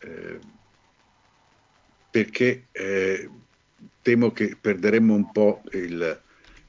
eh, 0.00 0.38
perché 2.12 2.66
eh, 2.72 3.30
temo 4.02 4.32
che 4.32 4.54
perderemmo 4.60 5.14
un 5.14 5.32
po' 5.32 5.62
il, 5.72 6.20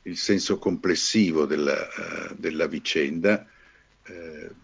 il 0.03 0.17
senso 0.17 0.57
complessivo 0.57 1.45
della, 1.45 1.75
uh, 1.75 2.35
della 2.37 2.65
vicenda, 2.67 3.45
uh, 4.07 4.55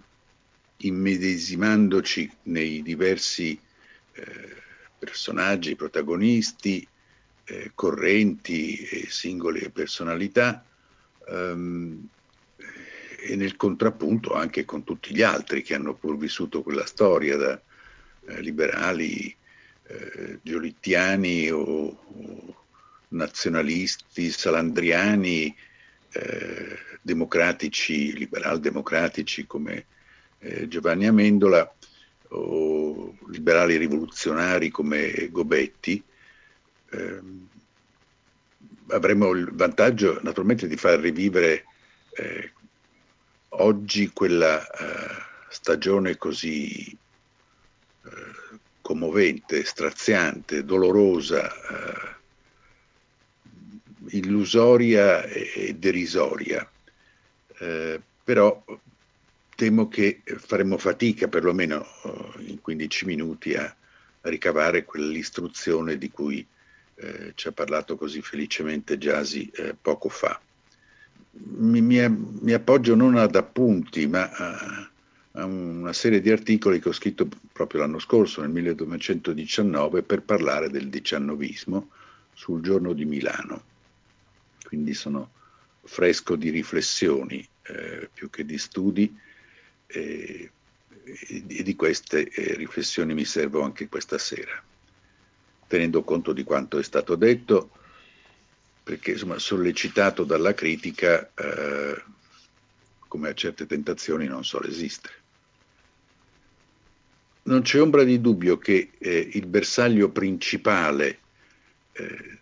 immedesimandoci 0.77 2.31
nei 2.43 2.81
diversi 2.81 3.59
uh, 4.15 4.21
personaggi, 4.97 5.75
protagonisti, 5.75 6.87
correnti 7.73 8.77
e 8.77 9.07
singole 9.09 9.71
personalità, 9.71 10.63
um, 11.27 12.07
e 13.21 13.35
nel 13.35 13.55
contrappunto 13.55 14.33
anche 14.33 14.65
con 14.65 14.83
tutti 14.83 15.13
gli 15.13 15.21
altri 15.21 15.61
che 15.61 15.73
hanno 15.73 15.93
pur 15.93 16.17
vissuto 16.17 16.61
quella 16.61 16.85
storia 16.85 17.35
da 17.35 17.61
eh, 18.27 18.41
liberali, 18.41 19.35
eh, 19.89 20.39
giolittiani 20.41 21.49
o, 21.49 21.61
o, 21.61 22.55
nazionalisti, 23.09 24.29
salandriani, 24.29 25.55
eh, 26.11 26.77
democratici, 27.01 28.13
liberal-democratici 28.15 29.47
come 29.47 29.85
eh, 30.39 30.67
Giovanni 30.67 31.07
Amendola 31.07 31.73
o 32.29 33.17
liberali 33.27 33.77
rivoluzionari 33.77 34.69
come 34.69 35.29
Gobetti. 35.31 36.03
Ehm, 36.91 37.47
avremo 38.89 39.31
il 39.31 39.49
vantaggio 39.51 40.19
naturalmente 40.21 40.67
di 40.67 40.75
far 40.75 40.99
rivivere 40.99 41.65
eh, 42.11 42.51
oggi 43.49 44.09
quella 44.09 44.57
uh, 44.59 45.23
stagione 45.49 46.17
così 46.17 46.97
uh, 48.03 48.59
commovente, 48.89 49.63
straziante, 49.65 50.65
dolorosa, 50.65 51.47
uh, 51.69 52.17
illusoria 54.09 55.23
e 55.25 55.75
derisoria, 55.77 56.67
però 58.23 58.63
temo 59.55 59.87
che 59.89 60.23
faremo 60.25 60.79
fatica, 60.79 61.27
perlomeno 61.27 61.85
in 62.47 62.59
15 62.61 63.05
minuti, 63.05 63.53
a 63.53 63.75
ricavare 64.21 64.85
quell'istruzione 64.85 65.99
di 65.99 66.09
cui 66.09 66.43
ci 67.35 67.47
ha 67.47 67.51
parlato 67.51 67.95
così 67.95 68.23
felicemente 68.23 68.97
Giasi 68.97 69.51
poco 69.79 70.09
fa. 70.09 70.41
Mi, 71.31 71.81
mi, 71.81 72.09
mi, 72.09 72.53
appoggio 72.53 72.95
non 72.95 73.17
ad 73.17 73.35
appunti, 73.35 74.07
ma 74.07 74.31
a, 74.31 74.88
una 75.31 75.93
serie 75.93 76.21
di 76.21 76.31
articoli 76.31 76.79
che 76.79 76.89
ho 76.89 76.93
scritto 76.93 77.27
proprio 77.51 77.81
l'anno 77.81 77.99
scorso, 77.99 78.41
nel 78.41 78.49
1919, 78.49 80.03
per 80.03 80.23
parlare 80.23 80.69
del 80.69 80.89
diciannovismo 80.89 81.89
sul 82.33 82.61
giorno 82.61 82.93
di 82.93 83.05
Milano. 83.05 83.63
Quindi 84.63 84.93
sono 84.93 85.31
fresco 85.83 86.35
di 86.35 86.49
riflessioni 86.49 87.47
eh, 87.63 88.09
più 88.13 88.29
che 88.29 88.45
di 88.45 88.57
studi 88.57 89.17
eh, 89.87 90.51
e 91.03 91.63
di 91.63 91.75
queste 91.75 92.27
eh, 92.29 92.55
riflessioni 92.55 93.13
mi 93.13 93.25
servo 93.25 93.61
anche 93.61 93.87
questa 93.87 94.17
sera. 94.17 94.61
Tenendo 95.67 96.03
conto 96.03 96.33
di 96.33 96.43
quanto 96.43 96.79
è 96.79 96.83
stato 96.83 97.15
detto, 97.15 97.71
perché 98.83 99.11
insomma, 99.11 99.37
sollecitato 99.37 100.23
dalla 100.23 100.53
critica, 100.53 101.31
eh, 101.35 102.03
come 103.09 103.29
a 103.29 103.33
certe 103.33 103.65
tentazioni, 103.65 104.27
non 104.27 104.45
so 104.45 104.61
resistere. 104.61 105.15
Non 107.43 107.63
c'è 107.63 107.81
ombra 107.81 108.03
di 108.03 108.21
dubbio 108.21 108.57
che 108.57 108.91
eh, 108.97 109.29
il 109.33 109.47
bersaglio 109.47 110.11
principale 110.11 111.19
eh, 111.93 112.39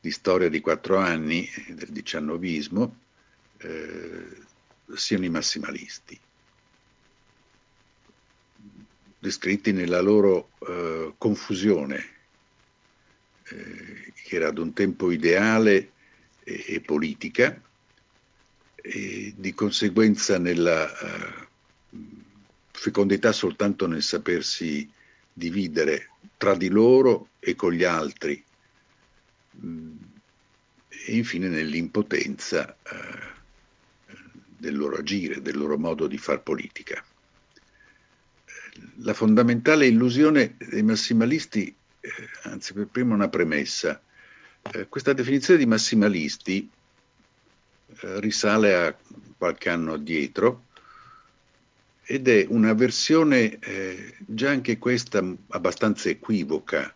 di 0.00 0.10
storia 0.10 0.48
di 0.48 0.60
quattro 0.60 0.98
anni 0.98 1.46
eh, 1.46 1.74
del 1.74 1.90
diciannovismo 1.90 2.96
eh, 3.58 4.26
siano 4.94 5.24
i 5.24 5.28
massimalisti, 5.28 6.18
descritti 9.20 9.70
nella 9.70 10.00
loro 10.00 10.50
eh, 10.66 11.14
confusione, 11.16 12.04
eh, 13.44 14.12
che 14.24 14.36
era 14.36 14.48
ad 14.48 14.58
un 14.58 14.72
tempo 14.72 15.12
ideale 15.12 15.92
e, 16.42 16.64
e 16.66 16.80
politica, 16.80 17.62
e 18.82 19.34
di 19.36 19.54
conseguenza 19.54 20.38
nella 20.38 20.88
eh, 20.88 21.48
fecondità 22.72 23.32
soltanto 23.32 23.86
nel 23.86 24.02
sapersi 24.02 24.88
dividere 25.32 26.10
tra 26.36 26.54
di 26.54 26.68
loro 26.68 27.30
e 27.38 27.54
con 27.54 27.72
gli 27.72 27.84
altri 27.84 28.42
e 31.06 31.16
infine 31.16 31.48
nell'impotenza 31.48 32.76
eh, 32.82 33.38
del 34.56 34.76
loro 34.76 34.96
agire, 34.96 35.42
del 35.42 35.56
loro 35.56 35.78
modo 35.78 36.06
di 36.06 36.18
far 36.18 36.42
politica. 36.42 37.02
La 38.96 39.14
fondamentale 39.14 39.86
illusione 39.86 40.56
dei 40.58 40.82
massimalisti, 40.82 41.74
eh, 42.00 42.10
anzi 42.42 42.72
per 42.72 42.86
prima 42.86 43.14
una 43.14 43.28
premessa, 43.28 44.00
eh, 44.72 44.88
questa 44.88 45.12
definizione 45.12 45.58
di 45.58 45.66
massimalisti 45.66 46.70
risale 48.20 48.74
a 48.74 48.96
qualche 49.36 49.68
anno 49.68 49.94
addietro 49.94 50.66
ed 52.10 52.26
è 52.26 52.44
una 52.48 52.72
versione 52.74 53.58
eh, 53.60 54.14
già 54.18 54.50
anche 54.50 54.78
questa 54.78 55.24
abbastanza 55.50 56.08
equivoca 56.08 56.92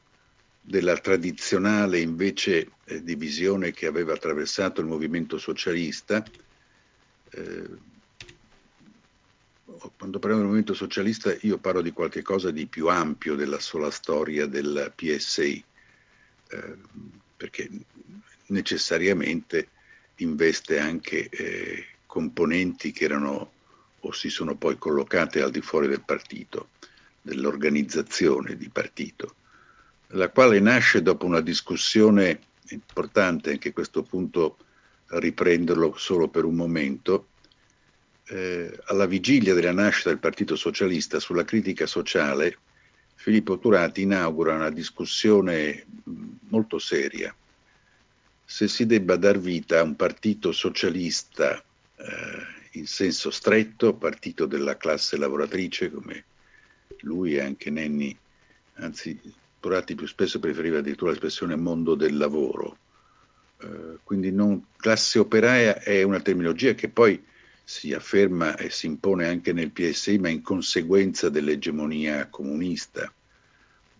della 0.61 0.97
tradizionale 0.97 2.01
invece 2.01 2.71
eh, 2.85 3.01
divisione 3.01 3.71
che 3.71 3.87
aveva 3.87 4.15
attraversato 4.15 4.81
il 4.81 4.89
movimento 4.89 5.39
socialista. 5.39 6.25
Eh, 7.31 7.93
quando 9.97 10.19
parliamo 10.19 10.39
del 10.39 10.47
movimento 10.47 10.75
socialista 10.75 11.33
io 11.43 11.59
parlo 11.59 11.81
di 11.81 11.93
qualcosa 11.93 12.51
di 12.51 12.67
più 12.67 12.89
ampio 12.89 13.37
della 13.37 13.61
sola 13.61 13.93
storia 13.93 14.47
del 14.47 14.93
PSI, 14.97 15.65
eh, 16.49 16.77
perché 17.37 17.71
necessariamente 18.47 19.69
investe 20.17 20.79
anche 20.79 21.29
eh, 21.29 21.87
componenti 22.07 22.93
che 22.93 23.05
erano 23.05 23.53
o 24.01 24.13
si 24.13 24.29
sono 24.29 24.55
poi 24.55 24.77
collocate 24.77 25.41
al 25.41 25.51
di 25.51 25.61
fuori 25.61 25.89
del 25.89 26.03
partito, 26.03 26.69
dell'organizzazione 27.23 28.57
di 28.57 28.69
partito 28.69 29.35
la 30.15 30.29
quale 30.31 30.61
nasce 30.61 31.03
dopo 31.03 31.27
una 31.27 31.41
discussione 31.41 32.41
importante, 32.71 33.51
anche 33.51 33.73
questo 33.73 34.03
punto 34.03 34.59
riprenderlo 35.07 35.95
solo 35.97 36.29
per 36.29 36.45
un 36.45 36.55
momento, 36.55 37.29
eh, 38.29 38.79
alla 38.87 39.07
vigilia 39.07 39.55
della 39.55 39.73
nascita 39.73 40.09
del 40.09 40.19
Partito 40.19 40.57
Socialista 40.57 41.21
sulla 41.21 41.45
critica 41.45 41.87
sociale, 41.87 42.59
Filippo 43.15 43.59
Turati 43.59 44.03
inaugura 44.03 44.55
una 44.55 44.71
discussione 44.71 45.85
molto 46.49 46.79
seria 46.79 47.35
se 48.45 48.69
si 48.69 48.87
debba 48.87 49.17
dar 49.17 49.39
vita 49.39 49.81
a 49.81 49.83
un 49.83 49.97
partito 49.97 50.53
socialista 50.53 51.63
eh, 51.97 52.79
in 52.79 52.87
senso 52.87 53.31
stretto, 53.31 53.95
partito 53.95 54.47
della 54.47 54.77
classe 54.77 55.17
lavoratrice, 55.17 55.91
come 55.91 56.25
lui 57.01 57.35
e 57.35 57.41
anche 57.41 57.71
Nenni, 57.71 58.17
anzi 58.75 59.19
Turati 59.65 59.95
più 59.95 60.07
spesso 60.07 60.41
preferiva 60.41 60.79
addirittura 60.79 61.11
l'espressione 61.11 61.57
mondo 61.57 61.95
del 61.95 62.19
lavoro. 62.19 62.77
Eh, 63.63 63.99
quindi 64.05 64.31
non, 64.31 64.67
classe 64.77 65.19
operaia 65.19 65.81
è 65.81 66.03
una 66.03 66.21
terminologia 66.21 66.75
che 66.75 66.91
poi 66.91 67.25
si 67.65 67.95
afferma 67.95 68.57
e 68.57 68.69
si 68.69 68.85
impone 68.85 69.27
anche 69.27 69.55
nel 69.55 69.71
PSI, 69.71 70.19
ma 70.19 70.29
in 70.29 70.43
conseguenza 70.43 71.31
dell'egemonia 71.31 72.29
comunista. 72.29 73.11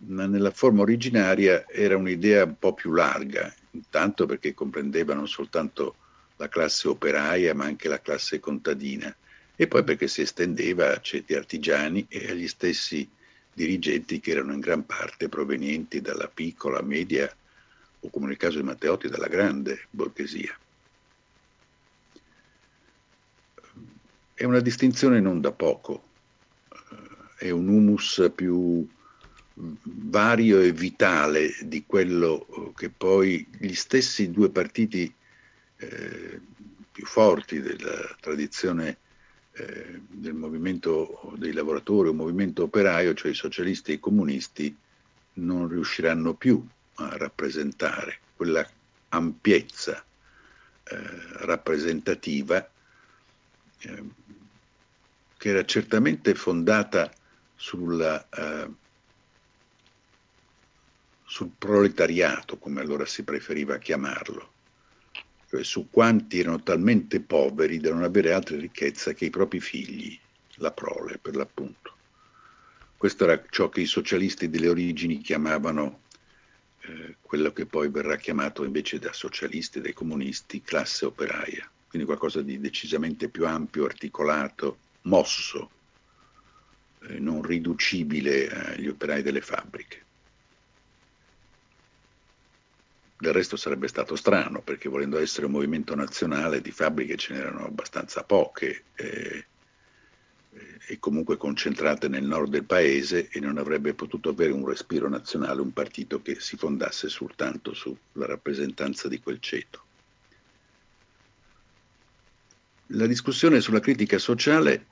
Ma 0.07 0.27
nella 0.27 0.51
forma 0.51 0.83
originaria 0.83 1.67
era 1.67 1.97
un'idea 1.97 2.43
un 2.43 2.59
po' 2.59 2.75
più 2.75 2.91
larga, 2.91 3.51
intanto 3.75 4.25
perché 4.25 4.53
comprendeva 4.53 5.13
non 5.13 5.27
soltanto 5.27 5.95
la 6.37 6.49
classe 6.49 6.87
operaia, 6.87 7.53
ma 7.53 7.65
anche 7.65 7.87
la 7.87 8.01
classe 8.01 8.39
contadina, 8.39 9.15
e 9.55 9.67
poi 9.67 9.83
perché 9.83 10.07
si 10.07 10.21
estendeva 10.21 10.93
a 10.93 11.01
ceti 11.01 11.33
artigiani 11.33 12.05
e 12.09 12.29
agli 12.29 12.47
stessi 12.47 13.07
dirigenti 13.53 14.19
che 14.19 14.31
erano 14.31 14.53
in 14.53 14.59
gran 14.59 14.85
parte 14.85 15.29
provenienti 15.29 16.01
dalla 16.01 16.27
piccola, 16.27 16.81
media 16.81 17.33
o 18.01 18.09
come 18.09 18.27
nel 18.27 18.37
caso 18.37 18.57
di 18.57 18.63
Matteotti 18.63 19.07
dalla 19.07 19.27
grande 19.27 19.87
borghesia. 19.89 20.57
È 24.33 24.43
una 24.43 24.59
distinzione 24.59 25.21
non 25.21 25.39
da 25.39 25.51
poco, 25.51 26.03
è 27.37 27.49
un 27.49 27.69
humus 27.69 28.29
più 28.35 28.85
vario 29.55 30.59
e 30.59 30.71
vitale 30.71 31.55
di 31.61 31.85
quello 31.85 32.73
che 32.75 32.89
poi 32.89 33.47
gli 33.57 33.73
stessi 33.73 34.31
due 34.31 34.49
partiti 34.49 35.13
eh, 35.77 36.41
più 36.91 37.05
forti 37.05 37.61
della 37.61 38.15
tradizione 38.19 38.97
eh, 39.53 40.01
del 40.07 40.33
movimento 40.33 41.33
dei 41.37 41.53
lavoratori, 41.53 42.09
un 42.09 42.17
movimento 42.17 42.63
operaio, 42.63 43.13
cioè 43.13 43.31
i 43.31 43.35
socialisti 43.35 43.91
e 43.91 43.93
i 43.95 43.99
comunisti, 43.99 44.75
non 45.33 45.67
riusciranno 45.67 46.33
più 46.33 46.65
a 46.95 47.17
rappresentare 47.17 48.19
quella 48.35 48.67
ampiezza 49.09 50.03
eh, 50.83 50.97
rappresentativa 51.39 52.69
eh, 53.79 54.03
che 55.37 55.49
era 55.49 55.65
certamente 55.65 56.35
fondata 56.35 57.11
sulla, 57.55 58.27
eh, 58.29 58.69
sul 61.35 61.51
proletariato, 61.57 62.57
come 62.57 62.79
allora 62.79 63.05
si 63.05 63.23
preferiva 63.23 63.77
chiamarlo, 63.77 64.53
cioè 65.49 65.65
su 65.65 65.89
quanti 65.89 66.39
erano 66.39 66.63
talmente 66.63 67.19
poveri 67.19 67.77
da 67.77 67.91
non 67.91 68.03
avere 68.03 68.31
altra 68.31 68.55
ricchezza 68.55 69.11
che 69.11 69.25
i 69.25 69.29
propri 69.29 69.59
figli, 69.59 70.17
la 70.59 70.71
prole 70.71 71.17
per 71.17 71.35
l'appunto. 71.35 71.93
Questo 72.95 73.25
era 73.25 73.43
ciò 73.49 73.67
che 73.67 73.81
i 73.81 73.85
socialisti 73.85 74.49
delle 74.49 74.69
origini 74.69 75.17
chiamavano 75.17 76.03
eh, 76.79 77.17
quello 77.19 77.51
che 77.51 77.65
poi 77.65 77.89
verrà 77.89 78.15
chiamato 78.15 78.63
invece 78.63 78.97
da 78.97 79.11
socialisti, 79.11 79.81
dai 79.81 79.91
comunisti, 79.91 80.61
classe 80.61 81.03
operaia, 81.03 81.69
quindi 81.89 82.07
qualcosa 82.07 82.41
di 82.41 82.61
decisamente 82.61 83.27
più 83.27 83.45
ampio, 83.45 83.83
articolato, 83.83 84.77
mosso, 85.01 85.69
eh, 87.09 87.19
non 87.19 87.41
riducibile 87.41 88.47
agli 88.47 88.87
operai 88.87 89.21
delle 89.21 89.41
fabbriche. 89.41 90.03
Del 93.17 93.31
resto 93.31 93.55
sarebbe 93.55 93.87
stato 93.87 94.17
strano, 94.17 94.61
perché 94.61 94.89
volendo 94.89 95.17
essere 95.17 95.45
un 95.45 95.53
movimento 95.53 95.95
nazionale 95.95 96.61
di 96.61 96.71
fabbriche 96.71 97.15
ce 97.15 97.33
n'erano 97.33 97.65
abbastanza 97.65 98.23
poche 98.23 98.83
eh, 98.95 99.45
eh, 100.51 100.79
e 100.87 100.99
comunque 100.99 101.37
concentrate 101.37 102.09
nel 102.09 102.25
nord 102.25 102.49
del 102.49 102.65
paese 102.65 103.29
e 103.29 103.39
non 103.39 103.57
avrebbe 103.57 103.93
potuto 103.93 104.29
avere 104.29 104.51
un 104.51 104.67
respiro 104.67 105.07
nazionale 105.07 105.61
un 105.61 105.71
partito 105.71 106.21
che 106.21 106.41
si 106.41 106.57
fondasse 106.57 107.07
soltanto 107.07 107.73
sulla 107.73 108.25
rappresentanza 108.25 109.07
di 109.07 109.21
quel 109.21 109.39
ceto. 109.39 109.83
La 112.87 113.07
discussione 113.07 113.61
sulla 113.61 113.79
critica 113.79 114.17
sociale 114.17 114.87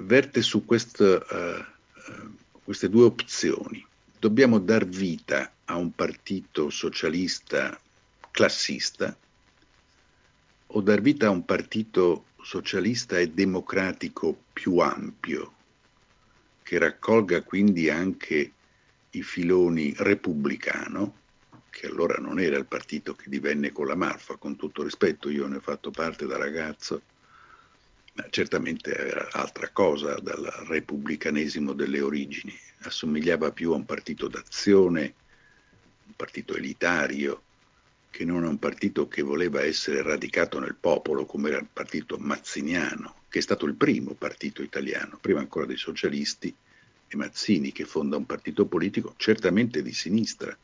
verte 0.00 0.42
su 0.42 0.64
questo, 0.64 1.24
uh, 1.30 2.10
uh, 2.10 2.36
queste 2.64 2.88
due 2.88 3.04
opzioni 3.04 3.86
dobbiamo 4.22 4.60
dar 4.60 4.86
vita 4.86 5.52
a 5.64 5.74
un 5.74 5.90
partito 5.96 6.70
socialista 6.70 7.76
classista 8.30 9.16
o 10.66 10.80
dar 10.80 11.00
vita 11.00 11.26
a 11.26 11.30
un 11.30 11.44
partito 11.44 12.26
socialista 12.40 13.18
e 13.18 13.30
democratico 13.30 14.44
più 14.52 14.78
ampio, 14.78 15.52
che 16.62 16.78
raccolga 16.78 17.42
quindi 17.42 17.90
anche 17.90 18.52
i 19.10 19.22
filoni 19.24 19.92
repubblicano, 19.96 21.16
che 21.70 21.88
allora 21.88 22.14
non 22.20 22.38
era 22.38 22.56
il 22.56 22.66
partito 22.66 23.14
che 23.14 23.28
divenne 23.28 23.72
con 23.72 23.88
la 23.88 23.96
Malfa, 23.96 24.36
con 24.36 24.54
tutto 24.54 24.84
rispetto, 24.84 25.30
io 25.30 25.48
ne 25.48 25.56
ho 25.56 25.60
fatto 25.60 25.90
parte 25.90 26.26
da 26.26 26.36
ragazzo, 26.36 27.02
certamente 28.30 28.94
era 28.94 29.28
altra 29.32 29.70
cosa 29.70 30.14
dal 30.20 30.42
repubblicanesimo 30.66 31.72
delle 31.72 32.00
origini, 32.00 32.54
assomigliava 32.80 33.52
più 33.52 33.72
a 33.72 33.76
un 33.76 33.84
partito 33.84 34.28
d'azione, 34.28 35.14
un 36.06 36.14
partito 36.14 36.54
elitario, 36.54 37.42
che 38.10 38.26
non 38.26 38.44
è 38.44 38.48
un 38.48 38.58
partito 38.58 39.08
che 39.08 39.22
voleva 39.22 39.62
essere 39.62 40.02
radicato 40.02 40.58
nel 40.58 40.76
popolo 40.78 41.24
come 41.24 41.48
era 41.48 41.58
il 41.58 41.68
partito 41.72 42.18
mazziniano, 42.18 43.22
che 43.30 43.38
è 43.38 43.42
stato 43.42 43.64
il 43.64 43.74
primo 43.74 44.12
partito 44.12 44.62
italiano, 44.62 45.18
prima 45.18 45.40
ancora 45.40 45.64
dei 45.64 45.78
socialisti 45.78 46.54
e 47.08 47.16
Mazzini 47.16 47.72
che 47.72 47.86
fonda 47.86 48.18
un 48.18 48.26
partito 48.26 48.66
politico 48.66 49.14
certamente 49.16 49.82
di 49.82 49.94
sinistra, 49.94 50.54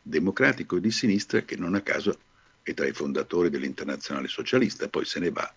democratico 0.00 0.76
e 0.76 0.80
di 0.80 0.90
sinistra 0.90 1.42
che 1.42 1.56
non 1.56 1.74
a 1.74 1.82
caso 1.82 2.18
è 2.62 2.72
tra 2.72 2.86
i 2.86 2.92
fondatori 2.92 3.50
dell'internazionale 3.50 4.28
socialista, 4.28 4.88
poi 4.88 5.04
se 5.04 5.20
ne 5.20 5.30
va 5.30 5.54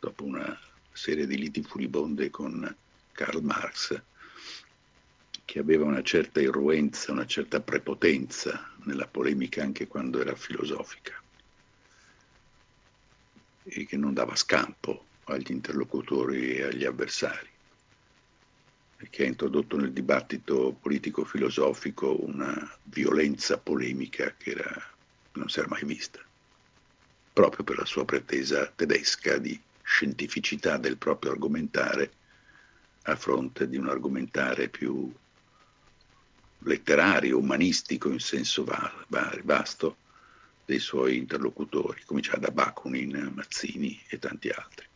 dopo 0.00 0.24
una 0.24 0.58
serie 0.92 1.26
di 1.26 1.36
liti 1.36 1.62
furibonde 1.62 2.30
con 2.30 2.74
Karl 3.12 3.42
Marx, 3.42 4.02
che 5.44 5.58
aveva 5.58 5.84
una 5.84 6.02
certa 6.02 6.40
irruenza, 6.40 7.12
una 7.12 7.26
certa 7.26 7.60
prepotenza 7.60 8.72
nella 8.84 9.06
polemica 9.06 9.62
anche 9.62 9.86
quando 9.86 10.20
era 10.20 10.34
filosofica 10.34 11.20
e 13.64 13.84
che 13.84 13.96
non 13.96 14.14
dava 14.14 14.34
scampo 14.36 15.04
agli 15.24 15.50
interlocutori 15.50 16.56
e 16.56 16.62
agli 16.62 16.84
avversari 16.84 17.48
e 18.98 19.08
che 19.10 19.24
ha 19.24 19.26
introdotto 19.26 19.76
nel 19.76 19.92
dibattito 19.92 20.76
politico-filosofico 20.80 22.24
una 22.24 22.78
violenza 22.84 23.58
polemica 23.58 24.34
che 24.36 24.50
era, 24.50 24.92
non 25.32 25.48
si 25.48 25.58
era 25.58 25.68
mai 25.68 25.84
vista, 25.84 26.20
proprio 27.32 27.64
per 27.64 27.78
la 27.78 27.84
sua 27.84 28.04
pretesa 28.04 28.66
tedesca 28.66 29.38
di 29.38 29.60
scientificità 29.90 30.76
del 30.76 30.96
proprio 30.96 31.32
argomentare 31.32 32.12
a 33.02 33.16
fronte 33.16 33.68
di 33.68 33.76
un 33.76 33.88
argomentare 33.88 34.68
più 34.68 35.12
letterario, 36.58 37.38
umanistico 37.38 38.08
in 38.10 38.20
senso 38.20 38.64
vasto 39.42 39.96
dei 40.64 40.78
suoi 40.78 41.16
interlocutori, 41.16 42.02
cominciava 42.04 42.38
da 42.38 42.50
Bakunin, 42.52 43.32
Mazzini 43.34 44.00
e 44.08 44.18
tanti 44.20 44.48
altri. 44.50 44.86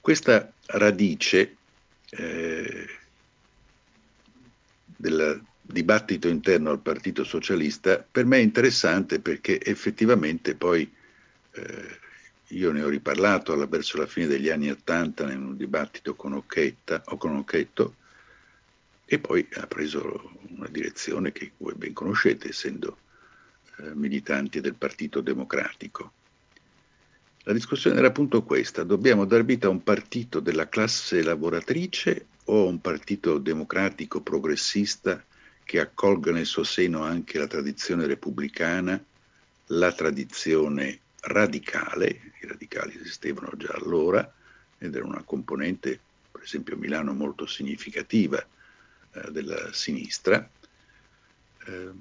Questa 0.00 0.52
radice 0.66 1.56
eh, 2.10 2.88
del 4.84 5.42
dibattito 5.60 6.28
interno 6.28 6.70
al 6.70 6.80
Partito 6.80 7.24
Socialista 7.24 7.98
per 7.98 8.26
me 8.26 8.36
è 8.36 8.42
interessante 8.42 9.18
perché 9.18 9.60
effettivamente 9.60 10.54
poi 10.54 10.88
eh, 11.52 12.02
io 12.56 12.72
ne 12.72 12.82
ho 12.82 12.88
riparlato 12.88 13.52
alla, 13.52 13.66
verso 13.66 13.98
la 13.98 14.06
fine 14.06 14.26
degli 14.26 14.48
anni 14.48 14.70
Ottanta 14.70 15.30
in 15.30 15.42
un 15.42 15.56
dibattito 15.56 16.14
con 16.14 16.32
Occhetta, 16.32 17.02
o 17.06 17.16
con 17.16 17.36
Occhetto 17.36 17.96
e 19.06 19.18
poi 19.18 19.46
ha 19.54 19.66
preso 19.66 20.32
una 20.48 20.68
direzione 20.68 21.30
che 21.32 21.52
voi 21.58 21.74
ben 21.74 21.92
conoscete 21.92 22.48
essendo 22.48 22.98
eh, 23.78 23.94
militanti 23.94 24.60
del 24.60 24.74
Partito 24.74 25.20
Democratico. 25.20 26.12
La 27.42 27.52
discussione 27.52 27.98
era 27.98 28.06
appunto 28.06 28.42
questa, 28.42 28.84
dobbiamo 28.84 29.26
dar 29.26 29.44
vita 29.44 29.66
a 29.66 29.70
un 29.70 29.82
partito 29.82 30.40
della 30.40 30.68
classe 30.68 31.22
lavoratrice 31.22 32.26
o 32.44 32.66
a 32.66 32.68
un 32.68 32.80
partito 32.80 33.36
democratico 33.38 34.22
progressista 34.22 35.22
che 35.62 35.80
accolga 35.80 36.32
nel 36.32 36.46
suo 36.46 36.64
seno 36.64 37.02
anche 37.02 37.38
la 37.38 37.46
tradizione 37.46 38.06
repubblicana, 38.06 39.02
la 39.66 39.92
tradizione 39.92 41.00
radicale, 41.26 42.32
i 42.40 42.46
radicali 42.46 42.98
esistevano 43.00 43.52
già 43.56 43.72
allora 43.72 44.32
ed 44.78 44.94
era 44.94 45.04
una 45.04 45.22
componente, 45.22 46.00
per 46.30 46.42
esempio 46.42 46.74
a 46.74 46.78
Milano, 46.78 47.12
molto 47.12 47.46
significativa 47.46 48.44
eh, 49.12 49.30
della 49.30 49.72
sinistra, 49.72 50.48
eh, 51.66 51.92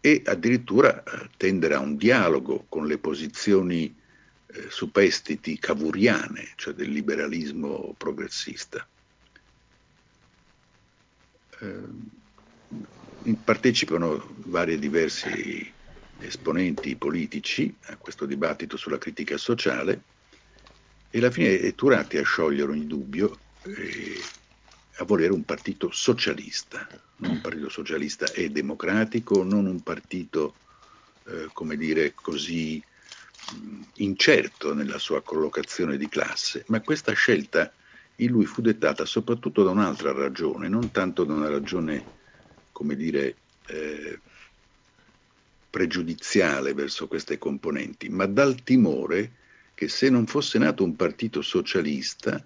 e 0.00 0.22
addirittura 0.26 1.02
eh, 1.02 1.30
tendere 1.36 1.74
a 1.74 1.80
un 1.80 1.96
dialogo 1.96 2.66
con 2.68 2.86
le 2.86 2.98
posizioni 2.98 3.96
eh, 4.46 4.66
superstiti 4.68 5.58
cavuriane, 5.58 6.52
cioè 6.56 6.74
del 6.74 6.90
liberalismo 6.90 7.94
progressista. 7.96 8.86
Eh, 11.60 12.22
partecipano 13.42 14.34
vari 14.44 14.78
diversi 14.78 15.72
esponenti 16.18 16.96
politici 16.96 17.74
a 17.86 17.96
questo 17.96 18.26
dibattito 18.26 18.76
sulla 18.76 18.98
critica 18.98 19.36
sociale 19.36 20.02
e 21.10 21.18
alla 21.18 21.30
fine 21.30 21.60
è 21.60 21.74
Turati 21.74 22.18
a 22.18 22.24
sciogliere 22.24 22.72
ogni 22.72 22.86
dubbio 22.86 23.38
e 23.62 24.20
a 24.98 25.04
volere 25.04 25.32
un 25.32 25.44
partito 25.44 25.90
socialista, 25.90 26.86
non 27.18 27.32
un 27.32 27.40
partito 27.40 27.68
socialista 27.68 28.30
e 28.32 28.50
democratico, 28.50 29.42
non 29.42 29.66
un 29.66 29.80
partito, 29.82 30.54
eh, 31.26 31.48
come 31.52 31.76
dire, 31.76 32.14
così 32.14 32.82
mh, 33.52 33.82
incerto 33.94 34.74
nella 34.74 34.98
sua 34.98 35.22
collocazione 35.22 35.96
di 35.96 36.08
classe, 36.08 36.64
ma 36.68 36.80
questa 36.80 37.12
scelta 37.12 37.72
in 38.16 38.30
lui 38.30 38.46
fu 38.46 38.60
dettata 38.60 39.04
soprattutto 39.04 39.64
da 39.64 39.70
un'altra 39.70 40.12
ragione, 40.12 40.68
non 40.68 40.90
tanto 40.90 41.24
da 41.24 41.32
una 41.32 41.48
ragione, 41.48 42.06
come 42.70 42.94
dire, 42.94 43.36
eh, 43.66 44.20
pregiudiziale 45.74 46.72
verso 46.72 47.08
queste 47.08 47.36
componenti, 47.36 48.08
ma 48.08 48.26
dal 48.26 48.62
timore 48.62 49.32
che 49.74 49.88
se 49.88 50.08
non 50.08 50.24
fosse 50.24 50.56
nato 50.56 50.84
un 50.84 50.94
partito 50.94 51.42
socialista, 51.42 52.40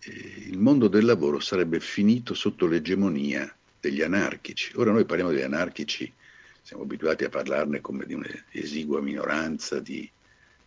eh, 0.00 0.10
il 0.48 0.56
mondo 0.56 0.88
del 0.88 1.04
lavoro 1.04 1.40
sarebbe 1.40 1.80
finito 1.80 2.32
sotto 2.32 2.66
l'egemonia 2.66 3.54
degli 3.78 4.00
anarchici. 4.00 4.72
Ora 4.76 4.92
noi 4.92 5.04
parliamo 5.04 5.30
degli 5.30 5.42
anarchici, 5.42 6.10
siamo 6.62 6.84
abituati 6.84 7.24
a 7.24 7.28
parlarne 7.28 7.82
come 7.82 8.06
di 8.06 8.14
un'esigua 8.14 9.02
minoranza 9.02 9.78
di 9.78 10.10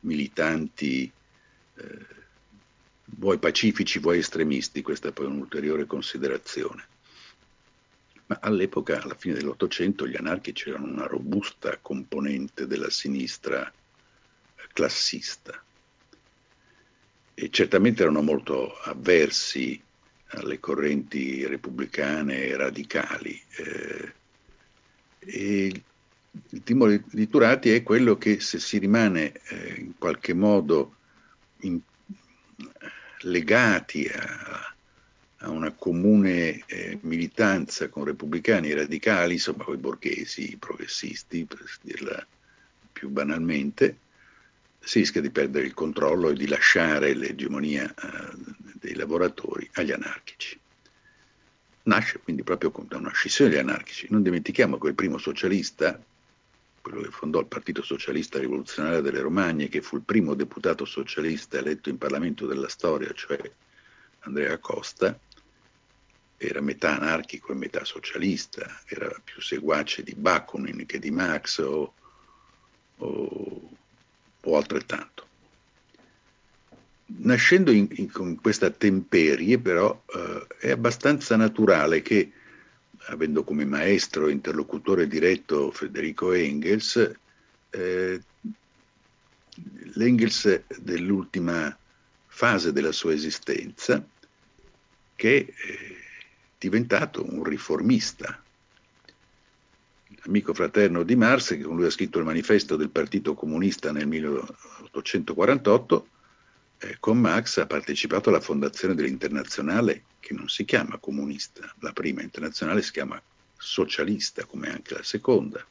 militanti, 0.02 1.12
eh, 1.78 2.06
vuoi 3.06 3.40
pacifici, 3.40 3.98
vuoi 3.98 4.20
estremisti, 4.20 4.84
questa 4.84 5.08
è 5.08 5.14
poi 5.14 5.26
un'ulteriore 5.26 5.88
considerazione 5.88 6.86
ma 8.28 8.40
all'epoca, 8.42 9.02
alla 9.02 9.16
fine 9.16 9.36
dell'Ottocento, 9.36 10.08
gli 10.08 10.16
anarchici 10.16 10.70
erano 10.70 10.88
una 10.88 11.08
robusta 11.08 11.78
componente 11.82 12.68
della 12.68 12.90
sinistra 12.90 13.72
classista 14.74 15.62
e 17.34 17.50
certamente 17.50 18.04
erano 18.04 18.22
molto 18.22 18.78
avversi 18.80 19.82
alle 20.30 20.60
correnti 20.60 21.46
repubblicane 21.46 22.56
radicali. 22.56 23.42
Eh, 23.58 24.14
e 25.20 25.84
il 26.50 26.64
timore 26.64 27.04
di 27.10 27.28
Turati 27.30 27.72
è 27.72 27.82
quello 27.82 28.18
che 28.18 28.40
se 28.40 28.60
si 28.60 28.78
rimane 28.78 29.34
eh, 29.48 29.80
in 29.80 29.98
qualche 29.98 30.34
modo 30.34 30.96
in, 31.62 31.80
legati 33.22 34.08
a, 34.08 34.76
a 35.40 35.50
una 35.50 35.72
comune 35.72 36.64
eh, 36.66 36.98
militanza 37.02 37.90
con 37.90 38.06
repubblicani 38.06 38.74
radicali, 38.74 39.34
insomma 39.34 39.64
con 39.64 39.76
i 39.76 39.80
borghesi, 39.80 40.52
i 40.52 40.58
progressisti, 40.58 41.46
per 41.46 41.64
dirla 41.82 42.26
più 42.92 43.10
banalmente, 43.10 43.98
si 44.80 45.00
rischia 45.00 45.22
di 45.22 45.30
perdere 45.30 45.66
il 45.66 45.74
controllo 45.74 46.30
e 46.30 46.34
di 46.34 46.48
lasciare 46.48 47.14
l'egemonia 47.14 47.88
eh, 47.88 48.54
dei 48.80 48.96
lavoratori 48.96 49.70
agli 49.74 49.92
anarchici. 49.92 50.60
Nasce 51.84 52.20
quindi 52.20 52.44
proprio 52.44 52.74
da 52.88 52.98
una 52.98 53.12
scissione 53.14 53.52
degli 53.52 53.60
anarchici. 53.60 54.08
Non 54.10 54.24
dimentichiamo 54.24 54.78
che 54.78 54.88
il 54.88 54.96
primo 54.96 55.18
socialista, 55.18 56.02
quello 56.82 57.02
che 57.02 57.12
fondò 57.12 57.40
il 57.40 57.46
Partito 57.46 57.82
Socialista 57.82 58.40
Rivoluzionario 58.40 59.02
delle 59.02 59.20
Romagne, 59.20 59.70
che 59.70 59.82
fu 59.82 59.98
il 59.98 60.02
primo 60.02 60.34
deputato 60.34 60.84
socialista 60.84 61.58
eletto 61.58 61.90
in 61.90 61.98
Parlamento 61.98 62.46
della 62.46 62.68
storia, 62.68 63.12
cioè 63.14 63.40
Andrea 64.22 64.58
Costa, 64.58 65.18
era 66.38 66.62
metà 66.62 67.00
anarchico 67.00 67.52
e 67.52 67.56
metà 67.56 67.84
socialista, 67.84 68.82
era 68.86 69.12
più 69.24 69.42
seguace 69.42 70.04
di 70.04 70.14
Bakunin 70.14 70.86
che 70.86 71.00
di 71.00 71.10
Marx 71.10 71.58
o, 71.58 71.94
o, 72.98 73.70
o 74.42 74.56
altrettanto. 74.56 75.26
Nascendo 77.20 77.72
in, 77.72 77.88
in, 77.92 78.12
con 78.12 78.40
questa 78.40 78.70
temperie, 78.70 79.58
però, 79.58 80.04
eh, 80.14 80.48
è 80.60 80.72
abbastanza 80.72 81.36
naturale 81.36 82.02
che, 82.02 82.32
avendo 83.08 83.44
come 83.44 83.66
maestro 83.66 84.28
e 84.28 84.34
interlocutore 84.34 85.08
diretto 85.08 85.72
Federico 85.72 86.34
Engels, 86.34 87.12
eh, 87.72 88.22
l'Engels 89.94 90.64
dell'ultima 90.80 91.76
fase 92.28 92.72
della 92.72 92.92
sua 92.92 93.14
esistenza, 93.14 94.06
che 95.16 95.36
eh, 95.36 95.98
diventato 96.58 97.24
un 97.24 97.44
riformista. 97.44 98.42
Amico 100.26 100.54
fraterno 100.54 101.04
di 101.04 101.16
Marx, 101.16 101.50
che 101.50 101.62
con 101.62 101.76
lui 101.76 101.86
ha 101.86 101.92
scritto 101.92 102.20
il 102.20 102.26
manifesto 102.26 102.76
del 102.76 102.90
Partito 102.90 103.34
Comunista 103.34 103.92
nel 103.92 104.08
1848, 104.08 106.08
eh, 106.80 106.98
con 107.00 107.20
Marx 107.20 107.58
ha 107.58 107.66
partecipato 107.66 108.30
alla 108.30 108.42
fondazione 108.42 108.94
dell'internazionale 108.94 110.04
che 110.20 110.34
non 110.34 110.50
si 110.50 110.66
chiama 110.66 110.98
comunista, 110.98 111.74
la 111.80 111.94
prima 111.94 112.22
internazionale 112.22 112.82
si 112.82 112.92
chiama 112.92 113.22
socialista, 113.58 114.46
come 114.46 114.70
anche 114.70 114.94
la 114.94 115.04
seconda. 115.04 115.66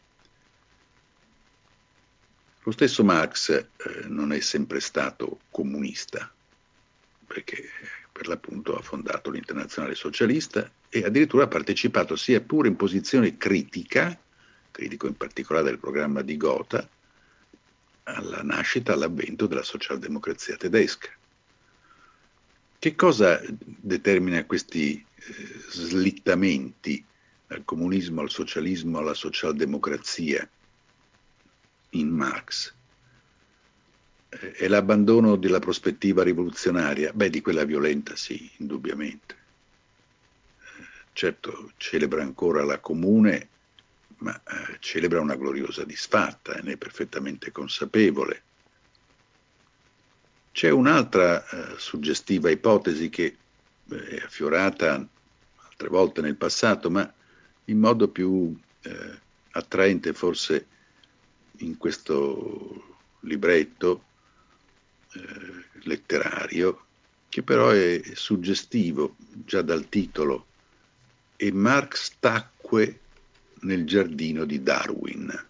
Lo 2.63 2.73
stesso 2.73 3.05
Marx 3.05 3.51
eh, 3.51 3.69
non 4.07 4.33
è 4.33 4.41
sempre 4.41 4.81
stato 4.81 5.41
comunista, 5.51 6.33
perché 7.27 7.69
per 8.13 8.29
l'appunto 8.29 8.77
ha 8.77 8.83
fondato 8.83 9.31
l'Internazionale 9.31 9.95
Socialista 9.95 10.71
e 10.89 11.05
addirittura 11.05 11.45
ha 11.45 11.49
partecipato 11.49 12.17
sia 12.17 12.41
pure 12.41 12.69
in 12.69 12.77
posizione 12.77 13.37
critica, 13.37 14.19
critico 14.71 15.07
in 15.07 15.17
particolare 15.17 15.67
del 15.67 15.79
programma 15.79 16.23
di 16.23 16.37
Gotha, 16.37 16.89
alla 18.05 18.43
nascita, 18.43 18.93
all'avvento 18.93 19.47
della 19.47 19.63
socialdemocrazia 19.63 20.57
tedesca. 20.57 21.11
Che 22.79 22.95
cosa 22.95 23.41
determina 23.49 24.45
questi 24.45 24.95
eh, 24.95 25.35
slittamenti 25.71 27.05
dal 27.47 27.65
comunismo 27.65 28.21
al 28.21 28.31
socialismo 28.31 28.99
alla 28.99 29.15
socialdemocrazia 29.15 30.49
in 31.91 32.09
Marx? 32.09 32.76
È 34.29 34.67
l'abbandono 34.67 35.37
della 35.37 35.61
prospettiva 35.61 36.23
rivoluzionaria? 36.23 37.13
Beh, 37.13 37.31
di 37.31 37.41
quella 37.41 37.65
violenta 37.65 38.17
sì, 38.17 38.51
indubbiamente. 38.59 39.35
Eh, 40.59 40.87
certo, 41.13 41.73
celebra 41.77 42.23
ancora 42.23 42.65
la 42.65 42.79
comune, 42.79 43.49
ma 44.19 44.35
eh, 44.35 44.77
celebra 44.81 45.21
una 45.21 45.37
gloriosa 45.37 45.85
disfatta 45.85 46.55
e 46.55 46.63
ne 46.63 46.73
è 46.73 46.77
perfettamente 46.77 47.53
consapevole. 47.53 48.43
C'è 50.53 50.71
un'altra 50.71 51.47
eh, 51.49 51.79
suggestiva 51.79 52.51
ipotesi 52.51 53.09
che 53.09 53.37
eh, 53.89 54.07
è 54.09 54.23
affiorata 54.25 55.07
altre 55.69 55.89
volte 55.89 56.21
nel 56.21 56.37
passato, 56.37 56.91
ma 56.91 57.11
in 57.67 57.79
modo 57.79 58.09
più 58.09 58.59
eh, 58.83 59.19
attraente 59.51 60.13
forse 60.13 60.67
in 61.59 61.77
questo 61.77 62.99
libretto 63.21 64.03
eh, 65.17 65.81
letterario, 65.85 66.85
che 67.29 67.43
però 67.43 67.71
è 67.71 68.01
suggestivo 68.15 69.17
già 69.45 69.63
dal 69.63 69.89
titolo, 69.89 70.47
e 71.37 71.53
Marx 71.53 72.13
tacque 72.19 73.01
nel 73.61 73.85
giardino 73.87 74.45
di 74.45 74.63
Darwin. 74.63 75.45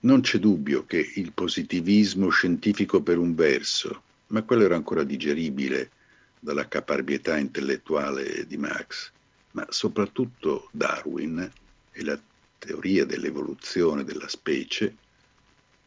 Non 0.00 0.20
c'è 0.22 0.38
dubbio 0.38 0.86
che 0.86 1.12
il 1.16 1.32
positivismo 1.32 2.30
scientifico 2.30 3.02
per 3.02 3.18
un 3.18 3.34
verso, 3.34 4.02
ma 4.28 4.42
quello 4.42 4.64
era 4.64 4.76
ancora 4.76 5.04
digeribile 5.04 5.90
dalla 6.38 6.68
caparbietà 6.68 7.36
intellettuale 7.36 8.46
di 8.46 8.56
Marx, 8.56 9.10
ma 9.52 9.66
soprattutto 9.68 10.68
Darwin 10.72 11.50
e 11.92 12.04
la 12.04 12.18
teoria 12.58 13.04
dell'evoluzione 13.04 14.04
della 14.04 14.28
specie 14.28 14.96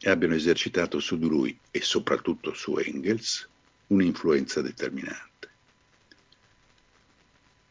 abbiano 0.09 0.35
esercitato 0.35 0.99
su 0.99 1.17
di 1.17 1.27
lui 1.27 1.57
e 1.71 1.81
soprattutto 1.81 2.53
su 2.53 2.77
Engels 2.77 3.47
un'influenza 3.87 4.61
determinante. 4.61 5.49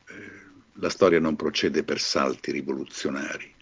Eh, 0.08 0.30
la 0.74 0.88
storia 0.88 1.20
non 1.20 1.36
procede 1.36 1.84
per 1.84 2.00
salti 2.00 2.50
rivoluzionari, 2.50 3.52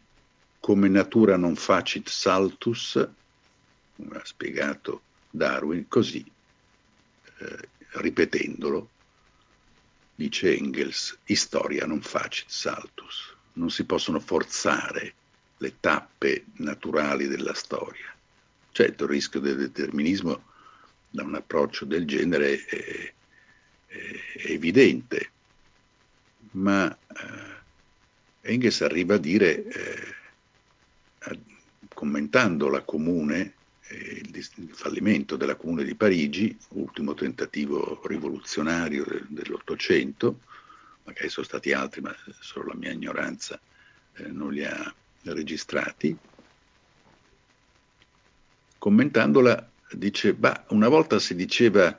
come 0.61 0.89
natura 0.89 1.37
non 1.37 1.57
facit 1.57 2.09
saltus, 2.09 3.09
come 3.97 4.17
ha 4.17 4.25
spiegato 4.25 5.03
Darwin, 5.31 5.89
così, 5.89 6.25
eh, 7.39 7.69
ripetendolo, 7.93 8.91
dice 10.15 10.55
Engels, 10.55 11.19
storia 11.25 11.87
non 11.87 12.03
facit 12.03 12.49
saltus. 12.49 13.35
Non 13.55 13.71
si 13.71 13.85
possono 13.85 14.21
forzare 14.21 15.15
le 15.57 15.81
tappe 15.81 16.45
naturali 16.57 17.27
della 17.27 17.55
storia. 17.55 18.15
Certo, 18.73 19.05
il 19.05 19.11
rischio 19.11 19.41
del 19.41 19.57
determinismo 19.57 20.43
da 21.11 21.25
un 21.25 21.35
approccio 21.35 21.85
del 21.85 22.07
genere 22.07 22.65
è, 22.65 23.13
è, 23.87 24.45
evidente, 24.47 25.31
ma 26.53 26.91
eh, 26.91 28.53
Engels 28.53 28.81
arriva 28.83 29.15
a 29.15 29.19
dire 29.19 29.65
eh, 29.67 31.39
commentando 31.93 32.69
la 32.69 32.83
comune, 32.83 33.55
eh, 33.89 34.23
il, 34.25 34.37
il, 34.37 34.71
fallimento 34.73 35.37
della 35.37 35.57
comune 35.57 35.85
di 35.85 35.95
Parigi, 35.95 36.57
ultimo 36.71 37.13
tentativo 37.15 38.01
rivoluzionario 38.07 39.05
de, 39.05 39.25
dell'Ottocento, 39.29 40.41
magari 41.05 41.29
sono 41.29 41.45
stati 41.45 41.73
altri, 41.73 42.01
ma 42.01 42.15
solo 42.39 42.69
la 42.69 42.75
mia 42.75 42.93
ignoranza 42.93 43.61
eh, 44.15 44.29
non 44.29 44.53
li 44.53 44.65
ha 44.65 44.95
registrati, 45.25 46.17
commentandola 48.81 49.71
dice, 49.93 50.33
bah, 50.33 50.65
una 50.71 50.89
volta 50.89 51.19
si 51.19 51.35
diceva 51.35 51.97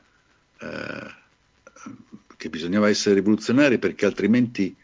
eh, 0.59 1.13
che 2.35 2.49
bisognava 2.49 2.89
essere 2.89 3.15
rivoluzionari 3.15 3.77
perché 3.77 4.07
altrimenti 4.07 4.75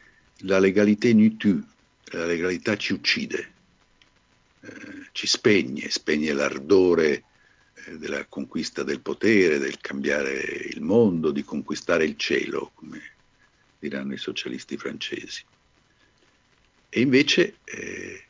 la 0.42 0.60
legalità 0.60 1.12
nous 1.12 1.36
tue, 1.38 1.60
la 2.12 2.28
legalità 2.28 2.78
ci 2.78 2.94
uccide. 2.94 3.52
Eh, 4.62 5.08
ci 5.12 5.26
spegne, 5.26 5.90
spegne 5.90 6.34
l'ardore 6.34 7.24
eh, 7.74 7.98
della 7.98 8.26
conquista 8.26 8.84
del 8.84 9.02
potere, 9.02 9.58
del 9.58 9.80
cambiare 9.80 10.34
il 10.70 10.82
mondo, 10.82 11.32
di 11.32 11.44
conquistare 11.44 12.06
il 12.06 12.16
cielo, 12.16 12.74
come 12.76 13.02
diranno 13.80 14.14
i 14.14 14.18
socialisti 14.18 14.78
francesi. 14.78 15.44
E 16.90 17.02
invece 17.02 17.58
eh, 17.64 18.24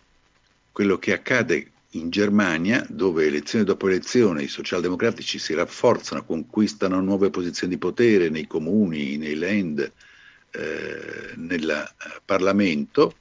quello 0.71 0.97
che 0.97 1.11
accade 1.11 1.71
in 1.99 2.09
Germania, 2.09 2.85
dove 2.89 3.25
elezione 3.25 3.65
dopo 3.65 3.87
elezione 3.87 4.43
i 4.43 4.47
socialdemocratici 4.47 5.39
si 5.39 5.53
rafforzano, 5.53 6.23
conquistano 6.25 7.01
nuove 7.01 7.29
posizioni 7.29 7.73
di 7.73 7.79
potere 7.79 8.29
nei 8.29 8.47
comuni, 8.47 9.17
nei 9.17 9.35
land, 9.35 9.91
eh, 10.51 11.33
nel 11.35 11.69
eh, 11.69 12.21
Parlamento, 12.23 13.15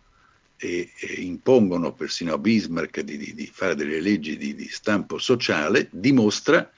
e, 0.58 0.90
e 0.98 1.20
impongono 1.20 1.92
persino 1.92 2.32
a 2.32 2.38
Bismarck 2.38 3.00
di, 3.00 3.18
di, 3.18 3.34
di 3.34 3.50
fare 3.52 3.74
delle 3.74 4.00
leggi 4.00 4.36
di, 4.36 4.54
di 4.54 4.68
stampo 4.68 5.18
sociale, 5.18 5.88
dimostra, 5.90 6.70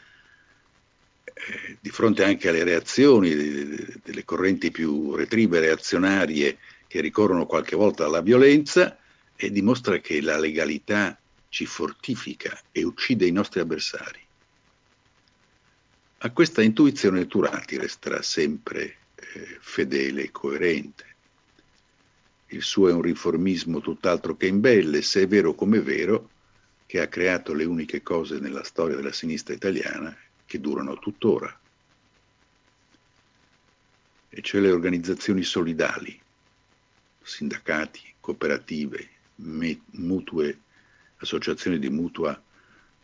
eh, 1.25 1.77
di 1.81 1.91
fronte 1.91 2.25
anche 2.25 2.49
alle 2.49 2.65
reazioni 2.65 3.35
delle 3.35 4.25
correnti 4.25 4.71
più 4.71 5.15
retrive 5.15 5.61
reazionarie 5.61 6.59
che 6.87 7.01
ricorrono 7.01 7.47
qualche 7.47 7.77
volta 7.77 8.05
alla 8.05 8.23
violenza, 8.23 8.99
e 9.41 9.53
dimostra 9.53 9.99
che 9.99 10.21
la 10.21 10.37
legalità 10.37 11.17
ci 11.49 11.67
fortifica 11.67 12.59
e 12.71 12.85
uccide 12.85 13.27
i 13.27 13.33
nostri 13.33 13.61
avversari. 13.61 14.21
A 16.19 16.31
questa 16.31 16.63
intuizione 16.63 17.27
Turati 17.27 17.79
resterà 17.79 18.23
sempre 18.23 18.97
eh, 19.15 19.57
fedele 19.61 20.25
e 20.25 20.31
coerente. 20.31 21.07
Il 22.49 22.63
suo 22.63 22.89
è 22.89 22.93
un 22.93 23.03
riformismo 23.03 23.81
tutt'altro 23.81 24.37
che 24.37 24.47
imbelle, 24.47 25.03
se 25.03 25.23
è 25.23 25.29
vero 25.29 25.55
come 25.55 25.79
è 25.79 25.83
vero 25.83 26.31
che 26.87 27.01
ha 27.01 27.07
creato 27.07 27.53
le 27.53 27.65
uniche 27.65 28.03
cose 28.03 28.39
nella 28.39 28.65
storia 28.65 28.97
della 28.97 29.13
sinistra 29.13 29.55
italiana 29.55 30.17
che 30.47 30.59
durano 30.59 30.99
tuttora, 30.99 31.61
e 34.31 34.43
cioè 34.43 34.61
le 34.61 34.71
organizzazioni 34.71 35.43
solidali, 35.43 36.19
sindacati, 37.23 38.15
cooperative, 38.21 39.09
mutue, 39.35 40.59
associazioni 41.19 41.79
di 41.79 41.91
mutua 41.91 42.41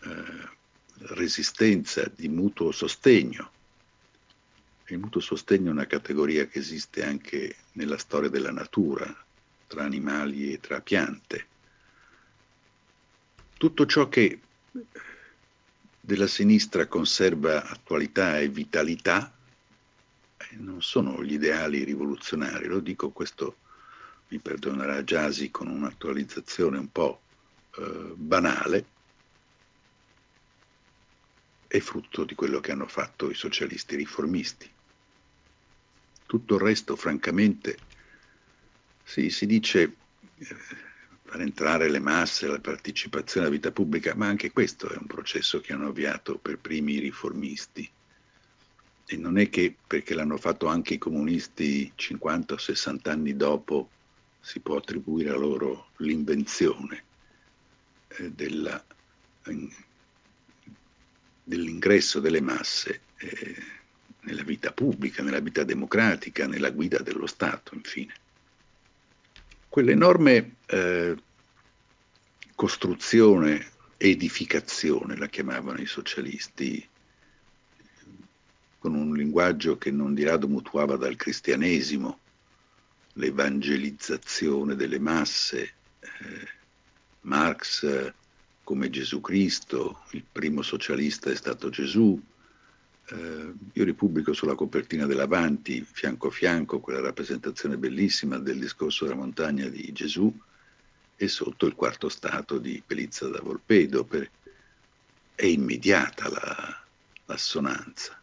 eh, 0.01 0.53
resistenza, 0.99 2.11
di 2.15 2.29
mutuo 2.29 2.71
sostegno. 2.71 3.51
Il 4.89 4.99
mutuo 4.99 5.21
sostegno 5.21 5.69
è 5.69 5.73
una 5.73 5.87
categoria 5.87 6.47
che 6.47 6.59
esiste 6.59 7.05
anche 7.05 7.57
nella 7.73 7.99
storia 7.99 8.29
della 8.29 8.53
natura, 8.53 9.25
tra 9.67 9.83
animali 9.83 10.53
e 10.53 10.61
tra 10.61 10.81
piante. 10.81 11.47
Tutto 13.57 13.87
ciò 13.87 14.09
che 14.09 14.41
della 16.01 16.27
sinistra 16.27 16.87
conserva 16.87 17.65
attualità 17.65 18.39
e 18.39 18.49
vitalità 18.49 19.35
eh, 20.37 20.57
non 20.57 20.83
sono 20.83 21.23
gli 21.25 21.33
ideali 21.33 21.83
rivoluzionari, 21.83 22.67
lo 22.67 22.81
dico 22.81 23.11
questo 23.11 23.57
mi 24.29 24.39
perdonerà 24.39 25.03
Giasi 25.03 25.51
con 25.51 25.69
un'attualizzazione 25.69 26.77
un 26.77 26.91
po' 26.93 27.21
eh, 27.77 28.13
banale, 28.15 28.87
è 31.67 31.81
frutto 31.81 32.25
di 32.25 32.37
quello 32.37 32.61
che 32.61 32.71
hanno 32.71 32.87
fatto 32.87 33.31
i 33.31 33.35
socialisti 33.35 33.97
riformisti. 33.97 34.71
Tutto 36.25 36.55
il 36.55 36.61
resto, 36.61 36.95
francamente, 36.95 37.77
sì, 39.03 39.29
si 39.29 39.47
dice 39.47 39.97
eh, 40.39 40.57
far 41.25 41.41
entrare 41.41 41.91
le 41.91 41.99
masse, 41.99 42.47
la 42.47 42.61
partecipazione 42.61 43.47
alla 43.47 43.57
vita 43.57 43.73
pubblica, 43.73 44.15
ma 44.15 44.29
anche 44.29 44.53
questo 44.53 44.89
è 44.89 44.97
un 44.97 45.07
processo 45.07 45.61
che 45.61 45.73
hanno 45.73 45.89
avviato 45.89 46.39
per 46.39 46.59
primi 46.59 46.95
i 46.95 47.01
riformisti. 47.01 47.91
E 49.07 49.17
non 49.17 49.37
è 49.37 49.51
che 49.51 49.75
perché 49.85 50.15
l'hanno 50.15 50.37
fatto 50.37 50.67
anche 50.67 50.95
i 50.95 50.99
comunisti 50.99 51.91
50 51.93 52.55
o 52.55 52.59
60 52.59 53.11
anni 53.11 53.37
dopo 53.37 53.91
si 54.41 54.61
può 54.61 54.77
attribuire 54.77 55.31
a 55.31 55.37
loro 55.37 55.89
l'invenzione 55.97 57.05
della, 58.19 58.85
dell'ingresso 61.43 62.21
delle 62.21 62.41
masse 62.41 63.01
eh, 63.19 63.63
nella 64.21 64.43
vita 64.43 64.73
pubblica, 64.73 65.23
nella 65.23 65.41
vita 65.41 65.65
democratica, 65.65 66.47
nella 66.47 66.71
guida 66.71 66.99
dello 66.99 67.27
Stato, 67.27 67.75
infine. 67.75 68.15
Quell'enorme 69.69 70.57
eh, 70.67 71.17
costruzione, 72.55 73.73
edificazione, 73.97 75.17
la 75.17 75.27
chiamavano 75.27 75.81
i 75.81 75.87
socialisti, 75.87 76.89
con 78.79 78.95
un 78.95 79.15
linguaggio 79.15 79.79
che 79.79 79.91
non 79.91 80.15
di 80.15 80.25
rado 80.25 80.47
mutuava 80.47 80.97
dal 80.97 81.17
cristianesimo, 81.17 82.19
l'evangelizzazione 83.15 84.75
delle 84.75 84.99
masse, 84.99 85.75
eh, 86.01 86.49
Marx 87.25 88.13
come 88.65 88.89
Gesù 88.89 89.21
Cristo, 89.21 90.05
il 90.13 90.25
primo 90.31 90.63
socialista 90.63 91.31
è 91.31 91.37
stato 91.37 91.69
Gesù, 91.69 92.21
eh, 93.09 93.53
io 93.73 93.85
ripubblico 93.85 94.33
sulla 94.33 94.55
copertina 94.55 95.05
dell'Avanti, 95.05 95.87
fianco 95.89 96.29
a 96.29 96.31
fianco, 96.31 96.81
quella 96.81 97.01
rappresentazione 97.01 97.77
bellissima 97.77 98.39
del 98.39 98.59
discorso 98.59 99.05
della 99.05 99.19
montagna 99.19 99.69
di 99.69 99.93
Gesù 99.93 100.35
e 101.17 101.29
sotto 101.29 101.67
il 101.67 101.75
quarto 101.75 102.09
stato 102.09 102.59
di 102.59 102.83
Pelizza 102.85 103.29
da 103.29 103.41
Volpedo. 103.43 104.05
Per... 104.05 104.31
È 105.35 105.45
immediata 105.45 106.31
la, 106.31 106.85
l'assonanza. 107.27 108.19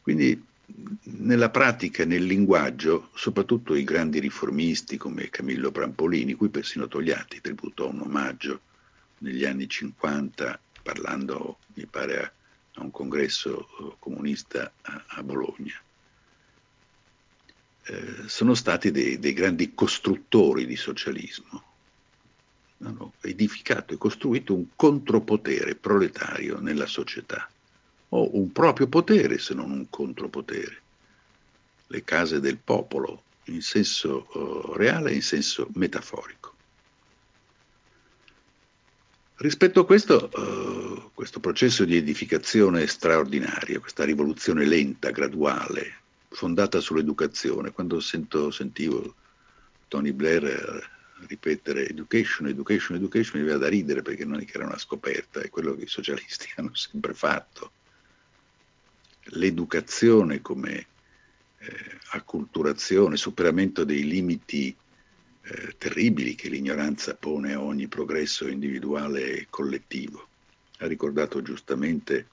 Quindi 0.00 0.42
nella 1.04 1.50
pratica 1.50 2.04
nel 2.04 2.24
linguaggio, 2.24 3.10
soprattutto 3.14 3.74
i 3.74 3.84
grandi 3.84 4.20
riformisti 4.20 4.96
come 4.96 5.28
Camillo 5.28 5.70
Prampolini, 5.70 6.34
cui 6.34 6.48
persino 6.48 6.88
Togliatti 6.88 7.40
tributò 7.40 7.88
un 7.88 8.00
omaggio 8.00 8.60
negli 9.18 9.44
anni 9.44 9.68
50, 9.68 10.58
parlando, 10.82 11.58
mi 11.74 11.86
pare, 11.86 12.22
a, 12.22 12.32
a 12.74 12.82
un 12.82 12.90
congresso 12.90 13.60
eh, 13.60 13.96
comunista 13.98 14.72
a, 14.82 15.04
a 15.06 15.22
Bologna, 15.22 15.80
eh, 17.84 18.28
sono 18.28 18.54
stati 18.54 18.90
dei, 18.90 19.18
dei, 19.18 19.32
grandi 19.32 19.74
costruttori 19.74 20.66
di 20.66 20.76
socialismo. 20.76 21.70
Hanno 22.78 23.12
edificato 23.20 23.94
e 23.94 23.98
costruito 23.98 24.54
un 24.54 24.66
contropotere 24.74 25.76
proletario 25.76 26.58
nella 26.58 26.86
società 26.86 27.48
o 28.14 28.36
un 28.36 28.52
proprio 28.52 28.86
potere 28.88 29.38
se 29.38 29.54
non 29.54 29.70
un 29.70 29.88
contropotere. 29.88 30.80
Le 31.86 32.04
case 32.04 32.40
del 32.40 32.58
popolo 32.58 33.22
in 33.44 33.60
senso 33.60 34.26
uh, 34.32 34.72
reale 34.74 35.10
e 35.10 35.14
in 35.14 35.22
senso 35.22 35.68
metaforico. 35.74 36.54
Rispetto 39.36 39.80
a 39.80 39.86
questo, 39.86 40.30
uh, 40.32 41.10
questo 41.14 41.40
processo 41.40 41.84
di 41.84 41.96
edificazione 41.96 42.86
straordinaria, 42.86 43.80
questa 43.80 44.04
rivoluzione 44.04 44.64
lenta, 44.64 45.10
graduale, 45.10 46.00
fondata 46.28 46.80
sull'educazione, 46.80 47.72
quando 47.72 47.98
sento, 48.00 48.50
sentivo 48.50 49.14
Tony 49.88 50.12
Blair 50.12 50.90
ripetere 51.26 51.88
education, 51.88 52.48
education, 52.48 52.96
education, 52.96 53.40
mi 53.40 53.46
aveva 53.46 53.58
da 53.58 53.68
ridere 53.68 54.02
perché 54.02 54.24
non 54.24 54.40
è 54.40 54.44
che 54.44 54.56
era 54.56 54.66
una 54.66 54.78
scoperta, 54.78 55.40
è 55.40 55.50
quello 55.50 55.74
che 55.74 55.84
i 55.84 55.88
socialisti 55.88 56.48
hanno 56.56 56.74
sempre 56.74 57.14
fatto 57.14 57.72
l'educazione 59.24 60.40
come 60.40 60.86
eh, 61.58 61.98
acculturazione, 62.10 63.16
superamento 63.16 63.84
dei 63.84 64.04
limiti 64.04 64.74
eh, 65.42 65.74
terribili 65.78 66.34
che 66.34 66.48
l'ignoranza 66.48 67.14
pone 67.14 67.54
a 67.54 67.60
ogni 67.60 67.88
progresso 67.88 68.48
individuale 68.48 69.38
e 69.38 69.46
collettivo. 69.50 70.28
Ha 70.78 70.86
ricordato 70.86 71.42
giustamente 71.42 72.26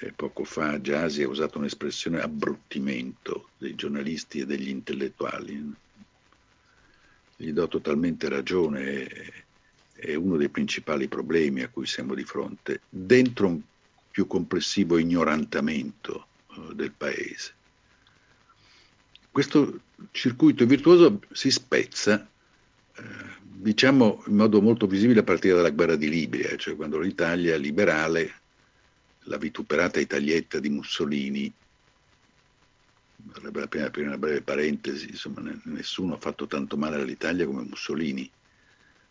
eh, 0.00 0.12
poco 0.12 0.44
fa 0.44 0.80
Giasi 0.80 1.22
ha 1.22 1.28
usato 1.28 1.58
un'espressione 1.58 2.20
abbruttimento 2.20 3.48
dei 3.58 3.74
giornalisti 3.74 4.40
e 4.40 4.46
degli 4.46 4.68
intellettuali. 4.68 5.74
Gli 7.36 7.52
do 7.52 7.68
totalmente 7.68 8.28
ragione, 8.28 9.06
è, 9.06 9.32
è 9.94 10.14
uno 10.14 10.36
dei 10.36 10.48
principali 10.48 11.08
problemi 11.08 11.62
a 11.62 11.68
cui 11.68 11.86
siamo 11.86 12.14
di 12.14 12.24
fronte. 12.24 12.80
Dentro 12.88 13.48
un 13.48 13.60
più 14.18 14.26
complessivo 14.26 14.98
ignorantamento 14.98 16.26
eh, 16.50 16.74
del 16.74 16.90
paese. 16.90 17.54
Questo 19.30 19.78
circuito 20.10 20.66
virtuoso 20.66 21.20
si 21.30 21.52
spezza, 21.52 22.28
eh, 22.96 23.02
diciamo 23.40 24.24
in 24.26 24.34
modo 24.34 24.60
molto 24.60 24.88
visibile 24.88 25.20
a 25.20 25.22
partire 25.22 25.54
dalla 25.54 25.70
guerra 25.70 25.94
di 25.94 26.08
Libia, 26.08 26.56
cioè 26.56 26.74
quando 26.74 26.98
l'Italia 26.98 27.56
liberale, 27.56 28.40
la 29.20 29.36
vituperata 29.36 30.00
Italietta 30.00 30.58
di 30.58 30.68
Mussolini, 30.68 31.52
varrebbe 33.14 33.60
la 33.60 33.68
pena 33.68 33.86
aprire 33.86 34.08
una 34.08 34.18
breve 34.18 34.42
parentesi, 34.42 35.10
insomma 35.10 35.48
nessuno 35.66 36.14
ha 36.14 36.18
fatto 36.18 36.48
tanto 36.48 36.76
male 36.76 36.96
all'Italia 36.96 37.46
come 37.46 37.62
Mussolini. 37.62 38.28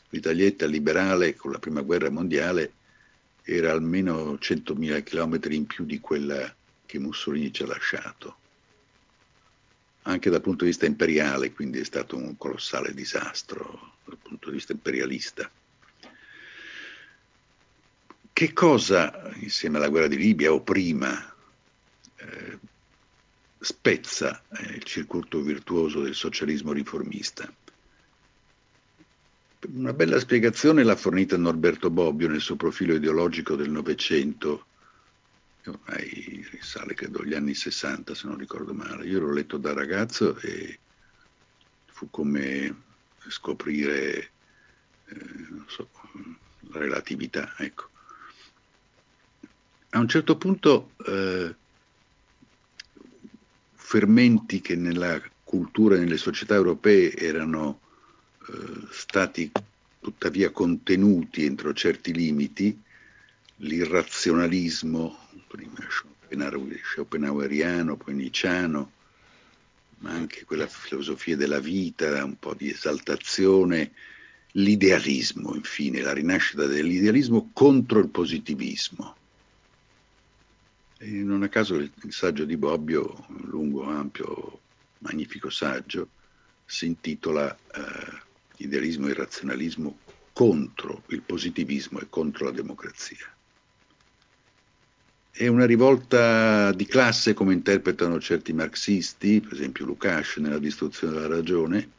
L'Italietta 0.09 0.65
liberale 0.65 1.37
con 1.37 1.53
la 1.53 1.59
prima 1.59 1.79
guerra 1.79 2.09
mondiale 2.09 2.73
era 3.49 3.71
almeno 3.71 4.33
100.000 4.33 5.03
km 5.03 5.51
in 5.53 5.65
più 5.67 5.85
di 5.85 6.01
quella 6.01 6.53
che 6.85 6.99
Mussolini 6.99 7.53
ci 7.53 7.63
ha 7.63 7.67
lasciato. 7.67 8.35
Anche 10.01 10.29
dal 10.29 10.41
punto 10.41 10.65
di 10.65 10.71
vista 10.71 10.85
imperiale, 10.85 11.53
quindi 11.53 11.79
è 11.79 11.85
stato 11.85 12.17
un 12.17 12.35
colossale 12.35 12.93
disastro 12.93 13.93
dal 14.03 14.17
punto 14.21 14.49
di 14.49 14.57
vista 14.57 14.73
imperialista. 14.73 15.49
Che 18.33 18.53
cosa, 18.53 19.31
insieme 19.35 19.77
alla 19.77 19.87
guerra 19.87 20.07
di 20.07 20.17
Libia 20.17 20.51
o 20.51 20.61
prima, 20.61 21.33
eh, 22.17 22.59
spezza 23.59 24.43
eh, 24.57 24.73
il 24.73 24.83
circuito 24.83 25.39
virtuoso 25.39 26.01
del 26.01 26.15
socialismo 26.15 26.73
riformista? 26.73 27.49
Una 29.59 29.91
bella 29.91 30.19
spiegazione 30.19 30.83
l'ha 30.83 30.95
fornita 30.95 31.35
Norberto 31.35 31.89
Bobbio 31.89 32.29
nel 32.29 32.41
suo 32.41 32.55
profilo 32.55 32.93
ideologico 32.93 33.55
del 33.55 33.71
Novecento, 33.71 34.67
ormai 35.65 36.45
risale 36.51 36.93
credo 36.93 37.21
agli 37.21 37.33
anni 37.33 37.55
60 37.55 38.13
se 38.13 38.27
non 38.27 38.37
ricordo 38.37 38.73
male. 38.73 39.07
Io 39.07 39.19
l'ho 39.19 39.33
letto 39.33 39.57
da 39.57 39.73
ragazzo 39.73 40.37
e 40.41 40.77
fu 41.87 42.07
come 42.11 42.83
scoprire 43.27 44.29
eh, 45.05 45.25
so, 45.65 45.89
la 46.69 46.79
relatività. 46.79 47.55
Ecco. 47.57 47.89
A 49.89 49.99
un 49.99 50.07
certo 50.07 50.37
punto 50.37 50.91
eh, 51.03 51.55
fermenti 53.73 54.61
che 54.61 54.75
nella 54.75 55.19
cultura 55.43 55.95
e 55.95 55.99
nelle 55.99 56.17
società 56.17 56.53
europee 56.53 57.15
erano 57.15 57.79
stati 58.91 59.51
tuttavia 59.99 60.51
contenuti 60.51 61.43
entro 61.43 61.73
certi 61.73 62.13
limiti, 62.13 62.79
l'irrazionalismo, 63.57 65.17
prima 65.47 65.77
schopenhaueriano, 65.89 67.97
poi 67.97 68.13
nicciano, 68.13 68.91
ma 69.99 70.11
anche 70.11 70.45
quella 70.45 70.67
filosofia 70.67 71.35
della 71.35 71.59
vita, 71.59 72.23
un 72.23 72.37
po' 72.37 72.53
di 72.53 72.69
esaltazione, 72.69 73.91
l'idealismo, 74.51 75.55
infine, 75.55 76.01
la 76.01 76.13
rinascita 76.13 76.65
dell'idealismo 76.65 77.49
contro 77.53 77.99
il 77.99 78.09
positivismo. 78.09 79.15
E 80.99 81.07
non 81.07 81.43
a 81.43 81.49
caso 81.49 81.75
il, 81.75 81.91
il 82.03 82.13
saggio 82.13 82.45
di 82.45 82.57
Bobbio, 82.57 83.25
lungo, 83.45 83.83
ampio, 83.83 84.61
magnifico 84.99 85.49
saggio, 85.49 86.09
si 86.65 86.85
intitola 86.85 87.55
eh, 87.55 88.25
idealismo 88.57 89.07
e 89.07 89.13
razionalismo 89.13 89.97
contro 90.33 91.03
il 91.07 91.21
positivismo 91.21 91.99
e 91.99 92.07
contro 92.09 92.45
la 92.45 92.51
democrazia. 92.51 93.25
È 95.31 95.47
una 95.47 95.65
rivolta 95.65 96.71
di 96.73 96.85
classe 96.85 97.33
come 97.33 97.53
interpretano 97.53 98.19
certi 98.19 98.53
marxisti, 98.53 99.39
per 99.39 99.53
esempio 99.53 99.85
Lukács 99.85 100.37
nella 100.37 100.57
distruzione 100.57 101.13
della 101.13 101.27
ragione, 101.27 101.89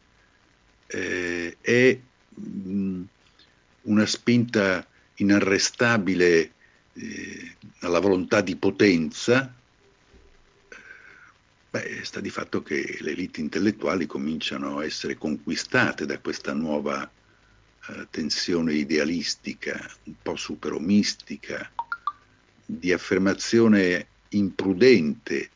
eh, 0.86 1.56
è 1.60 1.98
mh, 2.34 2.70
mm, 2.70 3.02
una 3.82 4.06
spinta 4.06 4.86
inarrestabile 5.16 6.52
eh, 6.92 7.56
alla 7.80 8.00
volontà 8.00 8.40
di 8.40 8.56
potenza 8.56 9.57
Beh, 11.78 12.04
sta 12.04 12.18
di 12.18 12.28
fatto 12.28 12.60
che 12.60 12.96
le 12.98 13.12
elite 13.12 13.40
intellettuali 13.40 14.06
cominciano 14.06 14.78
a 14.78 14.84
essere 14.84 15.16
conquistate 15.16 16.06
da 16.06 16.18
questa 16.18 16.52
nuova 16.52 17.08
eh, 17.08 18.08
tensione 18.10 18.74
idealistica, 18.74 19.88
un 20.04 20.14
po' 20.20 20.34
superomistica, 20.34 21.70
di 22.66 22.92
affermazione 22.92 24.08
imprudente 24.30 25.50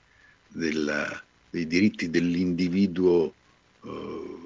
della, 0.47 1.20
dei 1.51 1.66
diritti 1.66 2.09
dell'individuo 2.09 3.35
eh, 3.83 4.39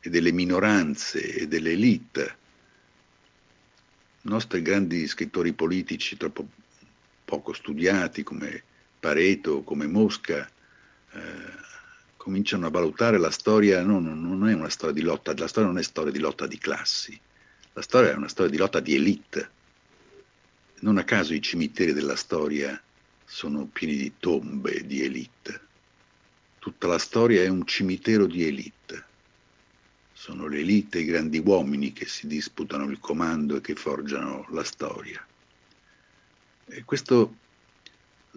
e 0.00 0.08
delle 0.08 0.32
minoranze 0.32 1.34
e 1.34 1.48
delle 1.48 1.72
elite. 1.72 2.36
I 4.22 4.28
nostri 4.30 4.62
grandi 4.62 5.06
scrittori 5.06 5.52
politici 5.52 6.16
troppo 6.16 6.48
poco 7.26 7.52
studiati 7.52 8.22
come 8.22 8.68
Pareto, 9.00 9.62
come 9.62 9.86
Mosca, 9.86 10.48
eh, 11.12 11.18
cominciano 12.16 12.66
a 12.66 12.70
valutare 12.70 13.18
la 13.18 13.30
storia, 13.30 13.82
no, 13.82 13.98
non 13.98 14.46
è 14.46 14.52
una 14.52 14.68
storia 14.68 14.94
di 14.94 15.00
lotta, 15.00 15.34
la 15.34 15.48
storia 15.48 15.70
non 15.70 15.78
è 15.78 15.82
storia 15.82 16.12
di 16.12 16.18
lotta 16.18 16.46
di 16.46 16.58
classi, 16.58 17.18
la 17.72 17.80
storia 17.80 18.10
è 18.10 18.14
una 18.14 18.28
storia 18.28 18.50
di 18.50 18.58
lotta 18.58 18.78
di 18.78 18.94
elite. 18.94 19.50
Non 20.80 20.98
a 20.98 21.04
caso 21.04 21.32
i 21.32 21.40
cimiteri 21.40 21.94
della 21.94 22.16
storia 22.16 22.80
sono 23.24 23.64
pieni 23.66 23.96
di 23.96 24.12
tombe 24.18 24.84
di 24.86 25.02
elite. 25.02 25.60
Tutta 26.58 26.86
la 26.86 26.98
storia 26.98 27.42
è 27.42 27.48
un 27.48 27.64
cimitero 27.64 28.26
di 28.26 28.44
elite. 28.44 29.04
Sono 30.12 30.46
le 30.46 30.58
elite 30.58 30.98
i 30.98 31.06
grandi 31.06 31.38
uomini 31.38 31.94
che 31.94 32.04
si 32.06 32.26
disputano 32.26 32.84
il 32.84 32.98
comando 32.98 33.56
e 33.56 33.60
che 33.62 33.74
forgiano 33.74 34.46
la 34.50 34.64
storia. 34.64 35.26
E 36.66 36.84
questo 36.84 37.36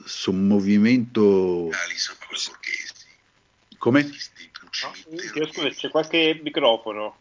sommovimento... 0.03 1.69
Come? 3.77 4.03
No, 4.03 5.45
scusa, 5.51 5.69
c'è 5.69 5.89
qualche 5.89 6.39
microfono. 6.41 7.17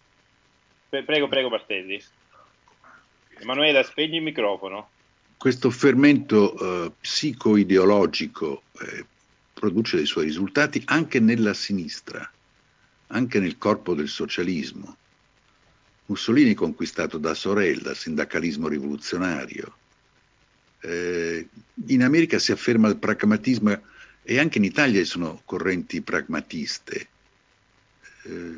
Prego, 0.89 1.29
prego, 1.29 1.49
Martelli. 1.49 2.03
Emanuela, 3.39 3.83
spegni 3.83 4.17
il 4.17 4.23
microfono. 4.23 4.91
Questo 5.37 5.71
fermento 5.71 6.85
eh, 6.85 6.93
psico-ideologico 7.01 8.63
eh, 8.81 9.05
produce 9.53 9.97
dei 9.97 10.07
suoi 10.07 10.27
risultati 10.27 10.81
anche 10.87 11.19
nella 11.19 11.53
sinistra, 11.53 12.31
anche 13.09 13.41
nel 13.41 13.59
corpo 13.59 13.95
del 13.95 14.09
socialismo. 14.09 14.97
Mussolini 16.07 16.55
conquistato 16.55 17.19
da 17.19 17.35
Sorel, 17.35 17.81
dal 17.81 17.97
sindacalismo 17.97 18.69
rivoluzionario. 18.69 19.77
Eh, 20.85 21.49
in 21.87 22.03
America 22.03 22.39
si 22.41 22.51
afferma 22.51 22.89
il 22.89 22.97
pragmatismo 22.97 23.81
e 24.23 24.39
anche 24.39 24.59
in 24.59 24.65
Italia 24.65 25.01
ci 25.01 25.07
sono 25.07 25.41
correnti 25.45 26.01
pragmatiste, 26.01 27.09
eh, 28.25 28.57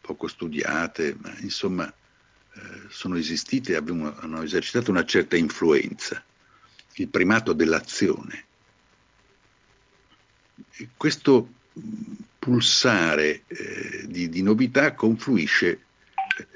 poco 0.00 0.28
studiate, 0.28 1.16
ma 1.20 1.34
insomma 1.40 1.86
eh, 1.88 2.60
sono 2.88 3.16
esistite 3.16 3.72
e 3.72 3.76
hanno 3.76 4.42
esercitato 4.42 4.90
una 4.90 5.04
certa 5.04 5.36
influenza, 5.36 6.22
il 6.94 7.08
primato 7.08 7.52
dell'azione. 7.52 8.44
E 10.76 10.88
questo 10.96 11.48
pulsare 12.38 13.42
eh, 13.46 14.04
di, 14.06 14.28
di, 14.28 14.42
novità 14.42 14.94
confluisce 14.94 15.68
eh, 16.38 16.46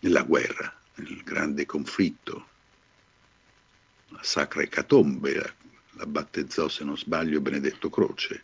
nella 0.00 0.22
guerra, 0.22 0.74
nel 0.96 1.22
grande 1.22 1.66
conflitto, 1.66 2.48
la 4.14 4.22
sacra 4.22 4.62
ecatombe, 4.62 5.54
la 5.96 6.06
battezzò 6.06 6.68
se 6.68 6.84
non 6.84 6.96
sbaglio 6.96 7.40
Benedetto 7.40 7.90
Croce, 7.90 8.42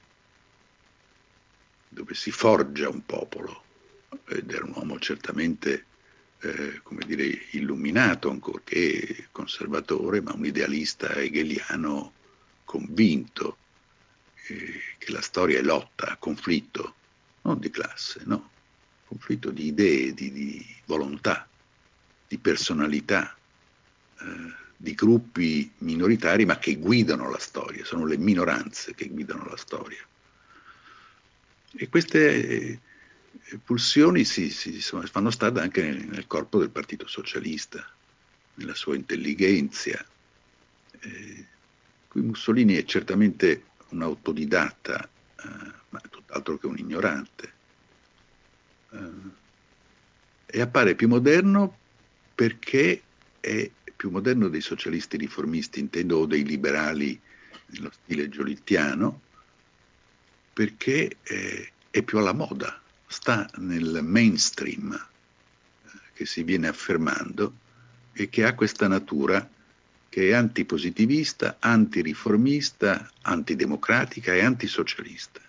dove 1.89 2.15
si 2.15 2.31
forgia 2.31 2.89
un 2.89 3.05
popolo 3.05 3.65
ed 4.27 4.51
era 4.51 4.65
un 4.65 4.73
uomo 4.75 4.99
certamente, 4.99 5.87
eh, 6.41 6.81
come 6.83 7.05
dire, 7.07 7.25
illuminato, 7.53 8.31
ancorché 8.31 9.29
conservatore, 9.31 10.21
ma 10.21 10.33
un 10.33 10.45
idealista 10.45 11.15
hegeliano 11.15 12.13
convinto 12.65 13.57
eh, 14.47 14.81
che 14.99 15.13
la 15.13 15.21
storia 15.21 15.59
è 15.59 15.63
lotta, 15.63 16.17
conflitto, 16.19 16.95
non 17.43 17.59
di 17.59 17.71
classe, 17.71 18.23
no, 18.25 18.51
conflitto 19.07 19.51
di 19.51 19.67
idee, 19.67 20.15
di, 20.15 20.33
di 20.33 20.67
volontà, 20.87 21.49
di 22.27 22.39
personalità. 22.39 23.37
Eh, 24.21 24.69
di 24.83 24.95
gruppi 24.95 25.71
minoritari 25.79 26.47
ma 26.47 26.59
che 26.59 26.77
guidano 26.77 27.29
la 27.29 27.39
storia, 27.39 27.85
sono 27.85 28.07
le 28.07 28.17
minoranze 28.17 28.95
che 28.95 29.09
guidano 29.09 29.45
la 29.45 29.59
storia. 29.59 30.03
E 31.73 31.89
queste 31.91 32.35
eh, 32.41 32.79
pulsioni 33.63 34.25
si, 34.25 34.49
si, 34.49 34.81
fanno 34.81 35.31
strada 35.31 35.61
anche 35.61 35.83
nel, 35.83 36.07
nel, 36.07 36.27
corpo 36.27 36.59
del 36.59 36.71
Partito 36.71 37.07
Socialista, 37.07 37.87
nella 38.55 38.75
sua 38.75 38.95
intelligenza. 38.95 40.03
Eh, 41.01 41.47
qui 42.09 42.23
Mussolini 42.23 42.77
è 42.77 42.85
certamente 42.85 43.65
un 43.91 44.01
autodidatta, 44.01 45.05
eh, 45.05 45.73
ma 45.91 46.01
tutt'altro 46.09 46.57
che 46.57 46.67
un 46.67 46.79
ignorante. 46.79 47.53
Eh, 48.93 49.39
e 50.47 50.61
appare 50.63 50.95
più 50.95 51.07
moderno 51.07 51.77
perché 52.35 53.03
è 53.41 53.71
più 54.01 54.09
moderno 54.09 54.49
dei 54.49 54.63
socialisti 54.63 55.19
riformisti, 55.19 55.79
intendo, 55.79 56.21
o 56.21 56.25
dei 56.25 56.43
liberali 56.43 57.21
nello 57.67 57.91
stile 57.93 58.31
giolittiano, 58.31 59.21
perché 60.55 61.19
eh, 61.23 61.73
è 61.91 62.01
più 62.01 62.17
alla 62.17 62.33
moda, 62.33 62.81
sta 63.07 63.47
nel 63.57 64.01
mainstream 64.03 64.95
eh, 64.95 65.89
che 66.15 66.25
si 66.25 66.45
viene 66.45 66.69
affermando 66.69 67.53
e 68.15 68.31
che 68.31 68.47
ha 68.47 68.55
questa 68.55 68.89
natura 68.89 69.47
che 70.09 70.31
è 70.31 70.33
antipositivista, 70.33 71.59
antiriformista, 71.59 73.07
antidemocratica 73.21 74.33
e 74.33 74.43
antisocialista. 74.43 75.43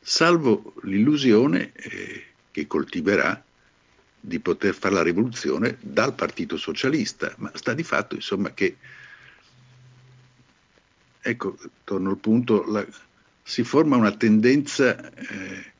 Salvo 0.00 0.72
l'illusione 0.84 1.70
eh, 1.74 2.24
che 2.50 2.66
coltiverà 2.66 3.44
di 4.26 4.40
poter 4.40 4.74
fare 4.74 4.94
la 4.94 5.02
rivoluzione 5.02 5.76
dal 5.80 6.14
Partito 6.14 6.56
Socialista, 6.56 7.34
ma 7.36 7.50
sta 7.52 7.74
di 7.74 7.82
fatto 7.82 8.14
insomma 8.14 8.54
che, 8.54 8.78
ecco, 11.20 11.58
torno 11.84 12.08
al 12.08 12.16
punto, 12.16 12.64
la, 12.64 12.86
si 13.42 13.64
forma 13.64 13.96
una 13.96 14.16
tendenza 14.16 15.12
eh, 15.12 15.72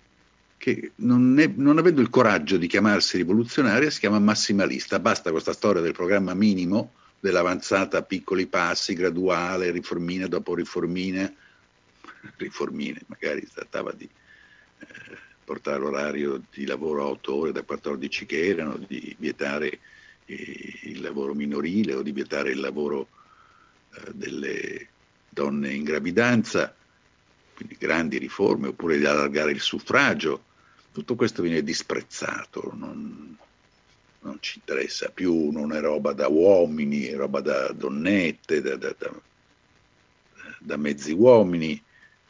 che 0.59 0.93
non, 0.97 1.39
è, 1.39 1.51
non, 1.57 1.79
avendo 1.79 2.03
il 2.03 2.11
coraggio 2.11 2.59
di 2.59 2.67
chiamarsi 2.67 3.17
rivoluzionaria 3.17 3.89
si 3.89 4.01
chiama 4.01 4.19
massimalista, 4.19 4.99
basta 4.99 5.31
questa 5.31 5.55
storia 5.55 5.81
del 5.81 5.93
programma 5.93 6.35
minimo, 6.35 6.93
dell'avanzata 7.21 7.97
a 7.97 8.03
piccoli 8.03 8.47
passi, 8.47 8.93
graduale, 8.93 9.71
riformina 9.71 10.27
dopo 10.27 10.55
riformina, 10.55 11.33
riformine, 12.37 13.01
magari 13.07 13.41
si 13.47 13.55
trattava 13.55 13.93
di... 13.93 14.07
Eh, 14.81 15.33
portare 15.45 15.79
l'orario 15.79 16.43
di 16.53 16.67
lavoro 16.67 17.03
a 17.03 17.07
8 17.07 17.35
ore 17.35 17.53
da 17.53 17.63
14 17.63 18.27
che 18.27 18.47
erano, 18.47 18.77
di 18.77 19.15
vietare 19.19 19.79
eh, 20.27 20.79
il 20.83 21.01
lavoro 21.01 21.35
minorile 21.35 21.95
o 21.95 22.03
di 22.03 22.13
vietare 22.13 22.51
il 22.51 22.61
lavoro 22.61 23.09
eh, 23.95 24.11
delle 24.13 24.89
donne 25.29 25.73
in 25.73 25.85
gravidanza, 25.85 26.75
quindi 27.55 27.77
grandi 27.79 28.19
riforme, 28.19 28.69
oppure 28.69 28.99
di 28.99 29.05
allargare 29.05 29.53
il 29.53 29.61
suffragio. 29.61 30.53
Tutto 30.93 31.15
questo 31.17 31.43
viene 31.43 31.63
disprezzato, 31.63 32.73
non, 32.75 33.37
non 34.21 34.37
ci 34.41 34.59
interessa 34.59 35.11
più, 35.11 35.51
non 35.51 35.73
è 35.73 35.81
roba 35.81 36.13
da 36.13 36.29
uomini, 36.29 37.05
è 37.05 37.17
roba 37.17 37.41
da 37.41 37.73
donnette, 37.73 38.61
da, 38.63 38.77
da, 38.77 38.95
da, 38.97 39.13
da 40.61 40.77
mezzi 40.77 41.13
uomini 41.13 41.83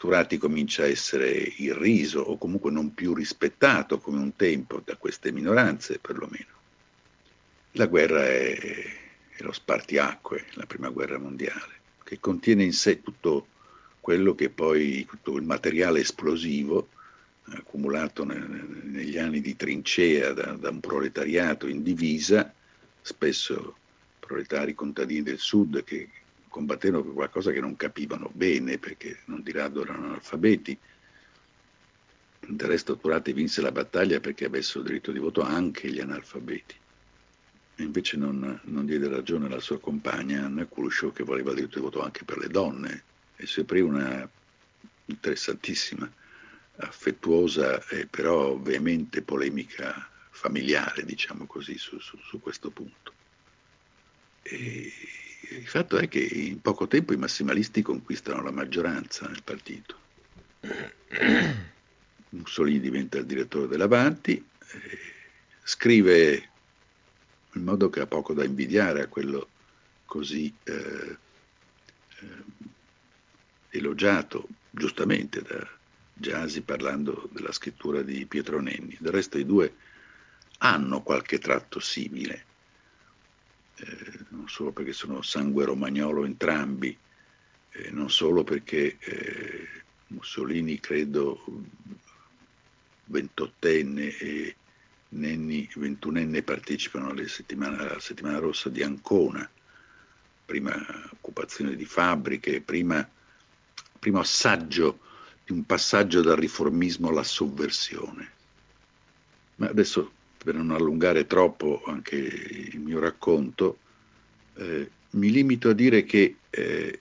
Turati 0.05 0.37
comincia 0.37 0.83
a 0.83 0.89
essere 0.89 1.31
irriso 1.31 2.21
o 2.21 2.37
comunque 2.37 2.71
non 2.71 2.93
più 2.93 3.15
rispettato 3.15 4.01
come 4.01 4.19
un 4.19 4.37
tempo 4.37 4.83
da 4.85 4.97
queste 4.97 5.33
minoranze 5.33 5.99
perlomeno. 5.99 6.53
La 7.71 7.87
guerra 7.87 8.23
è, 8.27 8.55
è 8.55 9.43
lo 9.43 9.53
spartiacque, 9.53 10.45
la 10.57 10.67
prima 10.67 10.91
guerra 10.91 11.19
mondiale, 11.19 11.81
che 12.05 12.21
contiene 12.21 12.65
in 12.65 12.75
sé 12.75 13.01
tutto 13.01 13.47
quello 13.99 14.35
che 14.35 14.51
poi, 14.51 15.07
tutto 15.07 15.39
il 15.39 15.45
materiale 15.45 16.01
esplosivo 16.01 16.89
accumulato 17.45 18.27
ne, 18.27 18.47
negli 18.83 19.17
anni 19.17 19.41
di 19.41 19.57
trincea 19.57 20.35
da, 20.35 20.53
da 20.53 20.69
un 20.69 20.81
proletariato 20.81 21.67
in 21.67 21.83
divisa, 21.83 22.53
spesso 23.01 23.75
proletari 24.21 24.75
contadini 24.75 25.23
del 25.23 25.39
sud 25.39 25.83
che 25.83 26.11
combattevano 26.55 27.03
per 27.03 27.15
qualcosa 27.15 27.51
che 27.51 27.59
non 27.59 27.75
capivano 27.75 28.31
bene, 28.33 28.79
perché 28.79 29.23
non 29.25 29.43
di 29.43 29.51
rado 29.51 29.83
erano 29.83 30.07
analfabeti. 30.07 30.79
Del 32.47 32.69
resto 32.69 32.97
Turati 32.97 33.33
vinse 33.33 33.61
la 33.61 33.73
battaglia 33.73 34.21
perché 34.21 34.45
avessero 34.45 34.85
diritto 34.85 35.11
di 35.11 35.19
voto 35.19 35.43
anche 35.43 35.91
gli 35.91 35.99
analfabeti. 35.99 36.77
E 37.75 37.83
invece 37.83 38.17
non, 38.17 38.61
non 38.63 38.87
diede 38.87 39.09
ragione 39.09 39.47
alla 39.47 39.59
sua 39.59 39.81
compagna 39.81 40.45
Anna 40.45 40.65
Khrushchev 40.65 41.13
che 41.13 41.25
voleva 41.25 41.53
diritto 41.53 41.81
di 41.81 41.85
voto 41.87 42.03
anche 42.03 42.23
per 42.23 42.39
le 42.39 42.47
donne 42.47 43.03
e 43.35 43.49
si 43.49 43.59
aprì 43.59 43.81
una 43.81 44.29
interessantissima, 45.07 46.09
affettuosa 46.77 47.85
e 47.89 48.07
però 48.07 48.57
veemente 48.59 49.23
polemica 49.23 50.09
familiare, 50.31 51.05
diciamo 51.05 51.47
così, 51.47 51.77
su, 51.79 51.99
su, 51.99 52.17
su 52.19 52.39
questo 52.39 52.71
punto. 52.71 53.13
E 54.43 54.93
il 55.51 55.66
fatto 55.66 55.97
è 55.97 56.09
che 56.09 56.21
in 56.21 56.61
poco 56.61 56.87
tempo 56.87 57.12
i 57.12 57.19
massimalisti 57.19 57.83
conquistano 57.83 58.43
la 58.43 58.51
maggioranza 58.51 59.27
nel 59.27 59.43
partito. 59.43 59.99
Mussolini 62.31 62.81
diventa 62.81 63.19
il 63.19 63.27
direttore 63.27 63.69
dell'Avanti, 63.69 64.37
eh, 64.37 64.99
scrive 65.62 66.49
in 67.53 67.62
modo 67.62 67.89
che 67.91 68.01
ha 68.01 68.07
poco 68.07 68.33
da 68.33 68.45
invidiare 68.45 69.03
a 69.03 69.07
quello 69.07 69.49
così 70.05 70.53
eh, 70.65 71.16
eh, 72.19 72.27
elogiato 73.71 74.49
giustamente 74.71 75.43
da 75.43 75.66
Giasi 76.16 76.62
parlando 76.62 77.29
della 77.33 77.51
scrittura 77.51 78.03
di 78.03 78.25
Pietro 78.27 78.61
Nenni. 78.61 78.97
Del 79.01 79.12
resto 79.12 79.37
i 79.37 79.45
due 79.45 79.75
hanno 80.59 81.03
qualche 81.03 81.39
tratto 81.39 81.81
simile, 81.81 82.45
eh, 83.77 84.19
non 84.29 84.49
solo 84.49 84.73
perché 84.73 84.93
sono 84.93 85.23
sangue 85.23 85.65
romagnolo 85.65 86.25
entrambi, 86.25 86.97
eh, 87.71 87.91
non 87.91 88.11
solo 88.11 88.45
perché 88.45 88.97
eh, 88.99 89.69
Mussolini 90.09 90.79
credo 90.81 91.43
ventottenne 93.07 94.17
e 94.17 94.57
Nenni 95.15 95.69
ventunenne 95.77 96.43
partecipano 96.43 97.11
alla 97.11 97.27
settimana, 97.29 97.79
alla 97.79 98.01
settimana 98.01 98.39
rossa 98.39 98.69
di 98.69 98.83
Ancona, 98.83 99.49
prima 100.45 100.75
occupazione 101.11 101.77
di 101.77 101.85
fabbriche, 101.85 102.61
prima, 102.61 103.09
primo 103.99 104.19
assaggio 104.19 104.99
di 105.45 105.53
un 105.53 105.65
passaggio 105.65 106.21
dal 106.21 106.37
riformismo 106.37 107.11
alla 107.11 107.23
sovversione. 107.23 108.33
Ma 109.57 109.69
adesso, 109.69 110.13
per 110.45 110.55
non 110.57 110.73
allungare 110.73 111.27
troppo 111.27 111.83
anche 111.87 112.16
il 112.16 112.79
mio 112.79 113.01
racconto, 113.01 113.79
eh, 114.57 114.91
mi 115.11 115.31
limito 115.31 115.71
a 115.71 115.73
dire 115.73 116.05
che 116.05 116.37
eh, 116.51 117.01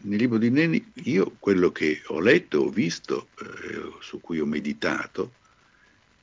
nel 0.00 0.18
libro 0.18 0.38
di 0.38 0.48
Nenni 0.48 0.92
io 1.04 1.34
quello 1.40 1.72
che 1.72 2.02
ho 2.06 2.20
letto, 2.20 2.60
ho 2.60 2.68
visto, 2.68 3.28
eh, 3.40 3.96
su 4.00 4.20
cui 4.20 4.38
ho 4.38 4.46
meditato, 4.46 5.32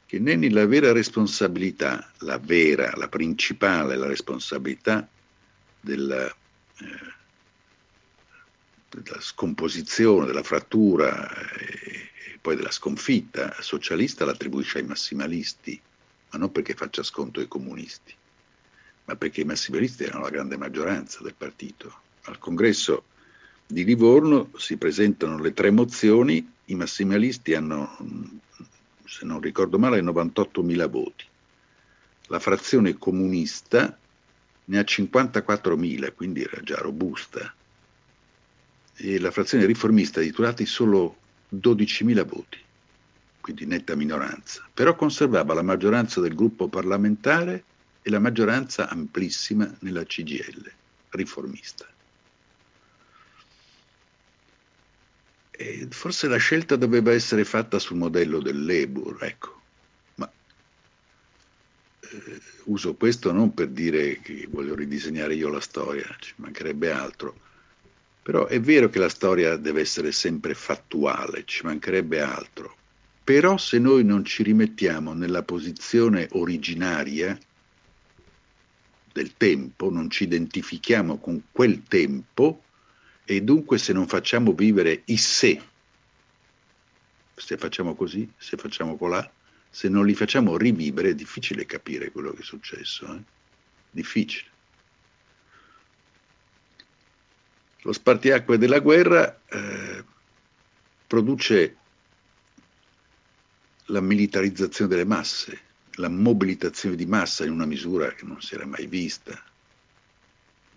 che 0.05 0.17
Nenni 0.19 0.49
la 0.49 0.65
vera 0.65 0.93
responsabilità, 0.93 2.09
la 2.19 2.37
vera, 2.37 2.93
la 2.95 3.09
principale, 3.09 3.97
la 3.97 4.07
responsabilità 4.07 5.05
della, 5.81 6.25
eh, 6.27 7.13
della 8.91 9.19
scomposizione, 9.19 10.25
della 10.25 10.43
frattura 10.43 11.29
e, 11.57 12.11
e 12.33 12.37
poi 12.39 12.55
della 12.55 12.71
sconfitta 12.71 13.57
socialista 13.59 14.23
l'attribuisce 14.23 14.77
ai 14.77 14.85
massimalisti, 14.85 15.81
ma 16.31 16.39
non 16.39 16.51
perché 16.51 16.73
faccia 16.73 17.03
sconto 17.03 17.39
ai 17.39 17.47
comunisti, 17.47 18.13
ma 19.05 19.15
perché 19.15 19.41
i 19.41 19.45
massimalisti 19.45 20.03
erano 20.03 20.23
la 20.23 20.29
grande 20.29 20.57
maggioranza 20.57 21.21
del 21.21 21.35
partito. 21.35 22.01
Al 22.23 22.39
congresso 22.39 23.03
di 23.67 23.83
Livorno 23.83 24.49
si 24.57 24.77
presentano 24.77 25.39
le 25.39 25.53
tre 25.53 25.71
mozioni, 25.71 26.51
i 26.65 26.75
massimalisti 26.75 27.53
hanno, 27.53 27.97
se 29.05 29.25
non 29.25 29.39
ricordo 29.39 29.77
male, 29.77 30.01
98.000 30.01 30.89
voti. 30.89 31.25
La 32.27 32.39
frazione 32.39 32.97
comunista 32.97 33.97
ne 34.65 34.79
ha 34.79 34.81
54.000, 34.81 36.13
quindi 36.13 36.41
era 36.41 36.61
già 36.61 36.77
robusta. 36.77 37.53
E 38.97 39.19
la 39.19 39.31
frazione 39.31 39.65
riformista 39.65 40.19
ha 40.19 40.23
titolati 40.23 40.65
solo 40.65 41.17
12.000 41.53 42.25
voti, 42.25 42.59
quindi 43.45 43.67
netta 43.67 43.93
minoranza, 43.93 44.67
però 44.73 44.95
conservava 44.95 45.53
la 45.53 45.61
maggioranza 45.61 46.19
del 46.19 46.33
gruppo 46.33 46.67
parlamentare 46.67 47.63
e 48.01 48.09
la 48.09 48.17
maggioranza 48.17 48.89
amplissima 48.89 49.71
nella 49.81 50.03
CGL, 50.03 50.71
riformista. 51.09 51.87
E 55.51 55.87
forse 55.91 56.27
la 56.27 56.37
scelta 56.37 56.75
doveva 56.75 57.11
essere 57.11 57.45
fatta 57.45 57.77
sul 57.77 57.97
modello 57.97 58.39
dell'Ebur, 58.39 59.23
ecco, 59.23 59.61
ma 60.15 60.31
eh, 61.99 62.41
uso 62.63 62.95
questo 62.95 63.31
non 63.31 63.53
per 63.53 63.67
dire 63.67 64.21
che 64.21 64.47
voglio 64.49 64.73
ridisegnare 64.73 65.35
io 65.35 65.49
la 65.49 65.61
storia, 65.61 66.15
ci 66.19 66.33
mancherebbe 66.37 66.91
altro, 66.91 67.39
però 68.23 68.47
è 68.47 68.59
vero 68.59 68.89
che 68.89 68.97
la 68.97 69.07
storia 69.07 69.55
deve 69.55 69.81
essere 69.81 70.11
sempre 70.11 70.55
fattuale, 70.55 71.43
ci 71.45 71.63
mancherebbe 71.63 72.21
altro, 72.21 72.77
però 73.25 73.57
se 73.57 73.79
noi 73.79 74.03
non 74.03 74.23
ci 74.23 74.43
rimettiamo 74.43 75.13
nella 75.13 75.41
posizione 75.41 76.27
originaria 76.33 77.35
del 79.11 79.35
tempo, 79.35 79.89
non 79.89 80.11
ci 80.11 80.25
identifichiamo 80.25 81.17
con 81.17 81.45
quel 81.51 81.81
tempo, 81.87 82.61
e 83.25 83.41
dunque 83.41 83.79
se 83.79 83.93
non 83.93 84.07
facciamo 84.07 84.53
vivere 84.53 85.01
i 85.05 85.17
sé, 85.17 85.59
se 87.33 87.57
facciamo 87.57 87.95
così, 87.95 88.31
se 88.37 88.57
facciamo 88.57 88.95
colà, 88.95 89.27
se 89.71 89.89
non 89.89 90.05
li 90.05 90.13
facciamo 90.13 90.55
rivivere 90.55 91.09
è 91.09 91.15
difficile 91.15 91.65
capire 91.65 92.11
quello 92.11 92.31
che 92.31 92.41
è 92.41 92.45
successo. 92.45 93.11
Eh? 93.11 93.23
Difficile. 93.89 94.49
Lo 97.81 97.91
spartiacque 97.91 98.59
della 98.59 98.79
guerra 98.79 99.41
eh, 99.47 100.03
produce 101.07 101.77
la 103.85 104.01
militarizzazione 104.01 104.89
delle 104.89 105.05
masse, 105.05 105.59
la 105.93 106.09
mobilitazione 106.09 106.95
di 106.95 107.05
massa 107.05 107.45
in 107.45 107.51
una 107.51 107.65
misura 107.65 108.13
che 108.13 108.25
non 108.25 108.41
si 108.41 108.55
era 108.55 108.65
mai 108.65 108.87
vista, 108.87 109.41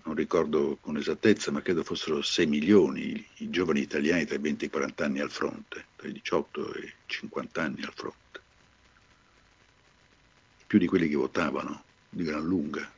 non 0.08 0.16
ricordo 0.16 0.78
con 0.80 0.96
esattezza, 0.96 1.50
ma 1.50 1.60
credo 1.60 1.84
fossero 1.84 2.22
6 2.22 2.46
milioni 2.46 3.24
i, 3.36 3.50
giovani 3.50 3.80
italiani 3.80 4.24
tra 4.24 4.36
i 4.36 4.38
20 4.38 4.64
e 4.64 4.66
i 4.66 4.70
40 4.70 5.04
anni 5.04 5.20
al 5.20 5.30
fronte, 5.30 5.84
tra 5.96 6.08
i 6.08 6.12
18 6.12 6.74
e 6.74 6.80
i 6.80 6.92
50 7.04 7.62
anni 7.62 7.82
al 7.82 7.92
fronte. 7.94 8.40
Più 10.66 10.78
di 10.78 10.86
quelli 10.86 11.08
che 11.08 11.16
votavano, 11.16 11.84
di 12.08 12.24
gran 12.24 12.42
lunga. 12.42 12.90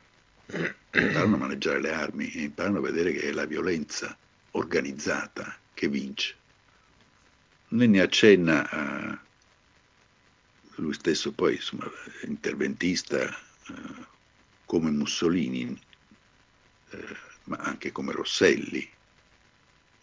Imparano 0.93 1.35
a 1.35 1.39
maneggiare 1.39 1.81
le 1.81 1.91
armi 1.91 2.31
e 2.31 2.43
imparano 2.43 2.77
a 2.77 2.81
vedere 2.81 3.11
che 3.11 3.27
è 3.27 3.31
la 3.31 3.45
violenza 3.45 4.17
organizzata 4.51 5.57
che 5.73 5.87
vince. 5.89 6.35
Ne 7.69 8.01
accenna 8.01 8.69
a 8.69 9.19
lui 10.81 10.93
stesso 10.93 11.31
poi, 11.31 11.55
insomma, 11.55 11.89
interventista 12.23 13.27
eh, 13.27 14.05
come 14.65 14.91
Mussolini 14.91 15.79
eh, 16.91 17.15
ma 17.45 17.57
anche 17.57 17.91
come 17.91 18.11
Rosselli, 18.11 18.87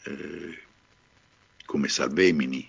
eh, 0.04 0.58
come 1.64 1.88
Salvemini. 1.88 2.68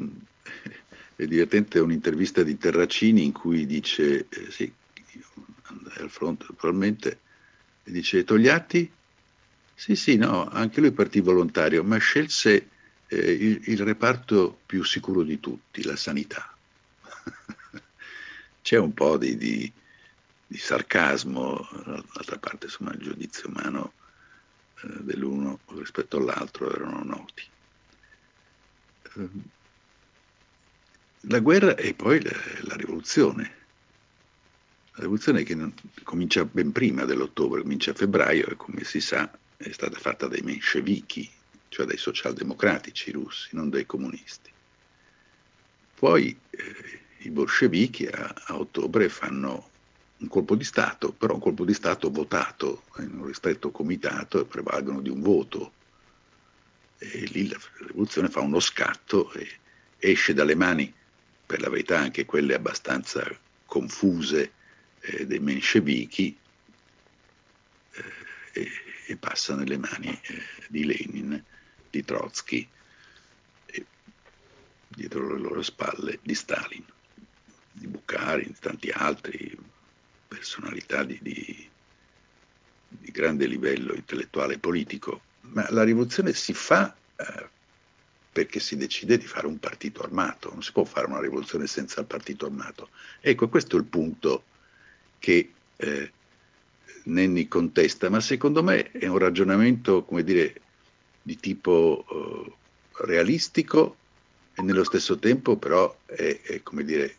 Mm. 0.00 0.06
È 1.16 1.26
divertente 1.26 1.80
un'intervista 1.80 2.44
di 2.44 2.56
Terracini 2.56 3.24
in 3.24 3.32
cui 3.32 3.66
dice, 3.66 4.28
eh, 4.28 4.50
sì, 4.52 4.72
andai 5.64 5.98
al 5.98 6.10
fronte 6.10 6.46
naturalmente, 6.48 7.20
e 7.82 7.90
dice 7.90 8.22
Togliatti? 8.22 8.88
Sì, 9.74 9.96
sì, 9.96 10.16
no, 10.16 10.46
anche 10.48 10.80
lui 10.80 10.92
partì 10.92 11.20
volontario, 11.20 11.82
ma 11.82 11.98
scelse 11.98 12.68
eh, 13.08 13.16
il, 13.16 13.60
il, 13.64 13.84
reparto 13.84 14.60
più 14.66 14.84
sicuro 14.84 15.22
di 15.22 15.40
tutti, 15.40 15.82
la 15.82 15.96
sanità. 15.96 16.54
C'è 18.62 18.76
un 18.76 18.92
po' 18.92 19.16
di, 19.16 19.36
di, 19.36 19.72
di 20.46 20.58
sarcasmo, 20.58 21.66
d'altra 21.84 22.38
parte 22.38 22.66
insomma 22.66 22.92
il 22.92 23.00
giudizio 23.00 23.48
umano 23.48 23.92
eh, 24.82 25.02
dell'uno 25.02 25.60
rispetto 25.68 26.18
all'altro 26.18 26.72
erano 26.72 27.02
noti. 27.02 27.42
Eh, 29.16 29.28
la 31.22 31.40
guerra 31.40 31.74
e 31.76 31.94
poi 31.94 32.22
la, 32.22 32.36
la 32.62 32.76
rivoluzione. 32.76 33.56
La 34.92 35.04
rivoluzione 35.04 35.44
che 35.44 35.54
non, 35.54 35.72
comincia 36.02 36.44
ben 36.44 36.72
prima 36.72 37.04
dell'ottobre, 37.04 37.62
comincia 37.62 37.92
a 37.92 37.94
febbraio 37.94 38.48
e 38.48 38.56
come 38.56 38.84
si 38.84 39.00
sa 39.00 39.30
è 39.56 39.72
stata 39.72 39.98
fatta 39.98 40.26
dai 40.28 40.40
menscevichi, 40.42 41.28
cioè 41.68 41.86
dai 41.86 41.98
socialdemocratici 41.98 43.10
russi, 43.12 43.48
non 43.52 43.70
dai 43.70 43.86
comunisti. 43.86 44.50
Poi 45.94 46.38
eh, 46.50 47.00
i 47.18 47.30
bolscevichi 47.30 48.06
a, 48.06 48.34
a 48.46 48.58
ottobre 48.58 49.08
fanno 49.08 49.70
un 50.18 50.28
colpo 50.28 50.54
di 50.56 50.64
Stato, 50.64 51.12
però 51.12 51.34
un 51.34 51.40
colpo 51.40 51.64
di 51.64 51.74
Stato 51.74 52.10
votato 52.10 52.84
in 52.98 53.18
un 53.18 53.26
ristretto 53.26 53.70
comitato 53.70 54.40
e 54.40 54.44
prevalgono 54.44 55.00
di 55.00 55.08
un 55.08 55.20
voto. 55.20 55.72
E 56.98 57.26
lì 57.26 57.48
la 57.48 57.58
rivoluzione 57.86 58.28
fa 58.28 58.40
uno 58.40 58.58
scatto 58.58 59.32
e 59.32 59.46
esce 59.98 60.34
dalle 60.34 60.56
mani, 60.56 60.92
per 61.46 61.60
la 61.60 61.70
verità 61.70 61.98
anche 61.98 62.24
quelle 62.24 62.54
abbastanza 62.54 63.24
confuse 63.64 64.52
eh, 65.00 65.26
dei 65.26 65.38
menscevichi, 65.38 66.36
eh, 67.92 68.02
e, 68.52 68.70
e, 69.06 69.16
passa 69.16 69.54
nelle 69.54 69.78
mani 69.78 70.08
eh, 70.08 70.42
di 70.68 70.84
Lenin, 70.84 71.44
di 71.90 72.04
Trotsky 72.04 72.68
e 73.66 73.86
dietro 74.88 75.34
le 75.34 75.40
loro 75.40 75.62
spalle 75.62 76.18
di 76.22 76.34
Stalin, 76.34 76.84
di 77.72 77.86
Bukharin, 77.86 78.48
di 78.48 78.58
tanti 78.60 78.90
altri, 78.90 79.56
personalità 80.28 81.04
di, 81.04 81.18
di, 81.22 81.68
di, 82.88 83.10
grande 83.10 83.46
livello 83.46 83.94
intellettuale 83.94 84.54
e 84.54 84.58
politico, 84.58 85.22
ma 85.40 85.66
la 85.70 85.82
rivoluzione 85.82 86.32
si 86.34 86.52
fa 86.52 86.94
eh, 87.16 87.48
perché 88.30 88.60
si 88.60 88.76
decide 88.76 89.16
di 89.16 89.26
fare 89.26 89.46
un 89.46 89.58
partito 89.58 90.02
armato, 90.02 90.50
non 90.52 90.62
si 90.62 90.70
può 90.70 90.84
fare 90.84 91.06
una 91.06 91.20
rivoluzione 91.20 91.66
senza 91.66 92.00
il 92.00 92.06
partito 92.06 92.46
armato. 92.46 92.90
Ecco, 93.20 93.48
questo 93.48 93.76
è 93.76 93.78
il 93.80 93.86
punto 93.86 94.44
che 95.18 95.52
eh, 95.76 96.12
Nenni 97.04 97.48
contesta, 97.48 98.10
ma 98.10 98.20
secondo 98.20 98.62
me 98.62 98.90
è 98.92 99.06
un 99.06 99.18
ragionamento, 99.18 100.04
come 100.04 100.22
dire, 100.22 100.60
di 101.22 101.36
tipo 101.38 102.04
eh, 102.10 102.52
realistico 103.04 103.96
e 104.54 104.62
nello 104.62 104.84
stesso 104.84 105.18
tempo 105.18 105.56
però 105.56 105.96
è, 106.06 106.40
è 106.42 106.62
come 106.62 106.84
dire, 106.84 107.16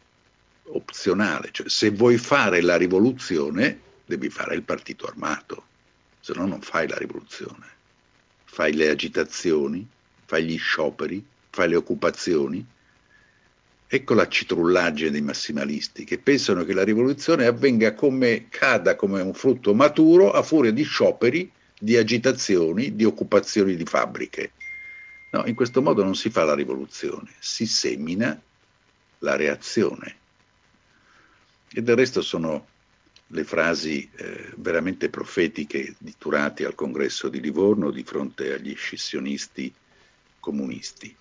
opzionale. 0.72 1.50
Cioè, 1.52 1.70
se 1.70 1.90
vuoi 1.92 2.18
fare 2.18 2.62
la 2.62 2.76
rivoluzione, 2.76 3.80
devi 4.06 4.30
fare 4.30 4.56
il 4.56 4.64
partito 4.64 5.06
armato, 5.06 5.64
se 6.20 6.34
no 6.36 6.46
non 6.46 6.62
fai 6.62 6.88
la 6.88 6.98
rivoluzione. 6.98 7.78
Fai 8.44 8.74
le 8.74 8.90
agitazioni, 8.90 9.88
fai 10.26 10.46
gli 10.46 10.58
scioperi, 10.58 11.24
fai 11.50 11.70
le 11.70 11.76
occupazioni. 11.76 12.66
Ecco 13.92 14.14
la 14.14 14.28
citrullaggine 14.28 15.12
dei 15.12 15.22
massimalisti 15.22 16.04
che 16.04 16.20
pensano 16.20 16.64
che 16.64 16.74
la 16.74 16.84
rivoluzione 16.84 17.46
avvenga 17.46 17.96
come 17.96 18.48
cada 18.50 18.96
come 18.96 19.22
un 19.22 19.34
frutto 19.34 19.74
maturo 19.74 20.32
a 20.32 20.44
furia 20.44 20.72
di 20.72 20.84
scioperi, 20.84 21.52
di 21.80 21.96
agitazioni, 21.96 22.96
di 22.96 23.06
occupazioni 23.06 23.76
di 23.76 23.86
fabbriche. 23.86 24.52
No, 25.32 25.46
in 25.46 25.56
questo 25.56 25.82
modo 25.82 26.04
non 26.04 26.16
si 26.16 26.30
fa 26.30 26.44
la 26.44 26.54
rivoluzione, 26.54 27.32
si 27.40 27.66
semina 27.66 28.40
la 29.20 29.36
reazione. 29.36 30.18
E 31.72 31.82
del 31.82 31.96
resto 31.96 32.22
sono 32.22 32.68
le 33.28 33.44
frasi 33.44 34.10
eh, 34.16 34.52
veramente 34.58 35.10
profetiche 35.10 35.96
di 35.98 36.16
Turati 36.18 36.64
al 36.64 36.76
congresso 36.76 37.30
di 37.30 37.40
Livorno 37.40 37.92
di 37.92 38.04
fronte 38.04 38.54
agli 38.54 38.76
scissionisti 38.76 39.74
comunisti. 40.40 41.16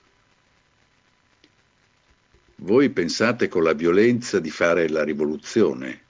Voi 2.60 2.90
pensate 2.90 3.46
con 3.46 3.62
la 3.62 3.74
violenza 3.74 4.40
di 4.40 4.50
fare 4.50 4.88
la 4.88 5.04
rivoluzione, 5.04 6.02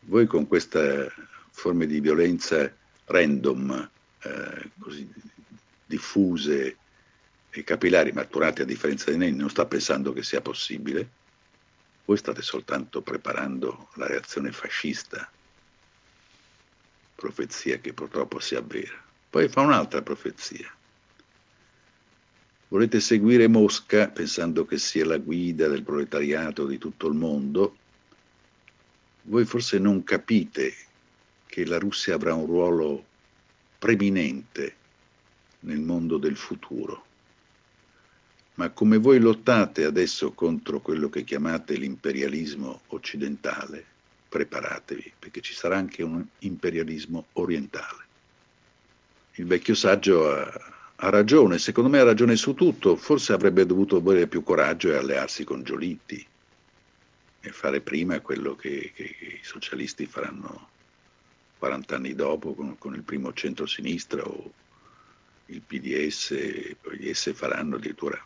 voi 0.00 0.26
con 0.26 0.46
queste 0.46 1.10
forme 1.50 1.86
di 1.86 2.00
violenza 2.00 2.70
random, 3.06 3.90
eh, 4.22 4.70
così 4.78 5.08
diffuse 5.86 6.76
e 7.50 7.64
capillari, 7.64 8.12
maturate 8.12 8.62
a 8.62 8.66
differenza 8.66 9.10
di 9.10 9.16
Nenni, 9.16 9.36
non 9.36 9.50
sta 9.50 9.64
pensando 9.66 10.12
che 10.12 10.22
sia 10.22 10.40
possibile, 10.40 11.08
voi 12.04 12.16
state 12.16 12.42
soltanto 12.42 13.00
preparando 13.00 13.88
la 13.94 14.06
reazione 14.06 14.52
fascista, 14.52 15.28
profezia 17.14 17.78
che 17.78 17.92
purtroppo 17.92 18.38
si 18.38 18.54
avvera. 18.54 19.02
Poi 19.28 19.48
fa 19.48 19.62
un'altra 19.62 20.02
profezia. 20.02 20.70
Volete 22.68 23.00
seguire 23.00 23.48
Mosca 23.48 24.08
pensando 24.08 24.66
che 24.66 24.78
sia 24.78 25.06
la 25.06 25.18
guida 25.18 25.68
del 25.68 25.82
proletariato 25.82 26.66
di 26.66 26.78
tutto 26.78 27.06
il 27.06 27.14
mondo? 27.14 27.76
Voi 29.22 29.44
forse 29.44 29.78
non 29.78 30.04
capite 30.04 30.74
che 31.56 31.64
la 31.64 31.78
Russia 31.78 32.14
avrà 32.14 32.34
un 32.34 32.44
ruolo 32.44 33.02
preminente 33.78 34.74
nel 35.60 35.80
mondo 35.80 36.18
del 36.18 36.36
futuro. 36.36 37.06
Ma 38.56 38.68
come 38.68 38.98
voi 38.98 39.18
lottate 39.18 39.84
adesso 39.84 40.32
contro 40.32 40.80
quello 40.80 41.08
che 41.08 41.24
chiamate 41.24 41.76
l'imperialismo 41.76 42.82
occidentale, 42.88 43.82
preparatevi, 44.28 45.14
perché 45.18 45.40
ci 45.40 45.54
sarà 45.54 45.78
anche 45.78 46.02
un 46.02 46.22
imperialismo 46.40 47.28
orientale. 47.32 48.04
Il 49.36 49.46
vecchio 49.46 49.74
saggio 49.74 50.30
ha 50.30 50.74
ha 50.98 51.10
ragione, 51.10 51.58
secondo 51.58 51.88
me 51.88 52.00
ha 52.00 52.04
ragione 52.04 52.36
su 52.36 52.52
tutto, 52.52 52.96
forse 52.96 53.32
avrebbe 53.32 53.64
dovuto 53.64 53.96
avere 53.96 54.26
più 54.26 54.42
coraggio 54.42 54.90
e 54.90 54.96
allearsi 54.96 55.44
con 55.44 55.62
Giolitti 55.62 56.26
e 57.40 57.50
fare 57.50 57.80
prima 57.80 58.20
quello 58.20 58.54
che, 58.56 58.92
che, 58.94 59.14
che 59.18 59.24
i 59.24 59.40
socialisti 59.42 60.06
faranno 60.06 60.68
40 61.66 61.96
anni 61.96 62.14
dopo 62.14 62.54
con, 62.54 62.78
con 62.78 62.94
il 62.94 63.02
primo 63.02 63.32
centro-sinistra 63.32 64.22
o 64.22 64.52
il 65.46 65.60
PDS, 65.60 66.76
poi 66.80 66.96
gli 66.96 67.12
S 67.12 67.32
faranno 67.34 67.74
addirittura 67.74 68.24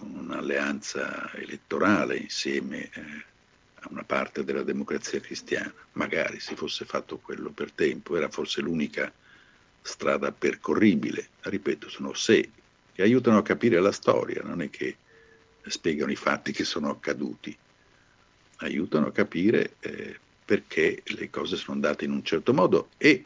un'alleanza 0.00 1.32
elettorale 1.34 2.16
insieme 2.16 2.90
eh, 2.92 3.24
a 3.74 3.88
una 3.90 4.02
parte 4.02 4.42
della 4.42 4.64
democrazia 4.64 5.20
cristiana. 5.20 5.72
Magari 5.92 6.40
se 6.40 6.56
fosse 6.56 6.84
fatto 6.84 7.18
quello 7.18 7.50
per 7.50 7.70
tempo, 7.70 8.16
era 8.16 8.28
forse 8.28 8.60
l'unica 8.60 9.12
strada 9.80 10.32
percorribile. 10.32 11.28
Ripeto, 11.42 11.88
sono 11.88 12.14
sé 12.14 12.50
che 12.92 13.02
aiutano 13.02 13.38
a 13.38 13.42
capire 13.42 13.80
la 13.80 13.92
storia, 13.92 14.42
non 14.42 14.60
è 14.60 14.70
che 14.70 14.96
spiegano 15.66 16.10
i 16.10 16.16
fatti 16.16 16.50
che 16.50 16.64
sono 16.64 16.90
accaduti, 16.90 17.56
aiutano 18.56 19.06
a 19.06 19.12
capire 19.12 19.76
eh, 19.80 20.18
perché 20.50 21.04
le 21.04 21.30
cose 21.30 21.54
sono 21.54 21.74
andate 21.74 22.04
in 22.04 22.10
un 22.10 22.24
certo 22.24 22.52
modo 22.52 22.88
e 22.98 23.24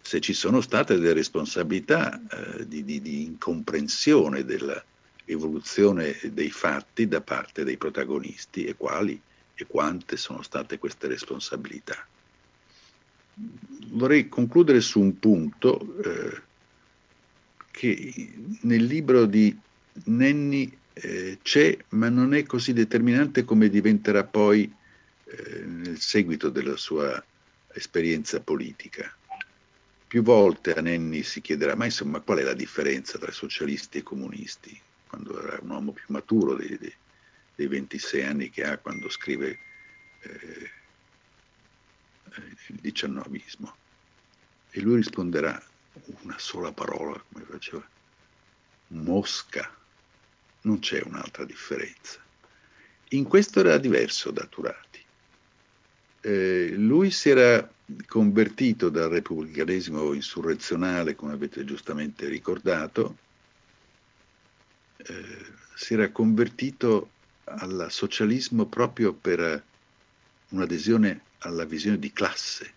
se 0.00 0.20
ci 0.20 0.32
sono 0.32 0.60
state 0.60 0.96
delle 0.96 1.12
responsabilità 1.12 2.20
eh, 2.20 2.66
di, 2.66 2.82
di, 2.82 3.00
di 3.00 3.22
incomprensione 3.22 4.44
dell'evoluzione 4.44 6.18
dei 6.32 6.50
fatti 6.50 7.06
da 7.06 7.20
parte 7.20 7.62
dei 7.62 7.76
protagonisti 7.76 8.64
e 8.64 8.74
quali 8.74 9.20
e 9.54 9.66
quante 9.68 10.16
sono 10.16 10.42
state 10.42 10.80
queste 10.80 11.06
responsabilità. 11.06 11.94
Vorrei 13.90 14.28
concludere 14.28 14.80
su 14.80 14.98
un 14.98 15.16
punto 15.20 15.78
eh, 16.02 16.42
che 17.70 18.32
nel 18.62 18.82
libro 18.82 19.26
di 19.26 19.56
Nenni 20.06 20.76
eh, 20.92 21.38
c'è, 21.40 21.78
ma 21.90 22.08
non 22.08 22.34
è 22.34 22.42
così 22.42 22.72
determinante 22.72 23.44
come 23.44 23.68
diventerà 23.68 24.24
poi 24.24 24.82
nel 25.64 26.00
seguito 26.00 26.48
della 26.48 26.76
sua 26.76 27.22
esperienza 27.72 28.40
politica. 28.40 29.12
Più 30.06 30.22
volte 30.22 30.74
a 30.74 30.80
Nenni 30.80 31.22
si 31.22 31.40
chiederà, 31.40 31.74
ma 31.74 31.86
insomma, 31.86 32.20
qual 32.20 32.38
è 32.38 32.42
la 32.42 32.54
differenza 32.54 33.18
tra 33.18 33.32
socialisti 33.32 33.98
e 33.98 34.02
comunisti? 34.02 34.80
Quando 35.08 35.42
era 35.42 35.58
un 35.60 35.70
uomo 35.70 35.92
più 35.92 36.04
maturo 36.08 36.54
dei, 36.54 36.78
dei, 36.78 36.94
dei 37.54 37.66
26 37.66 38.22
anni 38.22 38.50
che 38.50 38.64
ha 38.64 38.78
quando 38.78 39.08
scrive 39.08 39.58
eh, 40.20 40.70
il 42.68 42.76
diciannovismo. 42.80 43.76
E 44.70 44.80
lui 44.80 44.96
risponderà 44.96 45.60
una 46.22 46.38
sola 46.38 46.72
parola, 46.72 47.22
come 47.32 47.44
faceva, 47.44 47.86
Mosca. 48.88 49.72
Non 50.62 50.78
c'è 50.78 51.02
un'altra 51.04 51.44
differenza. 51.44 52.22
In 53.10 53.24
questo 53.24 53.60
era 53.60 53.78
diverso 53.78 54.30
da 54.30 54.46
Turati. 54.46 54.93
Eh, 56.26 56.72
lui 56.78 57.10
si 57.10 57.28
era 57.28 57.70
convertito 58.06 58.88
dal 58.88 59.10
repubblicanesimo 59.10 60.14
insurrezionale, 60.14 61.14
come 61.14 61.34
avete 61.34 61.66
giustamente 61.66 62.28
ricordato, 62.28 63.18
eh, 64.96 65.46
si 65.74 65.92
era 65.92 66.10
convertito 66.10 67.10
al 67.44 67.88
socialismo 67.90 68.64
proprio 68.64 69.12
per 69.12 69.62
un'adesione 70.48 71.20
alla 71.40 71.66
visione 71.66 71.98
di 71.98 72.10
classe. 72.10 72.72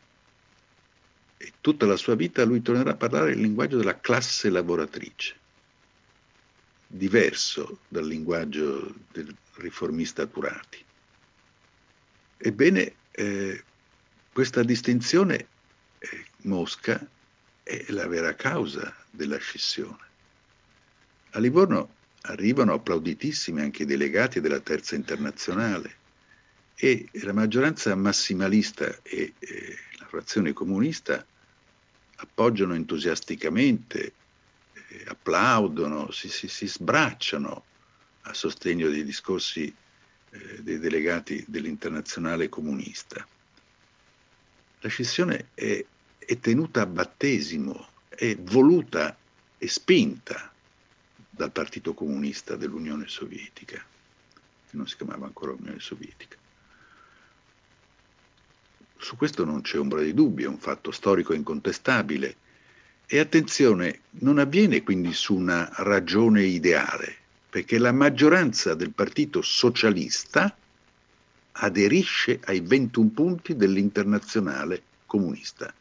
E 1.38 1.53
tutta 1.61 1.86
la 1.86 1.95
sua 1.95 2.15
vita 2.15 2.44
lui 2.44 2.61
tornerà 2.61 2.91
a 2.91 2.95
parlare 2.95 3.32
il 3.32 3.40
linguaggio 3.40 3.78
della 3.78 3.98
classe 3.98 4.49
lavoratrice, 4.49 5.36
diverso 6.86 7.80
dal 7.88 8.06
linguaggio 8.06 8.94
del 9.10 9.34
riformista 9.53 10.26
Turati. 10.26 10.84
Ebbene, 12.40 12.95
eh, 13.19 13.64
questa 14.31 14.61
distinzione 14.61 15.48
eh, 15.98 16.26
Mosca 16.44 17.03
è 17.64 17.85
la 17.89 18.07
vera 18.07 18.35
causa 18.35 18.95
della 19.10 19.38
scissione. 19.38 20.06
A 21.31 21.39
Livorno 21.39 21.95
arrivano 22.22 22.73
applauditissimi 22.73 23.61
anche 23.61 23.84
i 23.84 23.88
delegati 23.88 24.39
della 24.39 24.60
Terza 24.60 24.94
Internazionale, 24.94 25.95
e 26.80 27.10
la 27.23 27.34
maggioranza 27.34 27.95
massimalista 27.95 28.99
e 29.02 29.34
eh, 29.39 29.76
la 29.98 30.06
frazione 30.06 30.53
comunista 30.53 31.26
appoggiano 32.18 32.76
entusiasticamente, 32.76 34.14
eh, 34.73 35.03
applaudono, 35.07 36.11
si, 36.11 36.30
si, 36.30 36.48
si, 36.48 36.68
sbracciano 36.68 37.64
a 38.22 38.34
sostegno 38.35 38.89
dei 38.89 39.03
discorsi 39.03 39.73
eh, 40.30 40.62
dei 40.62 40.80
delegati 40.80 41.44
dell'internazionale 41.48 42.49
comunista. 42.49 43.26
La 44.80 44.90
scissione 44.90 45.48
è, 45.54 45.84
è 46.18 46.40
tenuta 46.40 46.82
a 46.82 46.86
battesimo, 46.86 47.88
è 48.10 48.36
voluta 48.36 49.18
e 49.58 49.68
spinta 49.68 50.52
dal 51.30 51.52
Partito 51.52 51.94
Comunista 51.94 52.56
dell'Unione 52.56 53.08
Sovietica, 53.08 53.78
che 53.78 54.78
non 54.78 54.88
si 54.88 54.95
chiamava 54.95 55.26
ancora 55.26 55.54
Unione 55.54 55.80
Sovietica. 55.80 56.38
Su 58.98 59.16
questo 59.16 59.45
non 59.45 59.62
c'è 59.62 59.78
ombra 59.78 60.02
di 60.02 60.14
dubbio, 60.14 60.48
è 60.48 60.49
un 60.49 60.58
fatto 60.58 60.91
storico 60.91 61.34
incontestabile 61.34 62.36
E 63.10 63.20
attenzione, 63.20 64.02
non 64.20 64.38
avviene 64.38 64.84
quindi 64.84 65.14
su 65.14 65.34
una 65.34 65.70
ragione 65.78 66.44
ideale, 66.44 67.16
perché 67.49 67.78
la 67.78 67.91
maggioranza 67.91 68.74
del 68.74 68.91
Partito 68.91 69.41
Socialista 69.41 70.56
aderisce 71.53 72.40
ai 72.45 72.60
21 72.60 73.10
punti 73.10 73.56
dell'internazionale 73.56 74.84
comunista. 75.06 75.74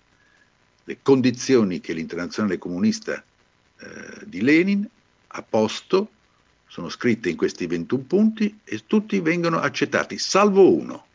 Le 0.84 0.98
condizioni 1.02 1.80
che 1.80 1.92
l'internazionale 1.92 2.58
comunista 2.58 3.22
eh, 3.78 4.24
di 4.24 4.40
Lenin 4.40 4.88
ha 5.28 5.42
posto 5.42 6.10
sono 6.68 6.88
scritte 6.88 7.28
in 7.28 7.36
questi 7.36 7.66
21 7.66 8.02
punti 8.04 8.60
e 8.64 8.84
tutti 8.86 9.20
vengono 9.20 9.58
accettati, 9.58 10.18
salvo 10.18 10.72
uno, 10.72 11.06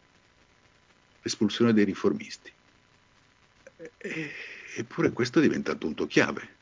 l'espulsione 1.22 1.74
dei 1.74 1.86
riformisti. 1.86 2.52
E, 3.98 4.32
eppure 4.76 5.12
questo 5.12 5.40
diventa 5.40 5.72
il 5.72 5.78
punto 5.78 6.06
chiave 6.08 6.60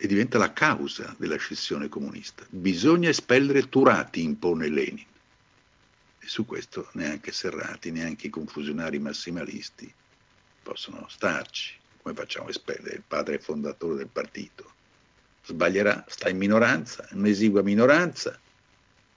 e 0.00 0.06
diventa 0.06 0.38
la 0.38 0.52
causa 0.52 1.12
della 1.18 1.36
scissione 1.36 1.88
comunista. 1.88 2.46
Bisogna 2.48 3.08
espellere 3.08 3.68
Turati, 3.68 4.22
impone 4.22 4.68
Lenin. 4.68 5.04
E 6.20 6.28
su 6.28 6.46
questo 6.46 6.88
neanche 6.92 7.32
Serrati, 7.32 7.90
neanche 7.90 8.28
i 8.28 8.30
confusionari 8.30 9.00
massimalisti 9.00 9.92
possono 10.62 11.04
starci. 11.08 11.74
Come 12.00 12.14
facciamo 12.14 12.46
a 12.46 12.50
espellere 12.50 12.94
il 12.94 13.02
padre 13.06 13.40
fondatore 13.40 13.96
del 13.96 14.06
partito? 14.06 14.70
Sbaglierà, 15.44 16.04
sta 16.06 16.28
in 16.28 16.36
minoranza, 16.36 17.08
in 17.10 17.18
un'esigua 17.18 17.62
minoranza. 17.62 18.38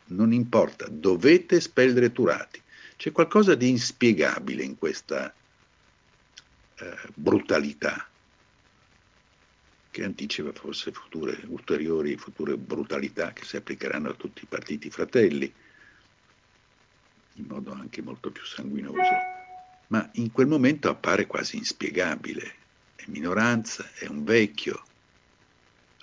Non 0.05 0.33
importa, 0.33 0.87
dovete 0.89 1.57
espellere 1.57 2.11
Turati. 2.11 2.59
C'è 2.97 3.11
qualcosa 3.11 3.53
di 3.53 3.69
inspiegabile 3.69 4.63
in 4.63 4.79
questa 4.79 5.31
eh, 6.75 6.97
brutalità 7.13 8.07
che 9.91 10.05
anticipa 10.05 10.53
forse 10.53 10.91
future, 10.91 11.37
ulteriori 11.47 12.15
future 12.15 12.57
brutalità 12.57 13.33
che 13.33 13.43
si 13.43 13.57
applicheranno 13.57 14.09
a 14.09 14.13
tutti 14.13 14.43
i 14.43 14.47
partiti 14.47 14.89
fratelli, 14.89 15.53
in 17.35 17.45
modo 17.45 17.73
anche 17.73 18.01
molto 18.01 18.31
più 18.31 18.43
sanguinoso. 18.43 18.99
Ma 19.87 20.09
in 20.13 20.31
quel 20.31 20.47
momento 20.47 20.89
appare 20.89 21.27
quasi 21.27 21.57
inspiegabile. 21.57 22.55
È 22.95 23.03
minoranza, 23.07 23.91
è 23.95 24.05
un 24.07 24.23
vecchio, 24.23 24.81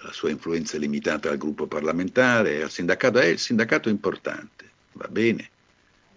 la 0.02 0.12
sua 0.12 0.31
influenza 0.31 0.77
è 0.77 0.81
limitata 0.81 1.31
al 1.31 1.39
gruppo 1.39 1.66
parlamentare, 1.66 2.62
al 2.62 2.70
sindacato, 2.70 3.19
è 3.19 3.27
il 3.27 3.39
sindacato 3.39 3.89
importante, 3.89 4.70
va 4.93 5.09
bene, 5.09 5.51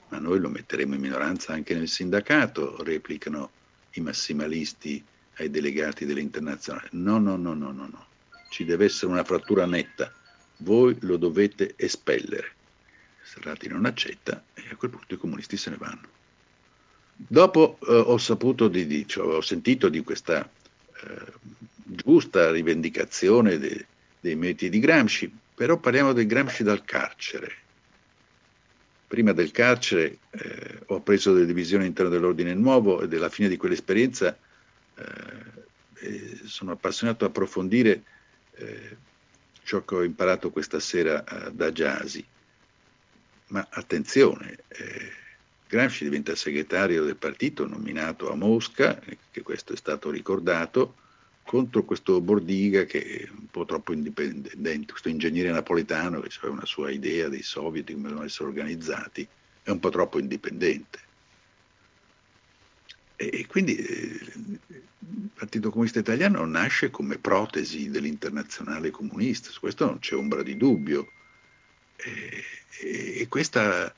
ma 0.09 0.19
noi 0.19 0.39
lo 0.39 0.49
metteremo 0.49 0.95
in 0.95 1.01
minoranza 1.01 1.53
anche 1.53 1.73
nel 1.73 1.87
sindacato, 1.87 2.83
replicano 2.83 3.51
i 3.91 4.01
massimalisti 4.01 5.03
ai 5.41 5.49
delegati 5.49 6.05
dell'internazionale. 6.05 6.89
No, 6.91 7.17
no, 7.19 7.35
no, 7.35 7.53
no, 7.53 7.71
no, 7.71 7.87
no. 7.87 8.05
Ci 8.49 8.65
deve 8.65 8.85
essere 8.85 9.11
una 9.11 9.23
frattura 9.23 9.65
netta. 9.65 10.13
Voi 10.57 10.95
lo 11.01 11.17
dovete 11.17 11.73
espellere. 11.75 12.51
Serrati 13.23 13.67
non 13.67 13.85
accetta 13.85 14.43
e 14.53 14.63
a 14.71 14.75
quel 14.75 14.91
punto 14.91 15.13
i 15.13 15.17
comunisti 15.17 15.57
se 15.57 15.69
ne 15.69 15.77
vanno. 15.77 16.07
Dopo 17.15 17.77
eh, 17.81 17.93
ho 17.93 18.17
saputo 18.17 18.67
di, 18.67 18.85
di 18.87 19.07
cioè, 19.07 19.35
ho 19.35 19.41
sentito 19.41 19.89
di 19.89 20.01
questa 20.01 20.43
eh, 20.43 21.33
giusta 21.83 22.51
rivendicazione 22.51 23.57
de, 23.57 23.85
dei 24.19 24.35
meriti 24.35 24.69
di 24.69 24.79
Gramsci, 24.79 25.31
però 25.55 25.77
parliamo 25.77 26.13
del 26.13 26.25
Gramsci 26.25 26.63
dal 26.63 26.83
carcere. 26.83 27.59
Prima 29.07 29.33
del 29.33 29.51
carcere 29.51 30.17
eh, 30.31 30.79
ho 30.87 31.01
preso 31.01 31.33
delle 31.33 31.45
divisioni 31.45 31.83
all'interno 31.83 32.11
dell'ordine 32.11 32.53
nuovo 32.53 33.01
e 33.01 33.07
della 33.07 33.29
fine 33.29 33.49
di 33.49 33.57
quell'esperienza 33.57 34.37
eh, 35.99 36.39
sono 36.45 36.71
appassionato 36.71 37.25
a 37.25 37.27
approfondire 37.27 38.03
eh, 38.55 38.97
ciò 39.63 39.83
che 39.83 39.95
ho 39.95 40.03
imparato 40.03 40.51
questa 40.51 40.79
sera 40.79 41.23
eh, 41.23 41.51
da 41.51 41.71
Giasi. 41.71 42.25
Ma 43.47 43.67
attenzione, 43.69 44.57
eh, 44.69 45.11
Gramsci 45.67 46.03
diventa 46.03 46.35
segretario 46.35 47.03
del 47.03 47.15
partito 47.15 47.67
nominato 47.67 48.31
a 48.31 48.35
Mosca, 48.35 48.99
che 49.31 49.41
questo 49.41 49.73
è 49.73 49.77
stato 49.77 50.09
ricordato, 50.09 50.95
contro 51.43 51.83
questo 51.83 52.21
Bordiga 52.21 52.85
che 52.85 53.01
è 53.01 53.29
un 53.29 53.47
po' 53.49 53.65
troppo 53.65 53.93
indipendente, 53.93 54.91
questo 54.91 55.09
ingegnere 55.09 55.51
napoletano 55.51 56.21
che 56.21 56.29
aveva 56.39 56.53
una 56.53 56.65
sua 56.65 56.91
idea 56.91 57.27
dei 57.29 57.41
soviet, 57.41 57.91
come 57.91 58.07
devono 58.07 58.25
essere 58.25 58.49
organizzati, 58.49 59.27
è 59.63 59.69
un 59.69 59.79
po' 59.79 59.89
troppo 59.89 60.19
indipendente. 60.19 60.99
E 63.29 63.45
quindi 63.47 63.75
eh, 63.75 64.19
il 64.35 65.29
Partito 65.33 65.69
Comunista 65.69 65.99
Italiano 65.99 66.43
nasce 66.45 66.89
come 66.89 67.19
protesi 67.19 67.91
dell'internazionale 67.91 68.89
comunista, 68.89 69.51
su 69.51 69.59
questo 69.59 69.85
non 69.85 69.99
c'è 69.99 70.15
ombra 70.15 70.41
di 70.41 70.57
dubbio. 70.57 71.11
E, 71.97 72.43
e 73.19 73.27
questo 73.27 73.93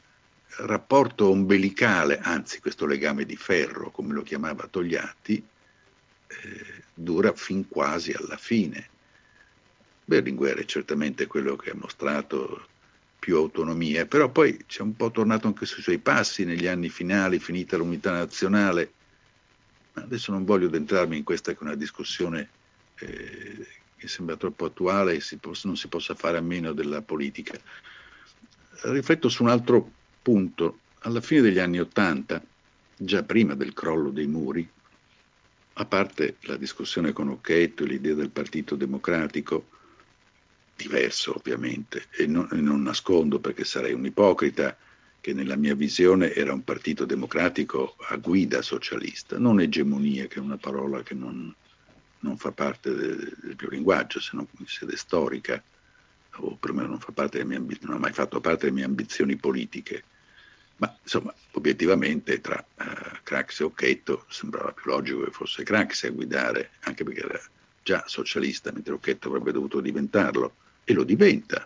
rapporto 0.57 1.29
ombelicale, 1.29 2.19
anzi 2.19 2.59
questo 2.59 2.85
legame 2.85 3.25
di 3.25 3.37
ferro, 3.37 3.91
come 3.91 4.13
lo 4.13 4.23
chiamava 4.23 4.67
Togliatti, 4.67 5.41
eh, 6.27 6.83
dura 6.93 7.31
fin 7.33 7.67
quasi 7.69 8.11
alla 8.11 8.37
fine. 8.37 8.89
Berlinguer 10.03 10.57
è 10.57 10.65
certamente 10.65 11.27
quello 11.27 11.55
che 11.55 11.69
ha 11.69 11.75
mostrato 11.75 12.67
più 13.19 13.37
autonomia, 13.37 14.05
però 14.05 14.29
poi 14.29 14.65
c'è 14.67 14.81
un 14.81 14.97
po' 14.97 15.11
tornato 15.11 15.47
anche 15.47 15.65
sui 15.65 15.81
suoi 15.81 15.99
passi 15.99 16.43
negli 16.43 16.67
anni 16.67 16.89
finali, 16.89 17.39
finita 17.39 17.77
l'unità 17.77 18.11
nazionale, 18.11 18.91
Adesso 19.93 20.31
non 20.31 20.45
voglio 20.45 20.67
addentrarmi 20.67 21.17
in 21.17 21.23
questa 21.23 21.53
che 21.53 21.59
è 21.59 21.63
una 21.63 21.75
discussione 21.75 22.49
eh, 22.99 23.67
che 23.95 24.07
sembra 24.07 24.35
troppo 24.35 24.65
attuale 24.65 25.15
e 25.15 25.21
si 25.21 25.37
possa, 25.37 25.67
non 25.67 25.77
si 25.77 25.87
possa 25.87 26.15
fare 26.15 26.37
a 26.37 26.41
meno 26.41 26.73
della 26.73 27.01
politica. 27.01 27.57
Rifletto 28.83 29.29
su 29.29 29.43
un 29.43 29.49
altro 29.49 29.89
punto. 30.21 30.79
Alla 31.05 31.21
fine 31.21 31.41
degli 31.41 31.59
anni 31.59 31.79
Ottanta, 31.79 32.41
già 32.95 33.23
prima 33.23 33.55
del 33.55 33.73
crollo 33.73 34.09
dei 34.09 34.27
muri, 34.27 34.67
a 35.73 35.85
parte 35.85 36.37
la 36.41 36.57
discussione 36.57 37.13
con 37.13 37.29
Occhetto 37.29 37.83
e 37.83 37.87
l'idea 37.87 38.13
del 38.13 38.29
Partito 38.29 38.75
Democratico, 38.75 39.67
diverso 40.75 41.35
ovviamente, 41.35 42.05
e 42.11 42.27
non, 42.27 42.47
e 42.51 42.57
non 42.57 42.81
nascondo 42.83 43.39
perché 43.39 43.63
sarei 43.63 43.93
un 43.93 44.05
ipocrita, 44.05 44.75
che 45.23 45.31
nella 45.31 45.55
mia 45.55 45.73
visione 45.73 46.33
era 46.33 46.51
un 46.51 46.65
partito 46.65 47.05
democratico 47.05 47.95
a 48.09 48.17
guida 48.17 48.61
socialista, 48.61 49.39
non 49.39 49.61
egemonia, 49.61 50.27
che 50.27 50.35
è 50.35 50.41
una 50.41 50.57
parola 50.57 51.01
che 51.01 51.13
non, 51.13 51.55
non 52.19 52.37
fa 52.37 52.51
parte 52.51 52.93
del, 52.93 53.33
del 53.41 53.55
mio 53.57 53.69
linguaggio, 53.69 54.19
se 54.19 54.31
non 54.33 54.45
in 54.57 54.65
sede 54.67 54.97
storica, 54.97 55.63
o 56.39 56.57
perlomeno 56.57 56.99
non, 56.99 57.67
non 57.79 57.95
ha 57.95 57.99
mai 57.99 58.11
fatto 58.11 58.41
parte 58.41 58.65
delle 58.65 58.75
mie 58.75 58.83
ambizioni 58.83 59.37
politiche. 59.37 60.03
Ma 60.75 60.93
insomma, 61.01 61.33
obiettivamente 61.51 62.41
tra 62.41 62.61
uh, 62.79 62.83
Craxi 63.23 63.61
e 63.61 63.65
Occhetto 63.65 64.25
sembrava 64.27 64.73
più 64.73 64.91
logico 64.91 65.23
che 65.23 65.31
fosse 65.31 65.63
Craxi 65.63 66.07
a 66.07 66.11
guidare, 66.11 66.71
anche 66.81 67.05
perché 67.05 67.23
era 67.23 67.39
già 67.81 68.03
socialista, 68.07 68.73
mentre 68.73 68.91
Occhetto 68.91 69.29
avrebbe 69.29 69.53
dovuto 69.53 69.79
diventarlo, 69.79 70.55
e 70.83 70.91
lo 70.91 71.05
diventa 71.05 71.65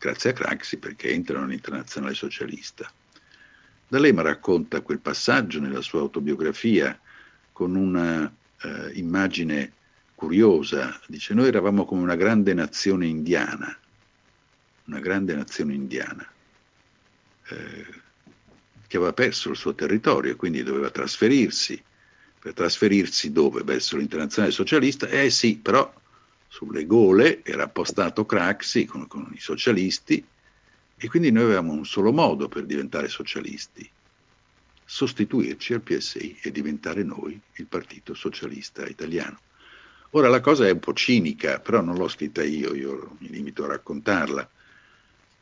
grazie 0.00 0.30
a 0.30 0.32
Craxi 0.32 0.78
perché 0.78 1.10
entra 1.10 1.38
nell'internazionale 1.40 2.14
socialista. 2.14 2.90
D'Alema 3.86 4.22
racconta 4.22 4.80
quel 4.80 4.98
passaggio 4.98 5.60
nella 5.60 5.82
sua 5.82 6.00
autobiografia 6.00 6.98
con 7.52 7.74
una 7.74 8.32
eh, 8.62 8.92
curiosa, 10.14 10.98
dice 11.06 11.34
noi 11.34 11.48
eravamo 11.48 11.84
come 11.84 12.02
una 12.02 12.16
grande 12.16 12.54
nazione 12.54 13.06
indiana, 13.06 13.76
una 14.86 15.00
grande 15.00 15.34
nazione 15.34 15.74
indiana, 15.74 16.26
eh, 17.48 17.86
che 18.86 18.96
aveva 18.96 19.12
perso 19.12 19.50
il 19.50 19.56
suo 19.56 19.74
territorio 19.74 20.32
e 20.32 20.36
quindi 20.36 20.62
doveva 20.62 20.90
trasferirsi. 20.90 21.82
Per 22.38 22.54
trasferirsi 22.54 23.32
dove? 23.32 23.62
Verso 23.64 23.98
l'internazionale 23.98 24.52
socialista? 24.52 25.08
Eh 25.08 25.28
sì, 25.28 25.58
però 25.58 25.92
sulle 26.50 26.84
gole 26.84 27.44
era 27.44 27.62
appostato 27.62 28.26
Craxi 28.26 28.84
con, 28.84 29.06
con, 29.06 29.30
i 29.32 29.38
socialisti 29.38 30.22
e 30.96 31.08
quindi 31.08 31.30
noi 31.30 31.44
avevamo 31.44 31.72
un 31.72 31.86
solo 31.86 32.12
modo 32.12 32.48
per 32.48 32.64
diventare 32.66 33.08
socialisti, 33.08 33.88
sostituirci 34.84 35.74
al 35.74 35.80
PSI 35.80 36.38
e 36.42 36.50
diventare 36.50 37.04
noi 37.04 37.40
il 37.54 37.66
Partito 37.66 38.14
Socialista 38.14 38.84
Italiano. 38.84 39.38
Ora 40.10 40.28
la 40.28 40.40
cosa 40.40 40.66
è 40.66 40.72
un 40.72 40.80
po' 40.80 40.92
cinica, 40.92 41.60
però 41.60 41.80
non 41.82 41.94
l'ho 41.94 42.08
scritta 42.08 42.42
io, 42.42 42.74
io 42.74 43.16
mi 43.18 43.28
limito 43.30 43.62
a 43.62 43.68
raccontarla, 43.68 44.50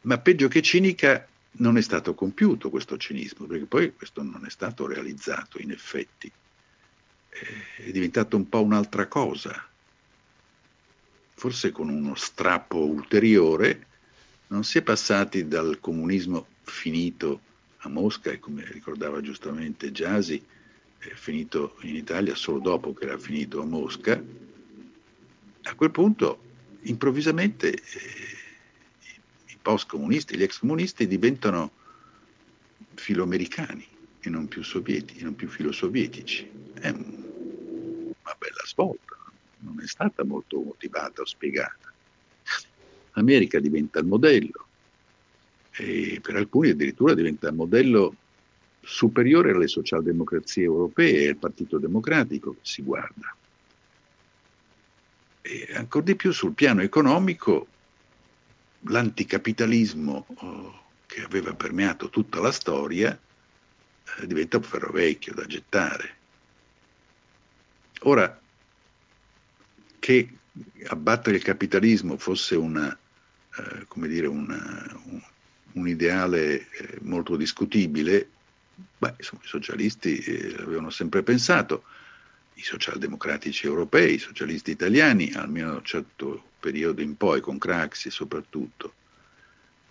ma 0.02 0.18
peggio 0.18 0.46
che 0.48 0.60
cinica 0.60 1.26
non 1.52 1.78
è 1.78 1.80
stato 1.80 2.12
compiuto 2.12 2.68
questo 2.68 2.98
cinismo, 2.98 3.46
perché 3.46 3.64
poi 3.64 3.94
questo 3.94 4.22
non 4.22 4.44
è 4.44 4.50
stato 4.50 4.86
realizzato 4.86 5.58
in 5.58 5.70
effetti, 5.70 6.30
è 7.30 7.90
diventato 7.90 8.36
un 8.36 8.46
po' 8.46 8.62
un'altra 8.62 9.06
cosa, 9.06 9.68
forse 11.38 11.70
con 11.70 11.88
uno 11.88 12.16
strappo 12.16 12.84
ulteriore, 12.84 13.86
non 14.48 14.64
si 14.64 14.78
è 14.78 14.82
passati 14.82 15.46
dal 15.46 15.78
comunismo 15.78 16.46
finito 16.64 17.40
a 17.78 17.88
Mosca, 17.88 18.32
e 18.32 18.40
come 18.40 18.64
ricordava 18.64 19.20
giustamente 19.20 19.92
Giasi, 19.92 20.44
è 20.98 21.12
finito 21.14 21.76
in 21.82 21.94
Italia 21.94 22.34
solo 22.34 22.58
dopo 22.58 22.92
che 22.92 23.04
era 23.04 23.18
finito 23.18 23.62
a 23.62 23.64
Mosca, 23.64 24.20
a 25.62 25.74
quel 25.74 25.90
punto 25.92 26.42
improvvisamente 26.82 27.72
eh, 27.72 27.80
i 29.46 29.58
post-comunisti, 29.62 30.36
gli 30.36 30.42
ex-comunisti 30.42 31.06
diventano 31.06 31.70
filoamericani 32.94 33.86
e 34.20 34.28
non 34.28 34.48
più 34.48 34.64
sovietici, 34.64 35.22
non 35.22 35.36
più 35.36 35.48
filosovietici. 35.48 36.50
È 36.74 36.88
una 36.88 38.36
bella 38.38 38.64
svolta, 38.64 39.17
non 39.60 39.80
è 39.82 39.86
stata 39.86 40.24
molto 40.24 40.60
motivata 40.60 41.22
o 41.22 41.26
spiegata. 41.26 41.92
L'America 43.14 43.58
diventa 43.58 43.98
il 43.98 44.06
modello 44.06 44.66
e 45.72 46.18
per 46.22 46.36
alcuni 46.36 46.70
addirittura 46.70 47.14
diventa 47.14 47.48
il 47.48 47.54
modello 47.54 48.14
superiore 48.80 49.52
alle 49.52 49.68
socialdemocrazie 49.68 50.62
europee 50.62 51.24
e 51.24 51.28
al 51.28 51.36
Partito 51.36 51.78
Democratico 51.78 52.52
che 52.52 52.60
si 52.62 52.82
guarda. 52.82 53.34
E 55.42 55.68
ancora 55.74 56.04
di 56.04 56.16
più 56.16 56.32
sul 56.32 56.52
piano 56.52 56.82
economico 56.82 57.66
l'anticapitalismo 58.82 60.26
oh, 60.34 60.82
che 61.06 61.22
aveva 61.22 61.54
permeato 61.54 62.10
tutta 62.10 62.40
la 62.40 62.52
storia 62.52 63.18
eh, 64.18 64.26
diventa 64.26 64.58
un 64.58 64.62
ferro 64.62 64.92
vecchio 64.92 65.34
da 65.34 65.44
gettare. 65.46 66.16
Ora, 68.02 68.40
che 70.08 70.26
abbattere 70.86 71.36
il 71.36 71.42
capitalismo 71.42 72.16
fosse 72.16 72.56
una, 72.56 72.96
eh, 73.58 74.06
dire, 74.08 74.26
una, 74.26 74.98
un, 75.04 75.20
un, 75.72 75.86
ideale 75.86 76.70
eh, 76.70 76.98
molto 77.02 77.36
discutibile, 77.36 78.26
beh, 78.96 79.16
insomma, 79.18 79.42
i 79.44 79.46
socialisti 79.46 80.16
eh, 80.16 80.56
l'avevano 80.56 80.88
sempre 80.88 81.22
pensato, 81.22 81.84
i 82.54 82.62
socialdemocratici 82.62 83.66
europei, 83.66 84.14
i 84.14 84.18
socialisti 84.18 84.70
italiani, 84.70 85.30
almeno 85.34 85.72
da 85.72 85.76
un 85.76 85.84
certo 85.84 86.42
periodo 86.58 87.02
in 87.02 87.14
poi, 87.18 87.42
con 87.42 87.58
Craxi 87.58 88.08
soprattutto. 88.08 88.94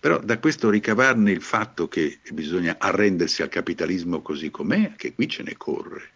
Però 0.00 0.18
da 0.18 0.40
questo 0.40 0.68
ricavarne 0.68 1.30
il 1.30 1.42
fatto 1.42 1.86
che 1.86 2.18
bisogna 2.32 2.74
arrendersi 2.76 3.42
al 3.42 3.50
capitalismo 3.50 4.20
così 4.20 4.50
com'è, 4.50 4.94
che 4.96 5.14
qui 5.14 5.28
ce 5.28 5.44
ne 5.44 5.56
corre. 5.56 6.10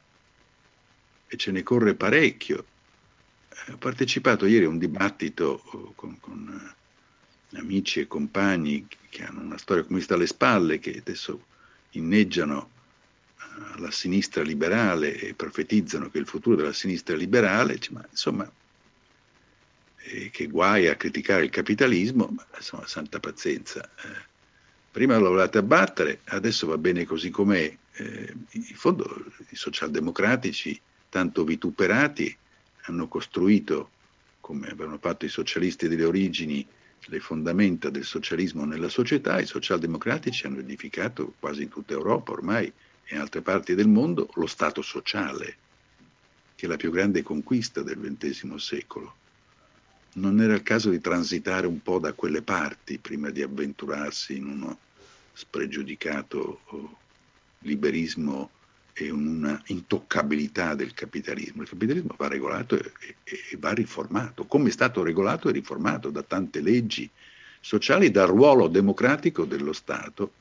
E 1.29 1.37
ce 1.37 1.53
ne 1.53 1.63
corre 1.63 1.95
parecchio. 1.95 2.67
Ho 3.71 3.77
partecipato 3.77 4.47
ieri 4.47 4.65
a 4.65 4.69
un 4.69 4.79
dibattito 4.79 5.63
oh, 5.65 5.93
con, 5.95 6.19
con 6.21 6.75
eh, 7.53 7.59
amici 7.59 8.01
e 8.01 8.07
compagni 8.07 8.87
che 9.09 9.25
hanno 9.25 9.41
una 9.41 9.59
storia 9.59 9.85
comunista 9.85 10.15
alle 10.15 10.27
spalle, 10.27 10.79
che 10.79 10.99
adesso 10.99 11.47
inneggiano 11.91 12.71
alla 13.75 13.91
sinistra 13.91 14.43
liberale 14.43 15.15
e 15.15 15.35
profetizzano 15.35 16.11
che 16.11 16.19
il 16.19 16.27
futuro 16.27 16.57
della 16.57 16.73
sinistra 16.73 17.15
liberale, 17.15 17.79
ma 17.91 18.05
insomma 18.09 18.51
che 20.31 20.47
guai 20.49 20.89
a 20.89 20.97
criticare 20.97 21.45
il 21.45 21.51
capitalismo, 21.51 22.29
ma 22.35 22.45
insomma, 22.57 22.87
santa 22.87 23.21
pazienza. 23.21 23.83
Eh, 23.85 24.31
prima 24.91 25.17
lo 25.17 25.29
volevate 25.29 25.59
abbattere, 25.59 26.21
adesso 26.25 26.67
va 26.67 26.77
bene 26.77 27.05
così 27.05 27.31
com'è. 27.31 27.77
Eh, 27.95 28.35
in 28.51 28.75
fondo 28.75 29.27
i 29.51 29.57
socialdemocratici, 29.57 30.81
tanto 31.09 31.45
vituperati, 31.45 32.37
hanno 32.83 33.09
costruito, 33.09 33.91
come 34.41 34.69
avevano 34.69 34.99
fatto 34.99 35.25
i 35.25 35.29
socialisti 35.29 35.89
delle 35.89 36.05
origini, 36.05 36.67
le 37.07 37.21
fondamenta 37.21 37.91
del 37.91 38.05
socialismo 38.05 38.65
nella 38.65 38.89
società, 38.89 39.41
i 39.41 39.47
socialdemocratici 39.47 40.47
hanno 40.47 40.61
edificato 40.61 41.35
quasi 41.39 41.63
in 41.63 41.69
tutta 41.69 41.93
Europa 41.93 42.33
ormai 42.33 42.67
e 42.67 43.15
in 43.15 43.21
altre 43.21 43.41
parti 43.41 43.75
del 43.75 43.89
mondo 43.89 44.29
lo 44.35 44.47
Stato 44.47 44.83
sociale, 44.83 45.57
che 46.55 46.67
è 46.67 46.69
la 46.69 46.77
più 46.77 46.91
grande 46.91 47.23
conquista 47.23 47.83
del 47.83 47.99
XX 47.99 48.55
secolo. 48.55 49.15
Non 50.15 50.41
era 50.41 50.55
il 50.55 50.63
caso 50.63 50.91
di 50.91 51.01
transitare 51.01 51.67
un 51.67 51.83
po' 51.83 51.99
da 51.99 52.13
quelle 52.13 52.43
parti 52.43 52.99
prima 52.99 53.31
di 53.31 53.43
avventurarsi 53.43 54.37
in 54.37 54.47
uno 54.47 54.79
spregiudicato 55.33 56.61
oh, 56.67 56.97
liberismo 57.61 58.51
e 58.93 59.11
una 59.11 59.61
intoccabilità 59.67 60.75
del 60.75 60.93
capitalismo. 60.95 61.63
Il 61.63 61.69
capitalismo 61.69 62.15
va 62.17 62.29
regolato 62.29 62.79
e, 62.79 62.93
e, 63.01 63.17
e, 63.25 63.57
va 63.59 63.73
riformato, 63.73 64.45
come 64.47 64.69
è 64.69 64.73
stato 64.73 65.03
regolato 65.03 65.49
e 65.49 65.53
riformato 65.53 66.11
da 66.11 66.23
tante 66.23 66.61
leggi 66.61 67.09
sociali, 67.61 68.11
dal 68.11 68.29
ruolo 68.29 68.69
democratico 68.69 69.45
dello 69.45 69.73
Stato 69.73 70.35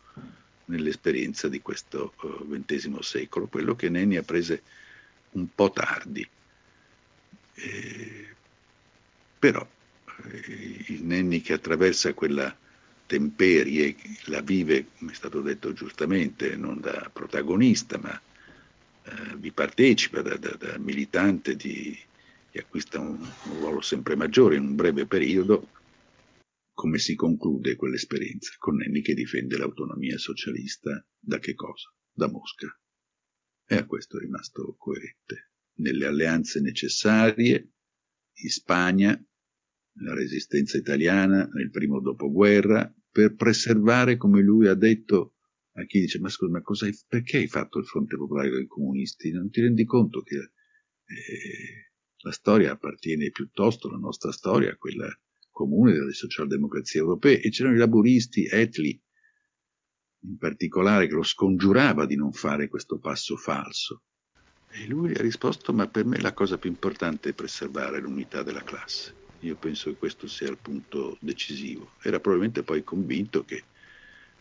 nell'esperienza 0.66 1.48
di 1.48 1.62
questo 1.62 2.14
XX 2.18 2.86
uh, 2.86 3.02
secolo, 3.02 3.48
quello 3.48 3.76
che 3.76 3.90
Nenni 3.90 4.18
ha 4.18 4.24
prese 4.24 4.62
un 5.32 5.48
po' 5.54 5.72
tardi. 5.72 6.28
E 7.54 8.26
però 9.42 9.68
eh, 10.24 10.84
il 10.90 11.04
Nenni 11.04 11.42
che 11.42 11.54
attraversa 11.54 12.14
quella 12.14 12.56
temperie, 13.08 13.96
la 14.26 14.42
vive, 14.42 14.86
come 15.00 15.14
è 15.14 15.16
stato 15.16 15.42
detto 15.42 15.74
giustamente, 15.74 16.56
non 16.56 16.80
da 16.80 17.10
protagonista, 17.12 17.98
ma 17.98 18.22
eh, 19.04 19.38
vi 19.38 19.52
partecipa 19.52 20.22
da, 20.22 20.36
da, 20.38 20.56
da 20.56 20.78
militante 20.78 21.56
di, 21.56 21.98
che 22.50 22.60
acquista 22.60 23.00
un, 23.00 23.18
un, 23.20 23.60
ruolo 23.60 23.82
sempre 23.82 24.16
maggiore 24.16 24.56
in 24.56 24.64
un 24.64 24.76
breve 24.76 25.06
periodo, 25.06 25.70
come 26.74 26.98
si 26.98 27.16
conclude 27.16 27.76
quell'esperienza? 27.76 28.54
Con 28.58 28.76
Nenni 28.78 29.02
che 29.02 29.14
difende 29.14 29.58
l'autonomia 29.58 30.18
socialista 30.18 31.06
da 31.20 31.40
che 31.40 31.54
cosa? 31.54 31.94
Da 32.12 32.30
Mosca. 32.30 32.68
E 33.66 33.76
a 33.76 33.86
questo 33.86 34.18
è 34.18 34.22
rimasto 34.22 34.76
coerente. 34.78 35.52
Nelle 35.76 36.06
alleanze 36.06 36.60
necessarie, 36.60 37.72
in 38.34 38.50
Spagna, 38.50 39.24
la 40.00 40.14
resistenza 40.14 40.78
italiana 40.78 41.48
nel 41.54 41.70
primo 41.70 42.00
dopoguerra, 42.00 42.94
per 43.12 43.36
preservare, 43.36 44.18
come 44.18 44.42
lui 44.42 44.68
ha 44.68 44.74
detto 44.74 45.36
a 45.74 45.86
chi 45.86 46.02
dice, 46.02 46.20
ma 46.20 46.30
scusa, 46.30 46.52
ma 46.52 46.62
cosa 46.62 46.86
hai, 46.86 46.98
perché 47.08 47.38
hai 47.38 47.48
fatto 47.48 47.80
il 47.80 47.86
Fronte 47.86 48.18
Popolare 48.18 48.52
con 48.52 48.62
i 48.62 48.68
comunisti? 48.68 49.32
Non 49.32 49.50
ti 49.50 49.62
rendi 49.62 49.86
conto 49.86 50.22
che 50.22 50.36
eh, 50.36 51.92
la 52.18 52.32
storia 52.32 52.72
appartiene 52.72 53.32
piuttosto, 53.32 53.90
la 53.90 53.98
nostra 53.98 54.32
storia, 54.32 54.72
a 54.72 54.78
quella 54.78 55.08
comune 55.50 55.94
delle 55.94 56.14
socialdemocrazie 56.14 57.00
europee, 57.00 57.42
e 57.42 57.50
c'erano 57.50 57.76
i 57.76 57.80
laburisti, 57.80 58.46
Etli, 58.46 59.02
in 60.24 60.38
particolare, 60.38 61.08
che 61.08 61.14
lo 61.14 61.24
scongiurava 61.24 62.06
di 62.06 62.16
non 62.16 62.32
fare 62.32 62.68
questo 62.68 63.00
passo 63.00 63.38
falso. 63.38 64.04
E 64.74 64.88
lui 64.88 65.14
ha 65.14 65.22
risposto, 65.22 65.74
ma 65.74 65.88
per 65.88 66.06
me 66.06 66.20
la 66.20 66.34
cosa 66.34 66.58
più 66.58 66.70
importante 66.70 67.30
è 67.30 67.34
preservare 67.34 68.00
l'unità 68.00 68.44
della 68.44 68.64
classe. 68.64 69.20
Io 69.42 69.56
penso 69.56 69.90
che 69.90 69.98
questo 69.98 70.28
sia 70.28 70.50
il 70.50 70.60
punto 70.60 71.18
decisivo. 71.20 71.94
Era 72.02 72.20
probabilmente 72.20 72.64
poi 72.64 72.84
convinto 72.84 73.44
che 73.44 73.64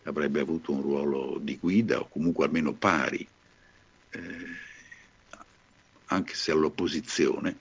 avrebbe 0.05 0.41
avuto 0.41 0.73
un 0.73 0.83
ruolo 0.83 1.39
di 1.41 1.57
guida 1.59 2.01
o 2.01 2.09
comunque 2.09 2.47
almeno 2.47 2.73
pari, 2.73 3.27
eh, 4.11 4.19
anche 6.07 6.35
se 6.35 6.51
all'opposizione 6.51 7.59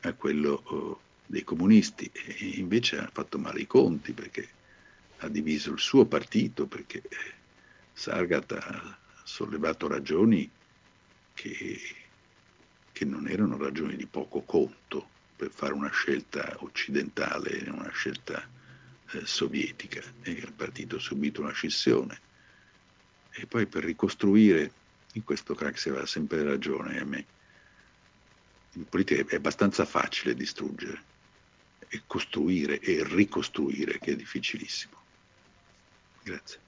a 0.00 0.12
quello 0.14 0.62
oh, 0.64 1.00
dei 1.26 1.44
comunisti. 1.44 2.10
E 2.12 2.54
invece 2.56 2.98
ha 2.98 3.10
fatto 3.12 3.38
male 3.38 3.60
i 3.60 3.66
conti 3.66 4.12
perché 4.12 4.48
ha 5.18 5.28
diviso 5.28 5.72
il 5.72 5.78
suo 5.78 6.04
partito, 6.04 6.66
perché 6.66 6.98
eh, 6.98 7.16
Sargat 7.92 8.52
ha 8.52 8.98
sollevato 9.22 9.86
ragioni 9.86 10.50
che, 11.34 11.78
che 12.92 13.04
non 13.04 13.28
erano 13.28 13.56
ragioni 13.56 13.96
di 13.96 14.06
poco 14.06 14.40
conto 14.40 15.08
per 15.36 15.50
fare 15.50 15.72
una 15.72 15.90
scelta 15.90 16.56
occidentale, 16.60 17.68
una 17.68 17.90
scelta 17.90 18.46
eh, 19.12 19.26
sovietica, 19.26 20.00
e 20.22 20.30
il 20.30 20.52
partito 20.52 20.96
ha 20.96 21.00
subito 21.00 21.40
una 21.40 21.52
scissione. 21.52 22.20
E 23.30 23.46
poi 23.46 23.66
per 23.66 23.84
ricostruire, 23.84 24.70
in 25.14 25.24
questo 25.24 25.54
Craxi 25.54 25.88
aveva 25.88 26.06
sempre 26.06 26.42
ragione 26.42 26.98
a 26.98 27.04
me, 27.04 27.26
in 28.74 28.88
politica 28.88 29.24
è 29.26 29.36
abbastanza 29.36 29.84
facile 29.84 30.34
distruggere, 30.34 31.10
e 31.88 32.02
costruire 32.06 32.80
e 32.80 33.04
ricostruire 33.04 33.98
che 33.98 34.12
è 34.12 34.16
difficilissimo. 34.16 34.96
Grazie. 36.22 36.60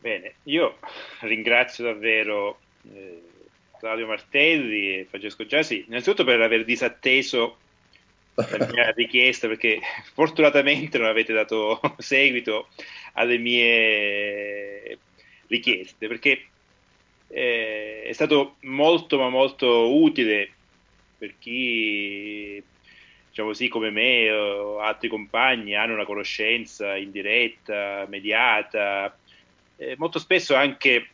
Bene, 0.00 0.34
io 0.44 0.78
ringrazio 1.20 1.84
davvero 1.84 2.60
eh, 2.92 3.22
Claudio 3.78 4.06
Martelli 4.06 4.98
e 4.98 5.06
Francesco 5.08 5.46
Giasi, 5.46 5.84
innanzitutto 5.86 6.24
per 6.24 6.40
aver 6.40 6.64
disatteso 6.64 7.58
la 8.36 8.68
mia 8.70 8.90
richiesta, 8.90 9.48
perché 9.48 9.80
fortunatamente 10.12 10.98
non 10.98 11.08
avete 11.08 11.32
dato 11.32 11.80
seguito 11.98 12.68
alle 13.14 13.38
mie 13.38 14.98
richieste, 15.46 16.06
perché 16.06 16.46
eh, 17.28 18.02
è 18.04 18.12
stato 18.12 18.56
molto 18.62 19.18
ma 19.18 19.28
molto 19.28 19.94
utile 19.94 20.50
per 21.18 21.34
chi 21.38 22.62
diciamo 23.28 23.48
così 23.48 23.68
come 23.68 23.90
me 23.90 24.30
o 24.30 24.78
altri 24.80 25.08
compagni 25.08 25.74
hanno 25.74 25.94
una 25.94 26.04
conoscenza 26.04 26.96
indiretta, 26.96 28.06
mediata, 28.08 29.16
eh, 29.76 29.94
molto 29.98 30.18
spesso 30.18 30.54
anche 30.54 31.08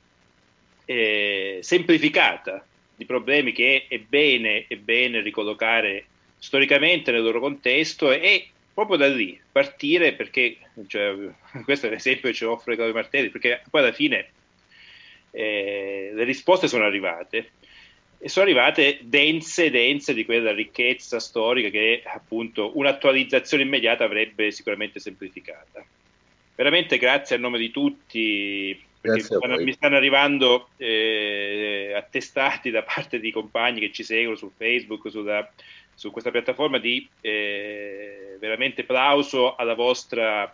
eh, 0.85 1.59
semplificata 1.63 2.65
di 2.95 3.05
problemi 3.05 3.53
che 3.53 3.87
è 3.89 3.99
bene, 3.99 4.67
è 4.69 4.77
bene 4.77 5.21
ricollocare 5.21 6.07
storicamente 6.43 7.13
nel 7.13 7.23
loro 7.23 7.39
contesto 7.39 8.11
e 8.11 8.49
proprio 8.75 8.97
da 8.97 9.07
lì 9.07 9.41
partire 9.53 10.13
perché 10.13 10.57
cioè, 10.89 11.15
questo 11.63 11.87
è 11.87 11.91
l'esempio 11.91 12.31
che 12.31 12.35
ci 12.35 12.45
offre 12.45 12.75
Claudio 12.75 12.95
Martelli 12.95 13.31
perché 13.31 13.63
poi 13.71 13.81
alla 13.81 13.93
fine 13.93 14.29
eh, 15.31 16.11
le 16.13 16.25
risposte 16.25 16.67
sono 16.67 16.85
arrivate. 16.85 17.51
E 18.19 18.29
sono 18.29 18.45
arrivate 18.45 18.99
dense 19.03 19.71
dense 19.71 20.15
di 20.15 20.25
quella 20.25 20.53
ricchezza 20.53 21.19
storica 21.19 21.71
che 21.71 22.03
appunto 22.05 22.77
un'attualizzazione 22.77 23.63
immediata 23.63 24.05
avrebbe 24.05 24.51
sicuramente 24.51 25.01
semplificata. 25.01 25.85
Veramente 26.55 26.99
grazie 26.99 27.37
a 27.37 27.39
nome 27.39 27.59
di 27.59 27.71
tutti 27.71 28.81
perché 29.01 29.21
stanno, 29.21 29.59
mi 29.59 29.73
stanno 29.73 29.97
arrivando 29.97 30.69
eh, 30.77 31.93
attestati 31.97 32.71
da 32.71 32.85
parte 32.85 33.19
di 33.19 33.33
compagni 33.33 33.81
che 33.81 33.91
ci 33.91 34.05
seguono 34.05 34.37
su 34.37 34.53
Facebook, 34.57 35.11
sulla, 35.11 35.51
su 35.95 36.11
questa 36.11 36.31
piattaforma 36.31 36.79
di 36.79 37.09
eh, 37.21 38.37
veramente 38.39 38.85
plauso 38.85 39.55
alla 39.55 39.75
vostra 39.75 40.53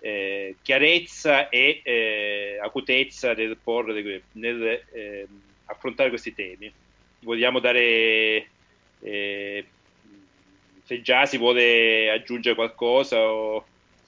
eh, 0.00 0.56
chiarezza 0.62 1.48
e 1.48 1.80
eh, 1.82 2.58
acutezza 2.62 3.32
nel, 3.34 3.56
porre, 3.62 4.22
nel 4.32 4.82
eh, 4.92 5.26
affrontare 5.66 6.08
questi 6.08 6.34
temi. 6.34 6.72
Vogliamo 7.20 7.58
dare, 7.58 8.46
eh, 9.00 9.64
se 10.84 11.02
già 11.02 11.26
si 11.26 11.38
vuole 11.38 12.10
aggiungere 12.10 12.54
qualcosa 12.54 13.18
o 13.18 13.64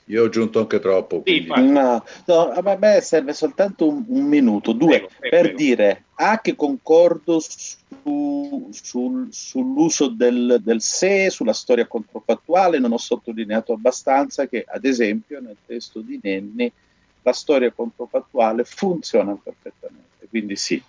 io 0.08 0.22
ho 0.22 0.26
aggiunto 0.26 0.60
anche 0.60 0.78
troppo. 0.78 1.22
Sì, 1.24 1.44
no, 1.46 2.04
no, 2.26 2.50
a 2.50 2.76
me 2.76 3.00
serve 3.02 3.34
soltanto 3.34 3.86
un, 3.86 4.04
un 4.08 4.24
minuto, 4.24 4.72
due, 4.72 5.00
prego, 5.00 5.08
prego, 5.18 5.36
per 5.36 5.40
prego. 5.42 5.56
dire 5.56 6.04
anche 6.14 6.56
concordo 6.56 7.40
su, 7.40 7.76
sul, 8.70 9.28
sull'uso 9.30 10.08
del, 10.08 10.60
del 10.62 10.80
se, 10.80 11.30
sulla 11.30 11.52
storia 11.52 11.86
controfattuale, 11.86 12.78
non 12.78 12.92
ho 12.92 12.98
sottolineato 12.98 13.72
abbastanza 13.72 14.46
che 14.46 14.64
ad 14.66 14.84
esempio 14.84 15.40
nel 15.40 15.56
testo 15.66 16.00
di 16.00 16.18
Nenni 16.22 16.70
la 17.22 17.32
storia 17.32 17.70
controfattuale 17.72 18.64
funziona 18.64 19.34
perfettamente, 19.34 20.26
quindi 20.28 20.56
sì. 20.56 20.82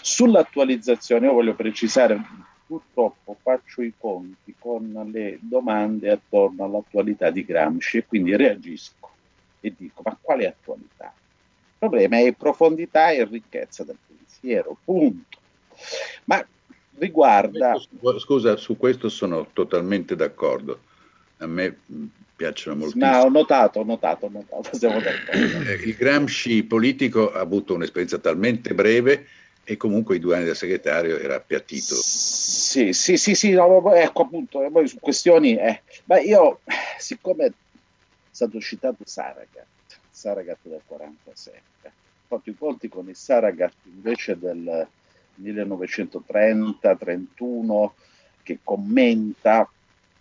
Sull'attualizzazione 0.00 1.26
io 1.26 1.32
voglio 1.32 1.54
precisare 1.54 2.20
purtroppo 2.66 3.36
faccio 3.42 3.82
i 3.82 3.92
conti 3.98 4.54
con 4.58 5.10
le 5.12 5.38
domande 5.40 6.10
attorno 6.10 6.64
all'attualità 6.64 7.30
di 7.30 7.44
Gramsci 7.44 7.98
e 7.98 8.06
quindi 8.06 8.34
reagisco 8.34 9.10
e 9.60 9.74
dico 9.76 10.00
ma 10.04 10.16
quale 10.20 10.46
attualità? 10.46 11.12
Il 11.14 11.88
problema 11.90 12.18
è 12.18 12.32
profondità 12.32 13.10
e 13.10 13.24
ricchezza 13.24 13.84
del 13.84 13.98
pensiero, 14.06 14.76
punto. 14.84 15.38
Ma 16.24 16.44
riguarda... 17.02 17.74
Scusa, 18.18 18.56
su 18.56 18.76
questo 18.76 19.08
sono 19.08 19.48
totalmente 19.52 20.14
d'accordo. 20.14 20.78
A 21.38 21.46
me 21.46 21.76
piacciono 22.36 22.76
moltissimo. 22.76 23.10
Ma 23.10 23.22
ho 23.22 23.28
notato, 23.28 23.80
ho 23.80 23.84
notato, 23.84 24.26
ho 24.26 24.30
notato, 24.30 24.76
siamo 24.76 25.00
d'accordo. 25.00 25.70
Eh, 25.70 25.74
il 25.84 25.94
Gramsci 25.94 26.62
politico 26.62 27.32
ha 27.32 27.40
avuto 27.40 27.74
un'esperienza 27.74 28.18
talmente 28.18 28.74
breve 28.74 29.26
e 29.64 29.76
comunque 29.76 30.16
i 30.16 30.18
due 30.18 30.36
anni 30.36 30.46
da 30.46 30.54
segretario 30.54 31.18
era 31.18 31.36
appiattito. 31.36 31.94
Sì, 31.94 32.92
sì, 32.92 33.16
sì, 33.16 33.34
sì, 33.34 33.50
no, 33.50 33.92
ecco 33.94 34.22
appunto, 34.22 34.68
poi 34.70 34.88
su 34.88 34.98
questioni, 34.98 35.56
eh, 35.56 35.82
ma 36.04 36.18
io, 36.20 36.60
siccome 36.98 37.46
è 37.46 37.52
stato 38.30 38.60
citato 38.60 39.02
Saragat, 39.04 39.66
Saragat 40.10 40.58
del 40.62 40.80
47, 40.86 41.60
ho 41.84 41.90
fatto 42.26 42.50
i 42.50 42.56
conti 42.56 42.88
con 42.88 43.08
il 43.08 43.16
Saragat 43.16 43.74
invece 43.84 44.38
del 44.38 44.86
1930-31 45.40 47.90
che 48.42 48.58
commenta 48.62 49.68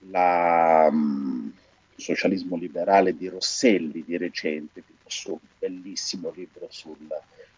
la, 0.10 0.88
um, 0.92 1.54
socialismo 1.96 2.56
liberale 2.56 3.16
di 3.16 3.28
Rosselli 3.28 4.04
di 4.04 4.18
recente, 4.18 4.80
il 4.80 4.96
suo 5.06 5.40
bellissimo 5.60 6.32
libro 6.36 6.66
sul 6.70 6.98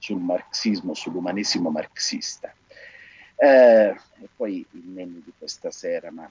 sul 0.04 0.20
marxismo, 0.20 0.94
sull'umanesimo 0.94 1.70
marxista. 1.70 2.54
Eh, 3.38 3.88
e 3.88 4.30
poi 4.36 4.66
i 4.72 4.82
menu 4.84 5.22
di 5.24 5.32
questa 5.38 5.72
sera, 5.72 6.12
ma 6.12 6.30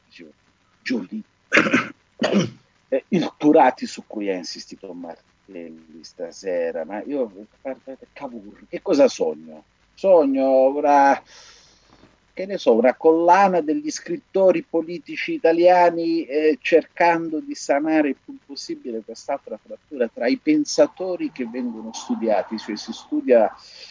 Giulì, 0.82 1.22
eh, 2.88 3.04
il 3.08 3.32
Turati 3.38 3.86
su 3.86 4.04
cui 4.06 4.28
ha 4.28 4.34
insistito 4.34 4.92
Martelli 4.92 6.04
stasera, 6.04 6.84
ma 6.84 7.02
io, 7.02 7.46
guardate, 7.62 8.08
Cavour, 8.12 8.66
che 8.68 8.82
cosa 8.82 9.08
sogno? 9.08 9.64
Sogno 10.02 10.64
una 10.64 11.22
che 12.32 12.44
ne 12.44 12.58
so, 12.58 12.74
una 12.74 12.96
collana 12.96 13.60
degli 13.60 13.88
scrittori 13.88 14.64
politici 14.68 15.34
italiani 15.34 16.24
eh, 16.24 16.58
cercando 16.60 17.38
di 17.38 17.54
sanare 17.54 18.08
il 18.08 18.16
più 18.24 18.36
possibile 18.44 19.02
quest'altra 19.04 19.56
frattura 19.64 20.08
tra 20.08 20.26
i 20.26 20.38
pensatori 20.38 21.30
che 21.30 21.46
vengono 21.46 21.92
studiati, 21.92 22.58
cioè 22.58 22.74
si 22.74 22.92
studia 22.92 23.48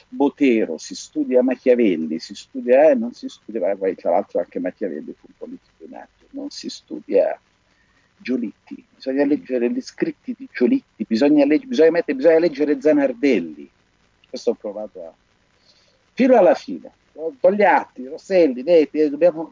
Botero, 0.09 0.77
si 0.77 0.95
studia 0.95 1.41
Machiavelli, 1.43 2.19
si 2.19 2.35
studia, 2.35 2.89
eh, 2.89 2.95
non 2.95 3.13
si 3.13 3.29
studia, 3.29 3.73
poi 3.77 3.95
tra 3.95 4.11
l'altro 4.11 4.39
anche 4.39 4.59
Machiavelli 4.59 5.13
fu 5.17 5.27
un 5.27 5.33
politico 5.37 5.85
in 5.85 5.95
atto, 5.95 6.25
non 6.31 6.49
si 6.49 6.67
studia 6.67 7.39
Giolitti, 8.17 8.83
bisogna 8.93 9.23
leggere 9.23 9.71
gli 9.71 9.79
scritti 9.79 10.35
di 10.37 10.49
Giolitti, 10.51 11.05
bisogna, 11.07 11.45
legge, 11.45 11.67
bisogna, 11.67 11.91
mettere, 11.91 12.17
bisogna 12.17 12.39
leggere 12.39 12.81
Zanardelli, 12.81 13.69
questo 14.27 14.49
ho 14.49 14.55
provato 14.55 15.05
a... 15.05 15.13
fino 16.13 16.37
alla 16.37 16.55
fine. 16.55 16.91
Togliatti, 17.39 18.07
Rosselli, 18.07 18.63
Netti, 18.63 19.09
dobbiamo... 19.09 19.51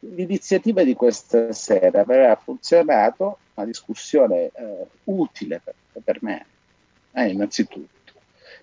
l'iniziativa 0.00 0.84
di 0.84 0.94
questa 0.94 1.52
sera 1.52 2.00
aveva 2.00 2.36
funzionato, 2.36 3.38
una 3.54 3.66
discussione 3.66 4.50
eh, 4.54 4.86
utile 5.04 5.60
per, 5.62 5.74
per 6.02 6.18
me, 6.22 6.46
eh, 7.12 7.28
innanzitutto, 7.28 8.12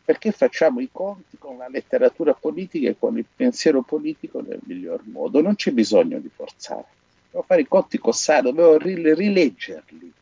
perché 0.04 0.32
facciamo 0.32 0.80
i 0.80 0.90
conti 0.92 1.38
con 1.38 1.58
la 1.58 1.68
letteratura 1.68 2.34
politica 2.34 2.90
e 2.90 2.96
con 2.98 3.18
il 3.18 3.26
pensiero 3.36 3.82
politico 3.82 4.42
nel 4.42 4.60
miglior 4.64 5.02
modo, 5.06 5.42
non 5.42 5.56
c'è 5.56 5.72
bisogno 5.72 6.20
di 6.20 6.30
forzare, 6.34 6.86
devo 7.32 7.44
fare 7.44 7.62
i 7.62 7.68
conti 7.68 7.98
con 7.98 8.14
Sara, 8.14 8.52
dovevo 8.52 8.78
rileggerli 8.78 10.14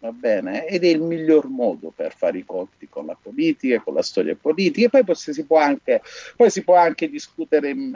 va 0.00 0.12
bene? 0.12 0.66
Ed 0.66 0.84
è 0.84 0.88
il 0.88 1.00
miglior 1.00 1.48
modo 1.48 1.92
per 1.94 2.14
fare 2.14 2.38
i 2.38 2.44
conti 2.44 2.88
con 2.88 3.06
la 3.06 3.16
politica, 3.20 3.80
con 3.80 3.94
la 3.94 4.02
storia 4.02 4.36
politica, 4.36 4.98
e 4.98 5.04
poi, 5.04 5.14
si, 5.14 5.44
può 5.44 5.58
anche, 5.58 6.02
poi 6.36 6.50
si 6.50 6.62
può 6.62 6.76
anche 6.76 7.08
discutere 7.08 7.70
in 7.70 7.94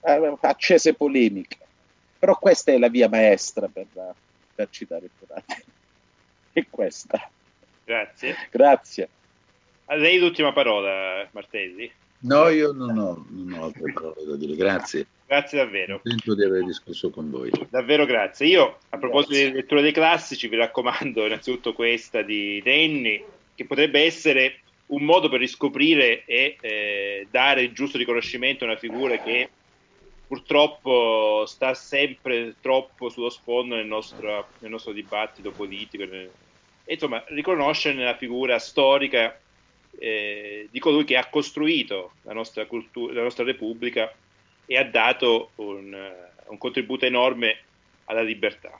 eh, 0.00 0.36
accese 0.40 0.94
polemiche, 0.94 1.58
però 2.18 2.36
questa 2.38 2.72
è 2.72 2.78
la 2.78 2.88
via 2.88 3.08
maestra 3.08 3.68
per, 3.68 3.86
per 4.54 4.68
citare 4.70 5.08
Turati. 5.18 5.64
È 6.52 6.64
questa. 6.70 7.30
Grazie. 7.84 8.34
Grazie. 8.50 9.08
A 9.86 9.94
lei 9.94 10.18
l'ultima 10.18 10.52
parola, 10.52 11.28
Martelli. 11.30 11.90
No, 12.20 12.48
io 12.48 12.72
non 12.72 12.96
ho, 12.98 13.26
non 13.28 13.52
ho 13.58 13.64
altre 13.64 13.92
parole 13.92 14.24
da 14.24 14.36
dire, 14.36 14.56
grazie. 14.56 15.06
Grazie 15.26 15.58
davvero. 15.58 16.00
Contento 16.00 16.34
di 16.34 16.44
aver 16.44 16.64
discusso 16.64 17.10
con 17.10 17.30
voi. 17.30 17.50
Davvero 17.68 18.06
grazie. 18.06 18.46
Io, 18.46 18.78
a 18.90 18.98
proposito 18.98 19.32
grazie. 19.32 19.50
di 19.50 19.56
lettura 19.56 19.80
dei 19.80 19.92
classici, 19.92 20.48
vi 20.48 20.56
raccomando 20.56 21.26
innanzitutto 21.26 21.72
questa 21.72 22.22
di 22.22 22.60
Denny, 22.62 23.22
che 23.54 23.64
potrebbe 23.64 24.02
essere 24.02 24.60
un 24.86 25.02
modo 25.02 25.28
per 25.28 25.40
riscoprire 25.40 26.24
e 26.24 26.56
eh, 26.60 27.26
dare 27.30 27.62
il 27.62 27.72
giusto 27.72 27.98
riconoscimento 27.98 28.64
a 28.64 28.68
una 28.68 28.76
figura 28.76 29.18
che 29.18 29.48
purtroppo 30.26 31.44
sta 31.46 31.74
sempre 31.74 32.54
troppo 32.60 33.08
sullo 33.08 33.30
sfondo 33.30 33.74
nel 33.74 33.86
nostro, 33.86 34.48
nel 34.60 34.70
nostro 34.70 34.92
dibattito 34.92 35.50
politico. 35.50 36.04
E, 36.04 36.30
insomma, 36.84 37.22
riconoscere 37.28 37.96
nella 37.96 38.16
figura 38.16 38.58
storica 38.58 39.38
eh, 39.98 40.68
di 40.70 40.78
colui 40.78 41.04
che 41.04 41.16
ha 41.16 41.28
costruito 41.28 42.12
la 42.22 42.32
nostra, 42.32 42.66
cultura, 42.66 43.14
la 43.14 43.22
nostra 43.22 43.44
Repubblica 43.44 44.12
e 44.66 44.76
ha 44.76 44.84
dato 44.84 45.50
un, 45.56 45.94
un 46.46 46.58
contributo 46.58 47.04
enorme 47.04 47.58
alla 48.04 48.22
libertà. 48.22 48.78